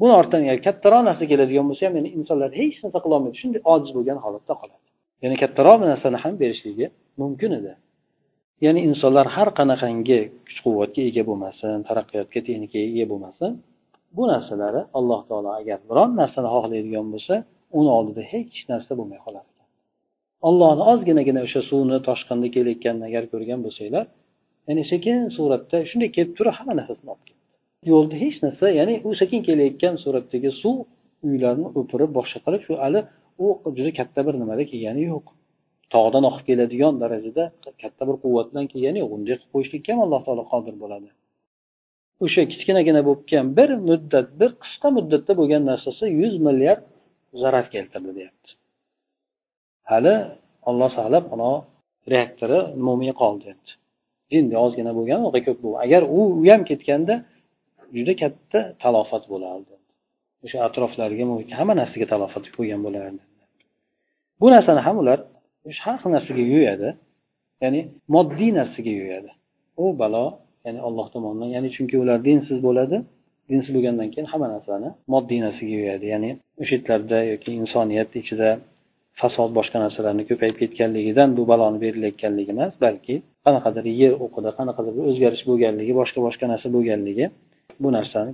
Buni 0.00 0.12
ortidan 0.20 0.42
agar 0.44 0.58
kattaroq 0.66 1.02
narsa 1.08 1.24
keladigan 1.32 1.66
bo'lsa 1.70 1.82
ham 1.86 1.94
yani 1.98 2.10
insonlar 2.18 2.50
hech 2.60 2.76
narsa 2.84 2.98
qilolmaydi. 3.04 3.36
Shunday 3.42 3.62
ojiz 3.72 3.90
bo'lgan 3.96 4.18
holatda 4.24 4.54
qoladi. 4.60 4.86
Ya'ni 5.22 5.36
kattaroq 5.42 5.78
narsani 5.90 6.18
ham 6.24 6.34
berishligi 6.42 6.86
mumkin 7.22 7.50
edi. 7.58 7.72
Ya'ni 8.64 8.80
insonlar 8.88 9.26
har 9.36 9.48
qanaqangi 9.58 10.20
kuch 10.46 10.58
quvvatga 10.64 11.00
ega 11.10 11.22
bo'lmasin 11.30 11.78
taraqqiyotga 11.88 12.40
texnikaga 12.46 12.86
ega 12.92 13.06
bo'lmasin 13.12 13.50
bu 14.16 14.22
narsalari 14.32 14.82
alloh 14.98 15.20
taolo 15.28 15.50
agar 15.60 15.78
biron 15.90 16.10
narsani 16.20 16.48
xohlaydigan 16.54 17.06
bo'lsa 17.14 17.34
uni 17.78 17.90
oldida 17.98 18.22
hech 18.32 18.56
narsa 18.72 18.92
bo'lmay 18.98 19.20
qolar 19.26 19.44
ekan 19.50 19.68
ollohni 20.48 20.82
ozginagina 20.92 21.40
o'sha 21.46 21.60
suvni 21.70 21.98
toshqinda 22.08 22.48
kelayotganini 22.56 23.04
agar 23.10 23.24
ko'rgan 23.32 23.60
bo'lsanglar 23.66 24.04
ya'ni 24.68 24.82
sekin 24.92 25.18
suratda 25.36 25.76
shunday 25.90 26.10
kelib 26.16 26.32
turib 26.38 26.54
hamma 26.58 26.74
narsasini 26.80 27.10
olib 27.14 27.24
ketdi. 27.28 27.42
Yo'lda 27.92 28.16
hech 28.22 28.36
narsa 28.44 28.66
ya'ni 28.78 28.94
u 29.08 29.10
sekin 29.20 29.40
kelayotgan 29.48 29.94
suratdagi 30.04 30.50
suv 30.62 30.76
uylarni 31.28 31.68
o'pirib 31.78 32.10
boshqa 32.18 32.38
qilib 32.44 32.62
shu 32.66 32.74
hali 32.82 33.00
u 33.44 33.46
juda 33.76 33.90
katta 33.98 34.20
bir 34.26 34.34
nimada 34.42 34.62
kelgani 34.72 35.02
yo'q. 35.12 35.26
Tog'dan 35.94 36.24
oqib 36.30 36.44
keladigan 36.48 36.94
darajada 37.02 37.44
katta 37.82 38.02
bir 38.08 38.16
quvvat 38.22 38.46
bilan 38.50 38.66
kelgani 38.72 38.98
yo'q 39.02 39.10
unday 39.16 39.34
qilib 39.38 39.52
qo'yishlikka 39.54 39.90
ham 39.92 40.00
alloh 40.06 40.20
taolo 40.26 40.44
qodir 40.52 40.74
bo'ladi. 40.82 41.08
O'sha 42.24 42.42
kichkinagina 42.52 43.00
bo'lib 43.06 43.22
kelgan 43.30 43.48
bir 43.58 43.70
muddat 43.88 44.28
bir 44.40 44.50
qisqa 44.62 44.88
muddatda 44.96 45.32
bo'lgan 45.40 45.62
narsasi 45.70 46.04
yuz 46.20 46.34
milliard 46.46 46.82
zarar 47.42 47.66
keltirdi 47.74 48.10
deyapti. 48.18 48.50
Hali 49.90 50.14
olloh 50.68 50.90
saqlab 50.98 51.24
ana 51.34 51.50
reaktori 52.12 52.58
umumiy 52.80 53.12
qoldi 53.22 53.40
deyapti. 53.44 53.72
Endi 54.38 54.54
ozgina 54.64 54.92
bo'lgan 54.98 55.20
ko'p 55.46 55.58
bu 55.64 55.70
agar 55.84 56.02
u 56.18 56.20
ham 56.50 56.62
ketganda 56.70 57.14
juda 57.96 58.14
katta 58.22 58.58
talofat 58.82 59.24
bo'lardi 59.32 59.74
o'sha 60.44 60.58
atroflariga 60.68 61.24
hamma 61.58 61.74
narsaga 61.80 62.06
talofat 62.12 62.44
qo'ygan 62.56 62.80
bo'lardi. 62.86 63.22
Bu 64.40 64.46
narsani 64.54 64.80
ham 64.86 64.96
ular 65.02 65.18
har 65.84 65.96
xil 66.02 66.10
narsaga 66.16 66.44
yo'yadi 66.54 66.88
ya'ni 67.62 67.80
moddiy 68.14 68.50
narsaga 68.60 68.92
yo'yadi 69.00 69.30
u 69.82 69.84
balo 70.00 70.24
ya'ni 70.66 70.80
alloh 70.88 71.06
tomonidan 71.14 71.50
ya'ni 71.56 71.68
chunki 71.76 71.96
ular 72.02 72.18
dinsiz 72.28 72.58
bo'ladi 72.66 72.96
dinsiz 73.50 73.70
bo'lgandan 73.76 74.08
keyin 74.12 74.28
hamma 74.32 74.48
narsani 74.54 74.88
moddiy 75.14 75.40
narsaga 75.46 75.74
yo'yadi 75.80 76.06
ya'ni 76.14 76.30
o'sha 76.62 76.74
yerlarda 76.76 77.18
yoki 77.32 77.50
insoniyat 77.62 78.10
ichida 78.22 78.48
fasod 79.20 79.50
boshqa 79.58 79.78
narsalarni 79.84 80.24
ko'payib 80.30 80.56
ketganligidan 80.62 81.28
bu 81.38 81.42
baloni 81.52 81.78
berilayotganligi 81.84 82.50
emas 82.56 82.74
balki 82.84 83.14
qanaqadir 83.46 83.84
yer 84.02 84.12
o'qida 84.24 84.50
qanaqadir 84.58 84.92
bir 84.98 85.04
o'zgarish 85.10 85.44
bo'lganligi 85.50 85.92
boshqa 86.00 86.18
boshqa 86.26 86.44
narsa 86.52 86.68
bo'lganligi 86.76 87.26
bu 87.82 87.88
narsani 87.96 88.32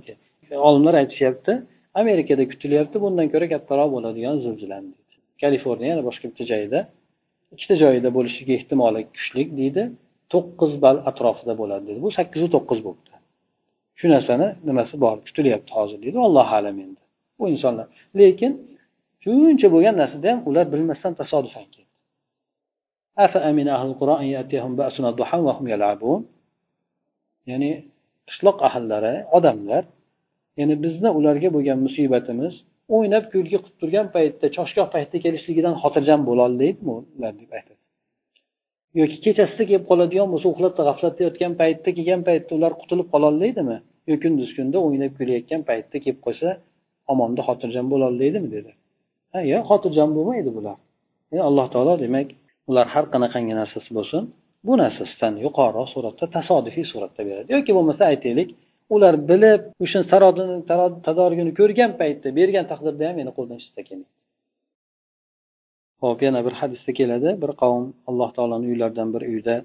olimlar 0.69 0.93
aytishyapti 1.01 1.53
amerikada 2.01 2.43
kutilyapti 2.51 2.97
bundan 3.05 3.27
ko'ra 3.33 3.47
kattaroq 3.53 3.89
bo'ladigan 3.95 4.35
zilzilani 4.45 4.89
deydi 4.95 5.15
kaliforniya 5.43 5.89
yana 5.93 6.03
boshqa 6.09 6.25
bitta 6.29 6.45
joyda 6.53 6.79
ikkita 7.53 7.75
joyida 7.83 8.09
bo'lishiga 8.17 8.53
ehtimoli 8.59 9.01
kuchli 9.15 9.43
deydi. 9.59 9.83
To'qqiz 10.33 10.73
bal 10.83 10.97
atrofida 11.09 11.53
bo'ladi 11.61 11.83
deydi 11.87 12.01
bu 12.05 12.09
sakkizu 12.17 12.47
to'qqiz 12.55 12.79
bo'libdi. 12.85 13.13
Shu 13.99 14.05
narsani 14.15 14.47
nimasi 14.69 14.95
bor? 15.03 15.15
Kutilyapti 15.27 15.71
hozir 15.77 15.97
deydi. 16.03 16.17
Allohu 16.27 16.53
alam 16.59 16.77
endi. 16.85 17.01
Bu 17.39 17.43
insonlar. 17.53 17.87
Lekin 18.19 18.51
shuncha 19.23 19.67
bo'lgan 19.75 19.95
narsada 20.01 20.27
ham 20.31 20.39
ular 20.49 20.65
bilmasdan 20.73 21.13
tasodifan 21.21 21.67
ya'ni 27.49 27.71
qishloq 28.29 28.57
ahillari 28.67 29.13
odamlar 29.37 29.83
ya'ni 30.59 30.75
bizni 30.83 31.09
ularga 31.19 31.49
bo'lgan 31.55 31.77
musibatimiz 31.85 32.53
o'ynab 32.95 33.25
kulgi 33.33 33.57
qilib 33.63 33.75
turgan 33.81 34.07
paytda 34.15 34.47
choshgoh 34.57 34.87
paytda 34.95 35.17
kelishligidan 35.25 35.75
xotirjam 35.81 36.21
bo'lolmaydimi 36.29 36.93
ular 37.17 37.33
deb 37.41 37.51
aytadi. 37.57 37.81
Yoki 38.99 39.17
kechasida 39.25 39.63
kelib 39.69 39.85
qoladigan 39.91 40.27
bo'lsa 40.33 40.47
uxlabda 40.53 40.81
g'aflatda 40.87 41.21
yotgan 41.27 41.53
paytda 41.61 41.89
kelgan 41.97 42.21
paytda 42.29 42.51
ular 42.59 42.71
qutulib 42.81 43.07
qololmaydimi 43.13 43.77
yo 44.09 44.15
kunduz 44.23 44.49
kunda 44.57 44.77
o'ynab 44.87 45.13
kulayotgan 45.19 45.61
paytda 45.69 45.97
kelib 46.03 46.19
qolsa 46.25 46.49
omonda 47.13 47.41
xotirjam 47.47 47.85
bo'lolmaydimi 47.93 48.49
dedi. 48.55 48.71
Ha 49.33 49.39
yo'q 49.53 49.63
xotirjam 49.71 50.09
bo'lmaydi 50.17 50.51
bular. 50.57 50.77
Alloh 51.49 51.67
taolo 51.73 51.93
demak 52.05 52.27
ular 52.69 52.85
har 52.93 53.05
qanaqangi 53.13 53.53
narsasi 53.61 53.91
bo'lsin. 53.97 54.23
Bu 54.67 54.73
narsasidan 54.83 55.33
yuqoriroq 55.45 55.87
suratda 55.95 56.25
tasodifiy 56.37 56.85
suratda 56.93 57.21
beradi. 57.29 57.47
Yoki 57.55 57.71
bo'lmasa 57.77 58.03
aytaylik 58.11 58.49
ular 58.95 59.15
bilib 59.29 59.61
o'sha 59.83 59.99
tadorigini 61.07 61.51
ko'rgan 61.59 61.91
paytda 62.01 62.27
bergan 62.39 62.65
taqdirda 62.71 63.03
ham 63.09 63.15
meni 63.21 63.31
qo'ldan 63.37 63.57
hech 63.63 63.87
kelmaydi 63.89 64.17
ho'p 66.03 66.19
yana 66.27 66.39
bir 66.45 66.53
hadisda 66.61 66.91
keladi. 66.99 67.29
Bir 67.41 67.51
qavm 67.61 67.85
alloh 68.09 68.29
taoloni 68.37 68.65
uylaridan 68.71 69.09
bir 69.15 69.23
uyda 69.33 69.55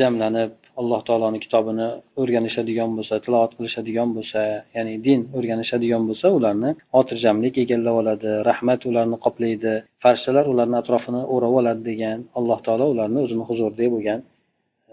jamlanib 0.00 0.52
alloh 0.80 1.00
taoloni 1.08 1.38
kitobini 1.44 1.88
o'rganishadigan 2.20 2.90
bo'lsa 2.98 3.14
tilovat 3.24 3.52
qilishadigan 3.58 4.08
bo'lsa 4.16 4.40
ya'ni 4.76 4.94
din 5.06 5.20
o'rganishadigan 5.38 6.02
bo'lsa 6.08 6.26
ularni 6.38 6.70
xotirjamlik 6.94 7.54
egallab 7.64 7.96
oladi 8.02 8.30
rahmat 8.50 8.80
ularni 8.90 9.16
qoplaydi 9.24 9.74
farishtalar 10.04 10.44
ularni 10.52 10.76
atrofini 10.82 11.22
o'rab 11.34 11.54
oladi 11.60 11.82
degan 11.90 12.18
alloh 12.38 12.58
taolo 12.66 12.86
ularni 12.94 13.18
o'zini 13.24 13.44
huzurida 13.50 13.86
bo'lgan 13.94 14.20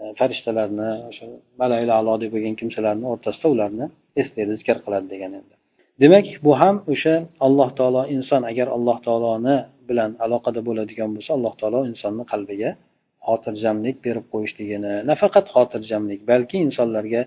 E, 0.02 0.04
farishtalarni 0.18 0.90
o'sha 1.10 1.26
malail 1.62 1.90
alo 2.00 2.14
deb 2.22 2.30
bo'lgan 2.34 2.54
kimsalarni 2.60 3.06
o'rtasida 3.12 3.48
ularni 3.54 3.86
eslaydi 4.22 4.54
zikr 4.60 4.76
qiladi 4.84 5.06
degan 5.14 5.32
endi. 5.40 5.54
Demak 6.02 6.26
bu 6.46 6.52
ham 6.62 6.76
o'sha 6.92 7.14
alloh 7.46 7.70
taolo 7.78 8.02
inson 8.16 8.42
agar 8.50 8.68
alloh 8.76 8.98
taoloni 9.06 9.56
bilan 9.88 10.10
aloqada 10.24 10.60
bo'ladigan 10.68 11.10
bo'lsa 11.16 11.30
alloh 11.36 11.54
taolo 11.60 11.80
insonni 11.90 12.24
qalbiga 12.32 12.70
xotirjamlik 13.28 13.96
berib 14.06 14.26
qo'yishligini 14.32 14.94
nafaqat 15.10 15.46
xotirjamlik 15.54 16.20
balki 16.30 16.56
insonlarga 16.66 17.20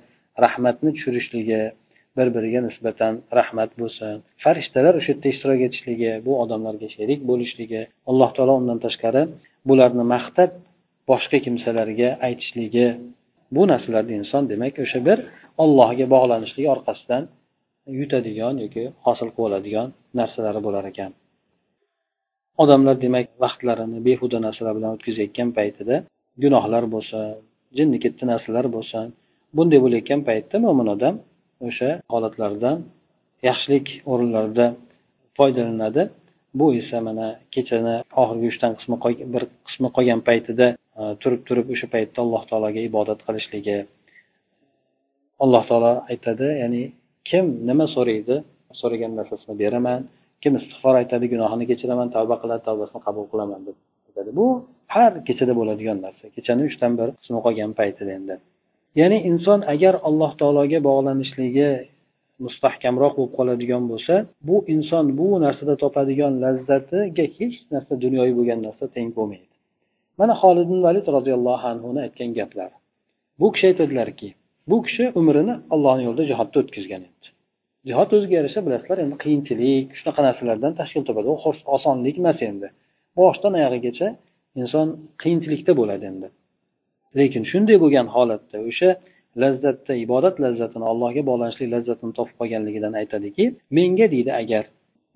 rahmatni 0.43 0.89
tushirishligi 0.95 1.61
bir 2.17 2.27
biriga 2.35 2.61
nisbatan 2.67 3.13
rahmat 3.39 3.71
bo'lsin. 3.81 4.15
Farishtalar 4.43 4.93
o'sha 4.99 5.11
yerda 5.13 5.27
ishtirok 5.33 5.61
etishligi 5.67 6.11
bu 6.25 6.31
odamlarga 6.43 6.87
sherik 6.95 7.21
bo'lishligi 7.29 7.81
alloh 8.11 8.29
taolo 8.37 8.53
undan 8.61 8.79
tashqari 8.85 9.23
bularni 9.69 10.05
maqtab 10.15 10.51
boshqa 11.09 11.37
kimsalarga 11.45 12.09
aytishligi 12.27 12.87
bu 13.55 13.61
narsalarni 13.71 14.13
inson 14.21 14.43
demak 14.51 14.73
o'sha 14.83 14.99
bir 15.07 15.17
ollohga 15.63 16.05
bog'lanishligi 16.15 16.69
orqasidan 16.75 17.23
yutadigan 17.99 18.55
yoki 18.63 18.83
hosil 19.05 19.29
qilib 19.35 19.47
oladigan 19.47 19.87
narsalari 20.19 20.61
bo'lar 20.67 20.85
ekan. 20.91 21.11
Odamlar 22.63 22.95
demak 23.05 23.27
vaqtlarini 23.43 23.99
behuda 24.07 24.37
narsalar 24.47 24.73
bilan 24.77 24.91
o'tkazayotgan 24.95 25.49
paytida 25.57 25.95
gunohlar 26.43 26.83
bo'lsin 26.95 27.23
jinni 27.77 27.97
ketdi 28.03 28.23
narsalar 28.31 28.65
bo'lsin 28.75 29.05
bunday 29.55 29.79
bo'layotgan 29.85 30.21
paytda 30.29 30.55
mo'min 30.65 30.87
odam 30.95 31.15
o'sha 31.67 31.89
holatlardan 32.13 32.77
yaxshilik 33.49 33.87
o'rinlarida 34.11 34.65
foydalanadi. 35.37 36.03
Bu 36.59 36.67
esa 36.79 36.97
mana 37.07 37.27
kechani 37.55 37.95
oxirgi 38.21 38.47
uchdan 38.53 38.71
qismi 38.77 38.95
bir 39.33 39.43
qismi 39.67 39.87
qolgan 39.95 40.21
paytida 40.29 40.67
Э, 40.95 41.03
turib 41.21 41.41
turib 41.47 41.67
o'sha 41.73 41.87
paytda 41.93 42.19
alloh 42.25 42.43
taologa 42.49 42.81
ibodat 42.89 43.19
qilishligi 43.27 43.77
alloh 45.43 45.63
taolo 45.69 45.93
aytadi 46.11 46.47
ya'ni 46.63 46.83
kim 47.29 47.45
nima 47.69 47.85
so'raydi 47.95 48.35
so'ragan 48.81 49.11
narsasini 49.19 49.55
beraman 49.63 49.99
kim 50.43 50.53
istig'for 50.59 50.93
aytadi 51.01 51.25
gunohini 51.33 51.65
kechiraman 51.71 52.07
tavba 52.15 52.35
qiladi 52.41 52.63
tavbasini 52.69 53.01
qabul 53.07 53.25
qilaman 53.31 53.61
deb 53.67 53.77
aytadi. 54.07 54.29
Bu 54.39 54.45
har 54.95 55.11
kechada 55.27 55.53
bo'ladigan 55.59 55.97
narsa. 56.05 56.25
Kechani 56.35 56.61
uchdan 56.69 56.91
bir 56.99 57.07
qismi 57.19 57.39
qolgan 57.45 57.71
paytida 57.79 58.11
endi. 58.19 58.35
Ya'ni 58.99 59.17
inson 59.29 59.59
agar 59.73 59.93
alloh 60.07 60.31
taologa 60.41 60.79
bog'lanishligi 60.89 61.69
mustahkamroq 62.45 63.13
bo'lib 63.17 63.33
qoladigan 63.39 63.83
bo'lsa 63.91 64.15
bu 64.47 64.57
inson 64.75 65.05
bu 65.19 65.27
narsada 65.45 65.75
topadigan 65.83 66.33
lazzatiga 66.43 67.25
hech 67.37 67.57
narsa 67.73 67.93
dunyoviy 68.05 68.33
bo'lgan 68.39 68.59
narsa 68.67 68.85
teng 68.95 69.09
bo'lmaydi. 69.19 69.54
Mana 70.19 70.33
holid 70.41 70.69
valid 70.87 71.07
roziyallohu 71.17 71.65
anhuni 71.73 71.99
aytgan 72.05 72.29
gaplari 72.39 72.75
bu 73.39 73.47
kishi 73.53 73.65
aytadilarki 73.71 74.29
bu 74.69 74.77
kishi 74.85 75.03
umrini 75.19 75.55
allohni 75.73 76.03
yo'lida 76.07 76.23
jihodda 76.31 76.57
o'tkazgan 76.61 77.01
edi. 77.07 77.27
Jihod 77.89 78.09
o'ziga 78.17 78.35
yarasha 78.39 78.61
bilasizlar 78.65 78.97
endi 79.03 79.15
qiyinchilik 79.23 79.87
shunaqa 79.99 80.21
narsalardan 80.27 80.73
tashkil 80.79 81.03
topadi. 81.07 81.27
U 81.33 81.37
osonlik 81.75 82.15
emas 82.21 82.39
endi. 82.49 82.67
Boshidan 83.19 83.53
oyog'igacha 83.59 84.07
inson 84.61 84.87
qiyinchilikda 85.21 85.71
bo'ladi 85.79 86.05
endi. 86.11 86.27
Lekin 87.19 87.43
shunday 87.51 87.77
bo'lgan 87.83 88.07
holatda 88.15 88.57
o'sha 88.69 88.89
lazzatda 89.43 89.93
ibodat 90.05 90.35
lazzatini 90.45 90.85
allohga 90.91 91.21
bog'lanishlik 91.29 91.69
lazzatini 91.75 92.13
topib 92.17 92.35
qolganligidan 92.41 92.93
aytadiki 93.01 93.45
menga 93.77 94.07
deydi 94.15 94.31
agar 94.41 94.63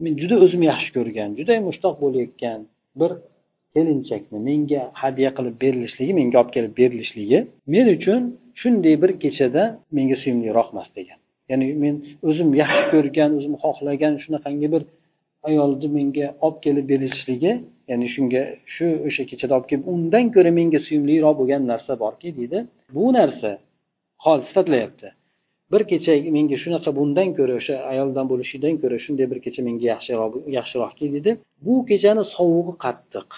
men 0.04 0.14
juda 0.22 0.36
o'zim 0.46 0.62
yaxshi 0.72 0.90
ko'rgan 0.98 1.30
juda 1.40 1.54
mushtoq 1.68 1.96
bo'layotgan 2.04 2.60
bir 3.00 3.12
kelinchakni 3.76 4.40
menga 4.50 4.82
hadya 5.02 5.30
qilib 5.38 5.56
berilishligi 5.64 6.14
menga 6.20 6.38
olib 6.42 6.52
kelib 6.58 6.74
berilishligi 6.82 7.40
men 7.74 7.88
uchun 7.96 8.22
shunday 8.62 8.96
bir 9.04 9.12
kechada 9.24 9.64
menga 9.98 10.16
suyimliroqmas 10.24 10.88
degan. 10.98 11.20
Ya'ni 11.50 11.66
men 11.84 11.96
o'zim 12.30 12.50
yaxshi 12.62 12.84
ko'rgan 12.94 13.32
o'zim 13.40 13.54
xohlagan 13.64 14.14
shunaqangi 14.24 14.68
bir 14.74 14.84
ayolni 15.50 15.88
menga 15.98 16.28
olib 16.46 16.60
kelib 16.66 16.86
berilishligi 16.92 17.52
ya'ni 17.90 18.08
shunga 18.16 18.44
shu 18.74 18.88
o'sha 19.08 19.24
kechada 19.32 19.54
olib 19.58 19.68
kelib 19.72 19.86
undan 19.94 20.26
ko'ra 20.36 20.52
menga 20.60 20.80
suyimliroq 20.88 21.36
bo'lgan 21.40 21.62
narsa 21.72 21.94
borki 22.04 22.30
deydi. 22.38 22.60
Bu 22.96 23.06
narsa 23.20 23.52
hol 24.26 24.40
sifatlayapti. 24.48 25.08
Bir 25.72 25.82
kecha 25.92 26.14
menga 26.38 26.58
shunaqa 26.64 26.90
bundan 27.00 27.30
ko'ra 27.38 27.54
o'sha 27.62 27.76
ayoldan 27.92 28.26
bo'lishidan 28.32 28.74
ko'ra 28.82 28.98
shunday 29.06 29.28
bir 29.32 29.40
kecha 29.46 29.62
menga 29.68 29.86
yaxshiroq 29.94 30.34
yaxshiroqki 30.58 31.06
dedi 31.16 31.32
bu 31.66 31.76
kechani 31.90 32.24
sovug'i 32.36 32.74
qattiq. 32.86 33.30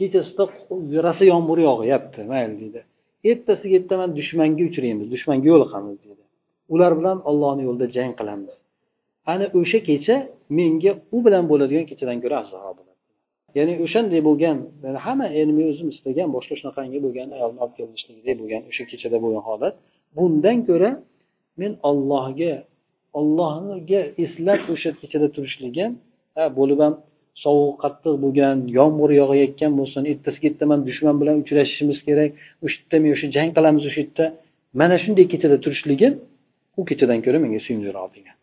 Kechasida 0.00 0.44
rosa 1.06 1.24
yomg'ir 1.32 1.58
yog'yapti 1.68 2.20
mayli 2.32 2.54
deydi 2.62 2.80
ertasiga 3.30 3.74
ertaman 3.80 4.10
dushmanga 4.18 4.62
uchraymiz 4.70 5.06
dushmanga 5.14 5.46
yo'liqamiz 5.52 5.96
deydi 6.04 6.20
ular 6.74 6.92
bilan 6.98 7.18
ollohni 7.30 7.62
yo'lida 7.68 7.86
jang 7.96 8.12
qilamiz. 8.20 8.50
Ana 9.32 9.46
o'sha 9.60 9.78
kecha 9.88 10.16
menga 10.58 10.92
u 11.16 11.18
bilan 11.26 11.44
bo'ladigan 11.50 11.84
kechadan 11.90 12.18
ko'ra 12.24 12.36
afzalroq 12.42 12.74
bo'ladi. 12.78 12.98
Ya'ni 13.58 13.74
o'shanday 13.84 14.20
bo'lgan 14.28 14.56
hamma 15.04 15.26
endi 15.40 15.52
men 15.58 15.66
o'zim 15.72 15.88
istagan 15.94 16.28
boshqa 16.36 16.54
shunaqangi 16.60 16.98
bo'lgan 17.06 17.28
ayolni 17.36 17.58
olib 17.64 17.74
kelinishligidek 17.78 18.36
bo'lgan 18.40 18.62
o'sha 18.70 18.84
kechada 18.90 19.16
bo'lgan 19.24 19.42
holat. 19.48 19.74
Bundan 20.16 20.58
ko'ra 20.68 20.90
men 21.60 21.72
ollohga 21.90 22.52
ollohga 23.18 24.00
eslab 24.24 24.60
o'sha 24.74 24.90
kechada 25.00 25.28
turishligim 25.36 25.90
bo'lib 26.58 26.78
ham 26.84 26.94
sovuq 27.44 27.76
qattiq 27.84 28.14
bo'lgan 28.24 28.56
yomg'ir 28.78 29.10
yog'ayotgan 29.20 29.72
bo'lsin 29.80 30.02
ertasiga 30.12 30.46
ertaman 30.50 30.80
dushman 30.88 31.16
bilan 31.20 31.36
uchrashishimiz 31.42 31.98
kerak 32.08 32.30
o'sha 32.64 32.78
yerda 32.80 32.96
men 33.04 33.10
o'sha 33.16 33.28
jang 33.36 33.50
qilamiz 33.56 33.84
o'sha 33.90 34.00
yerda 34.04 34.24
mana 34.80 34.96
shunday 35.04 35.26
kechada 35.32 35.56
turishligim 35.64 36.12
u 36.80 36.82
kechadan 36.90 37.18
ko'ra 37.26 37.38
menga 37.44 37.60
suyumliroq 37.66 38.08
degan 38.16 38.36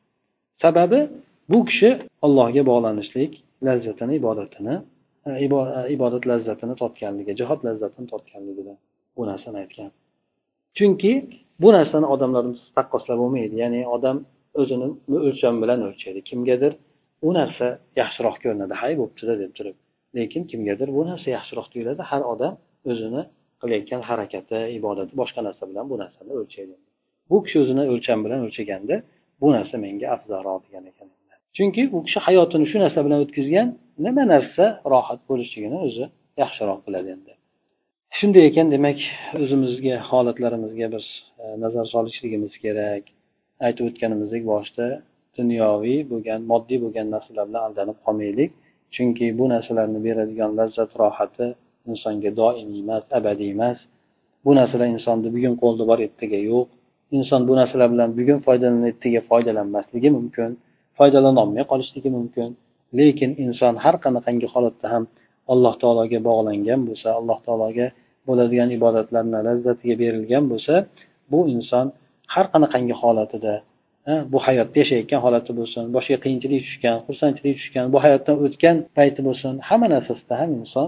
sababi 0.63 0.99
bu 1.51 1.59
kishi 1.69 1.89
allohga 2.25 2.61
bog'lanishlik 2.71 3.31
lazzatini 3.67 4.13
ibodatini 4.21 4.75
e, 5.27 5.31
e, 5.31 5.47
ibodat 5.95 6.23
lazzatini 6.31 6.75
totganligi 6.81 7.33
jihod 7.39 7.59
lazzatini 7.67 8.07
totganligidan 8.13 8.77
bu 9.17 9.21
narsani 9.27 9.57
aytgan. 9.57 9.91
Chunki 10.77 11.11
bu 11.61 11.69
narsani 11.77 12.05
odamlar 12.05 12.45
taqqoslab 12.77 13.17
bo'lmaydi. 13.23 13.55
Ya'ni 13.63 13.81
odam 13.95 14.17
o'zini 14.61 14.87
o'lcham 15.27 15.55
bilan 15.63 15.79
o'lchaydi. 15.87 16.19
Kimgadir 16.29 16.73
u 17.27 17.29
narsa 17.39 17.67
yaxshiroq 18.01 18.37
ko'rinadi. 18.43 18.73
Hay 18.81 18.93
bo'ptida 19.01 19.33
deb 19.43 19.51
turib. 19.57 19.77
Lekin 20.17 20.43
kimgadir 20.51 20.89
bu 20.97 21.01
narsa 21.09 21.27
yaxshiroq 21.37 21.67
tuyuladi 21.73 22.03
har 22.11 22.21
odam 22.33 22.53
o'zini 22.91 23.21
qilayotgan 23.61 24.01
harakati 24.09 24.59
ibodati 24.77 25.13
boshqa 25.21 25.41
narsa 25.47 25.63
bilan 25.69 25.85
bu 25.91 25.95
narsani 26.03 26.31
o'lchaydi. 26.39 26.75
Bu 27.29 27.37
kishi 27.45 27.57
o'zini 27.63 27.83
o'lcham 27.93 28.19
bilan 28.25 28.39
o'lchaganda 28.47 28.95
bu 29.41 29.47
narsa 29.57 29.75
menga 29.85 30.07
afzalroq 30.15 30.61
degan 30.67 30.85
ekan. 30.91 31.07
Chunki 31.57 31.83
u 31.95 31.97
kishi 32.05 32.19
hayotini 32.27 32.65
shu 32.71 32.77
narsa 32.83 32.99
bilan 33.05 33.19
o'tkazgan 33.25 33.67
nima 34.05 34.23
narsa 34.33 34.65
rohat 34.93 35.21
bo'lishligini 35.29 35.77
o'zi 35.87 36.05
yaxshiroq 36.41 36.79
biladi 36.87 37.09
endi. 37.15 37.33
Shunday 38.17 38.43
ekan 38.49 38.67
demak 38.75 38.99
o'zimizga 39.43 39.95
holatlarimizga 40.09 40.87
biz 40.95 41.05
e, 41.41 41.43
nazar 41.63 41.85
solishligimiz 41.93 42.53
kerak. 42.63 43.03
Aytib 43.67 43.83
o'tganimizdek 43.89 44.43
boshida 44.51 44.87
dunyoviy 45.39 45.99
bo'lgan 46.11 46.39
moddiy 46.51 46.79
bo'lgan 46.83 47.07
narsalar 47.15 47.45
bilan 47.49 47.63
aldanib 47.67 47.97
qolmaylik. 48.05 48.51
Chunki 48.95 49.25
bu 49.39 49.45
narsalarni 49.53 49.99
beradigan 50.07 50.51
lazzat 50.59 50.91
rohati 51.01 51.47
insonga 51.91 52.31
doimiy 52.39 52.79
emas 52.85 53.03
abadiy 53.17 53.49
emas. 53.55 53.77
Bu 54.45 54.51
narsalar 54.59 54.87
insonni 54.95 55.29
bugun 55.35 55.55
qo'lida 55.61 55.83
bor 55.91 55.99
ertaga 56.07 56.39
yo'q. 56.51 56.67
Inson 57.17 57.41
bu 57.49 57.53
narsalar 57.59 57.87
bilan 57.93 58.09
bugun 58.19 58.39
foydalanib 58.47 58.85
ertaga 58.91 59.21
foydalanmasligi 59.29 60.09
mumkin 60.17 60.49
foydalanolmay 60.97 61.63
qolishligi 61.71 62.09
mumkin. 62.17 62.49
Lekin 62.99 63.31
inson 63.43 63.73
har 63.83 63.95
qanaqangi 64.05 64.47
holatda 64.53 64.87
ham 64.93 65.03
alloh 65.53 65.73
taologa 65.81 66.19
bog'langan 66.29 66.79
bo'lsa 66.87 67.07
alloh 67.19 67.37
taologa 67.47 67.87
bo'ladigan 68.27 68.69
ibodatlarni 68.77 69.39
lazzatiga 69.47 69.95
berilgan 70.03 70.43
bo'lsa 70.51 70.75
bu 71.31 71.39
inson 71.55 71.85
har 72.33 72.45
qanaqangi 72.53 72.95
holatida 73.01 73.53
bu 74.31 74.37
hayotda 74.47 74.77
yashayotgan 74.83 75.19
holati 75.25 75.51
bo'lsin 75.59 75.83
boshiga 75.95 76.17
qiyinchilik 76.23 76.61
tushgan 76.67 76.97
xursandchilik 77.07 77.55
tushgan 77.61 77.85
bu 77.93 77.97
hayotdan 78.05 78.35
o'tgan 78.45 78.77
payti 78.97 79.21
bo'lsin 79.27 79.53
hamma 79.69 79.87
narsasida 79.95 80.35
ham 80.41 80.51
inson 80.61 80.87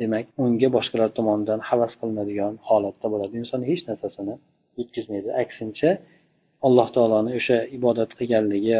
demak 0.00 0.26
unga 0.44 0.68
boshqalar 0.76 1.10
tomonidan 1.18 1.60
havas 1.68 1.92
qilinadigan 2.00 2.54
holatda 2.68 3.06
bo'ladi. 3.12 3.34
Inson 3.42 3.60
hech 3.70 3.82
narsasini 3.90 4.34
yetkazmaydi. 4.80 5.28
Aksincha 5.42 5.90
alloh 6.66 6.88
taoloni 6.96 7.30
o'sha 7.38 7.56
ibodat 7.76 8.10
qilganligi 8.18 8.78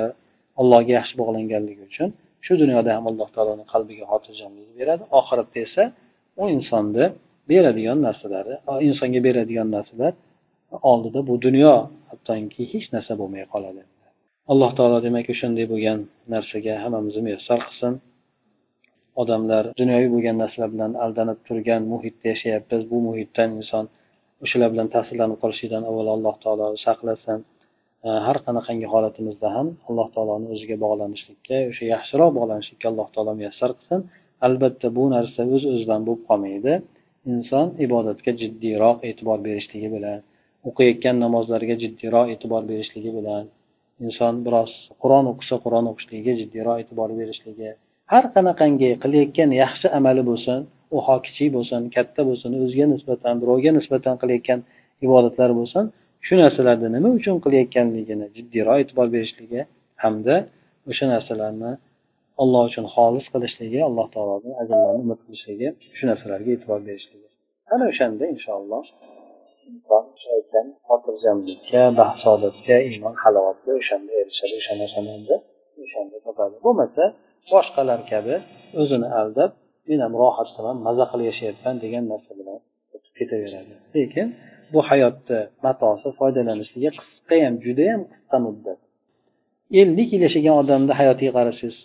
allohga 0.61 0.93
yaxshi 0.99 1.15
bog'langanligi 1.21 1.83
uchun 1.91 2.09
shu 2.47 2.53
dunyoda 2.63 2.91
ham 2.97 3.05
alloh 3.11 3.29
taoloni 3.37 3.65
qalbiga 3.73 4.05
xotirjamlik 4.13 4.69
beradi. 4.81 5.03
Oxiratda 5.21 5.59
esa 5.67 5.85
u 6.41 6.43
insonni 6.57 7.07
beradigan 7.51 7.99
narsalari 8.07 8.55
insonga 8.89 9.21
beradigan 9.29 9.69
narsalar 9.77 10.13
oldida 10.91 11.21
bu 11.29 11.35
dunyo 11.47 11.75
hattoki 12.11 12.63
hech 12.73 12.87
narsa 12.95 13.13
bo'lmay 13.21 13.45
qoladi. 13.55 13.83
Alloh 14.53 14.71
taolo 14.79 14.99
demak 15.07 15.27
o'shanday 15.35 15.67
bo'lgan 15.73 15.99
narsaga 16.35 16.75
hammamizni 16.85 17.23
muyassar 17.27 17.59
qilsin. 17.69 17.93
Odamlar 19.23 19.65
dunyoviy 19.81 20.11
bo'lgan 20.15 20.37
narsalar 20.43 20.71
bilan 20.75 20.93
aldanib 21.05 21.39
turgan 21.47 21.83
muhitda 21.93 22.27
yashayapmiz. 22.33 22.83
Bu 22.93 22.99
muhitdan 23.09 23.49
inson 23.61 23.85
o'shalar 24.45 24.69
bilan 24.75 24.89
ta'sirlanib 24.95 25.39
qolishlikdan 25.43 25.83
avvalo 25.91 26.11
alloh 26.17 26.37
taolo 26.45 26.67
saqlasin. 26.87 27.39
Har 28.27 28.39
qanaqangi 28.47 28.87
holatimizda 28.95 29.49
ham 29.57 29.67
alloh 29.89 30.09
taoloni 30.15 30.47
o'ziga 30.55 30.77
bog'lanishlikka 30.85 31.57
o'sha 31.71 31.85
yaxshiroq 31.95 32.31
bog'lanishlikka 32.39 32.87
alloh 32.93 33.09
taolo 33.15 33.33
muyassar 33.41 33.71
qilsin. 33.79 34.01
Albatta 34.47 34.89
bu 34.97 35.05
narsa 35.15 35.41
o'z 35.55 35.65
o'zidan 35.73 36.01
bo'lib 36.07 36.23
qolmaydi. 36.31 36.73
Inson 37.33 37.67
ibodatga 37.87 38.31
jiddiyroq 38.41 38.99
e'tibor 39.09 39.39
berishligi 39.47 39.89
bilan 39.97 40.19
o'qiyotgan 40.69 41.17
namozlarga 41.25 41.75
jiddiyroq 41.83 42.27
e'tibor 42.35 42.63
berishligi 42.71 43.11
bilan 43.19 43.45
inson 44.07 44.35
biroz 44.47 44.73
qur'on 45.03 45.25
o'qisa 45.33 45.57
qur'on 45.65 45.87
o'qishligiga 45.93 46.35
jiddiyroq 46.41 46.77
e'tibor 46.83 47.11
berishligi 47.21 47.71
har 48.13 48.25
qanaqangi 48.35 48.91
qilayotgan 49.03 49.51
yaxshi 49.63 49.87
amali 49.99 50.23
bo'lsin 50.31 50.59
u 50.95 50.99
ho 51.07 51.17
kichik 51.27 51.49
bo'lsin 51.57 51.81
katta 51.97 52.21
bo'lsin 52.29 52.51
o'ziga 52.65 52.87
nisbatan 52.95 53.35
birovga 53.43 53.71
nisbatan 53.79 54.15
qilayotgan 54.23 54.61
ibodatlar 55.07 55.51
bo'lsin 55.61 55.85
shu 56.27 56.35
narsalarni 56.43 56.89
nima 56.97 57.09
uchun 57.19 57.37
qilayotganligini 57.45 58.27
jiddiyroq 58.37 58.79
e'tibor 58.83 59.07
berishligi 59.15 59.61
hamda 60.05 60.35
o'sha 60.91 61.07
narsalarni 61.15 61.73
alloh 62.43 62.63
uchun 62.71 62.87
xolis 62.95 63.27
qilishligi 63.35 63.81
alloh 63.89 64.07
taolodan 64.15 64.53
ajrlarni 64.63 65.01
umid 65.05 65.19
qilishligi 65.25 65.69
shu 65.97 66.05
narsalarga 66.11 66.51
e'tibor 66.57 66.81
berishligi. 66.89 67.29
Ana 67.75 67.85
o'shanda 67.93 68.25
inshaalloh 68.35 68.83
inson 69.71 70.05
shayton 70.25 70.67
xotirjamlikka 70.89 71.83
bahsodatga 72.01 72.77
iymon 72.91 73.15
halovatga 73.23 73.71
o'shanda 73.81 74.13
erishadi 74.23 74.55
o'sha 74.61 74.73
narsani 74.83 75.11
endi 75.19 75.37
o'shanda 75.85 76.17
topadi. 76.27 76.55
Bo'lmasa 76.67 77.05
boshqalar 77.53 78.01
kabi 78.13 78.35
o'zini 78.81 79.09
aldab 79.21 79.51
men 79.89 79.99
ham 80.05 80.13
rohatdaman 80.23 80.77
maza 80.87 81.05
qilib 81.11 81.27
yashayapman 81.31 81.75
degan 81.85 82.05
narsa 82.13 82.33
bilan 82.39 82.59
o'tib 82.95 83.13
ketaveradi. 83.19 83.75
Lekin 83.97 84.27
bu 84.73 84.81
hayotni 84.91 85.41
matosi 85.65 86.09
foydalanishligi 86.19 86.91
qisqayam 86.99 87.55
judayam 87.65 88.01
qisqa 88.13 88.39
muddat. 88.47 88.79
Ellik 89.81 90.09
yil 90.15 90.23
yashagan 90.29 90.55
odamni 90.63 90.93
hayotiga 91.01 91.33
qarasangiz 91.39 91.77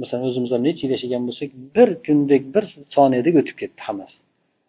masalan 0.00 0.24
o'zimiz 0.30 0.50
ham 0.54 0.62
necha 0.68 0.82
yil 0.84 0.92
yashagan 0.96 1.22
bo'lsak 1.28 1.50
bir 1.76 1.88
kundek 2.06 2.42
bir 2.54 2.64
soniyadek 2.96 3.34
o'tib 3.40 3.56
ketdi 3.62 3.80
hammasi. 3.88 4.16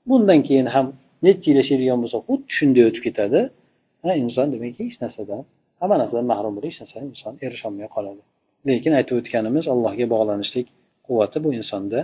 Bundan 0.09 0.39
keyin 0.47 0.67
ham 0.75 0.87
necha 1.25 1.45
yil 1.49 1.57
yashaydigan 1.61 1.99
bo'lsa 2.03 2.17
xuddi 2.27 2.49
shunday 2.57 2.83
o'tib 2.89 3.03
ketadi. 3.07 3.39
Ha 4.03 4.11
inson 4.23 4.47
demak 4.53 4.73
hech 4.81 4.97
narsadan 5.03 5.41
hamma 5.81 5.95
narsadan 6.01 6.25
mahrum 6.31 6.53
bo'lib 6.55 6.69
hech 6.69 6.79
narsaga 6.81 7.05
inson 7.13 7.33
erisholmay 7.45 7.87
qoladi. 7.95 8.21
Lekin 8.69 8.93
aytib 8.99 9.15
o'tganimiz 9.19 9.65
allohga 9.73 10.05
bog'lanishlik 10.13 10.67
quvvati 11.07 11.37
bu 11.45 11.49
insonda 11.59 11.99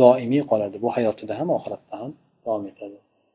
doimiy 0.00 0.42
qoladi. 0.50 0.76
Bu 0.84 0.88
hayotida 0.96 1.34
ham 1.40 1.48
oxiratda 1.58 1.94
ham 2.02 2.10
davom 2.44 2.64
etadi. 2.72 2.98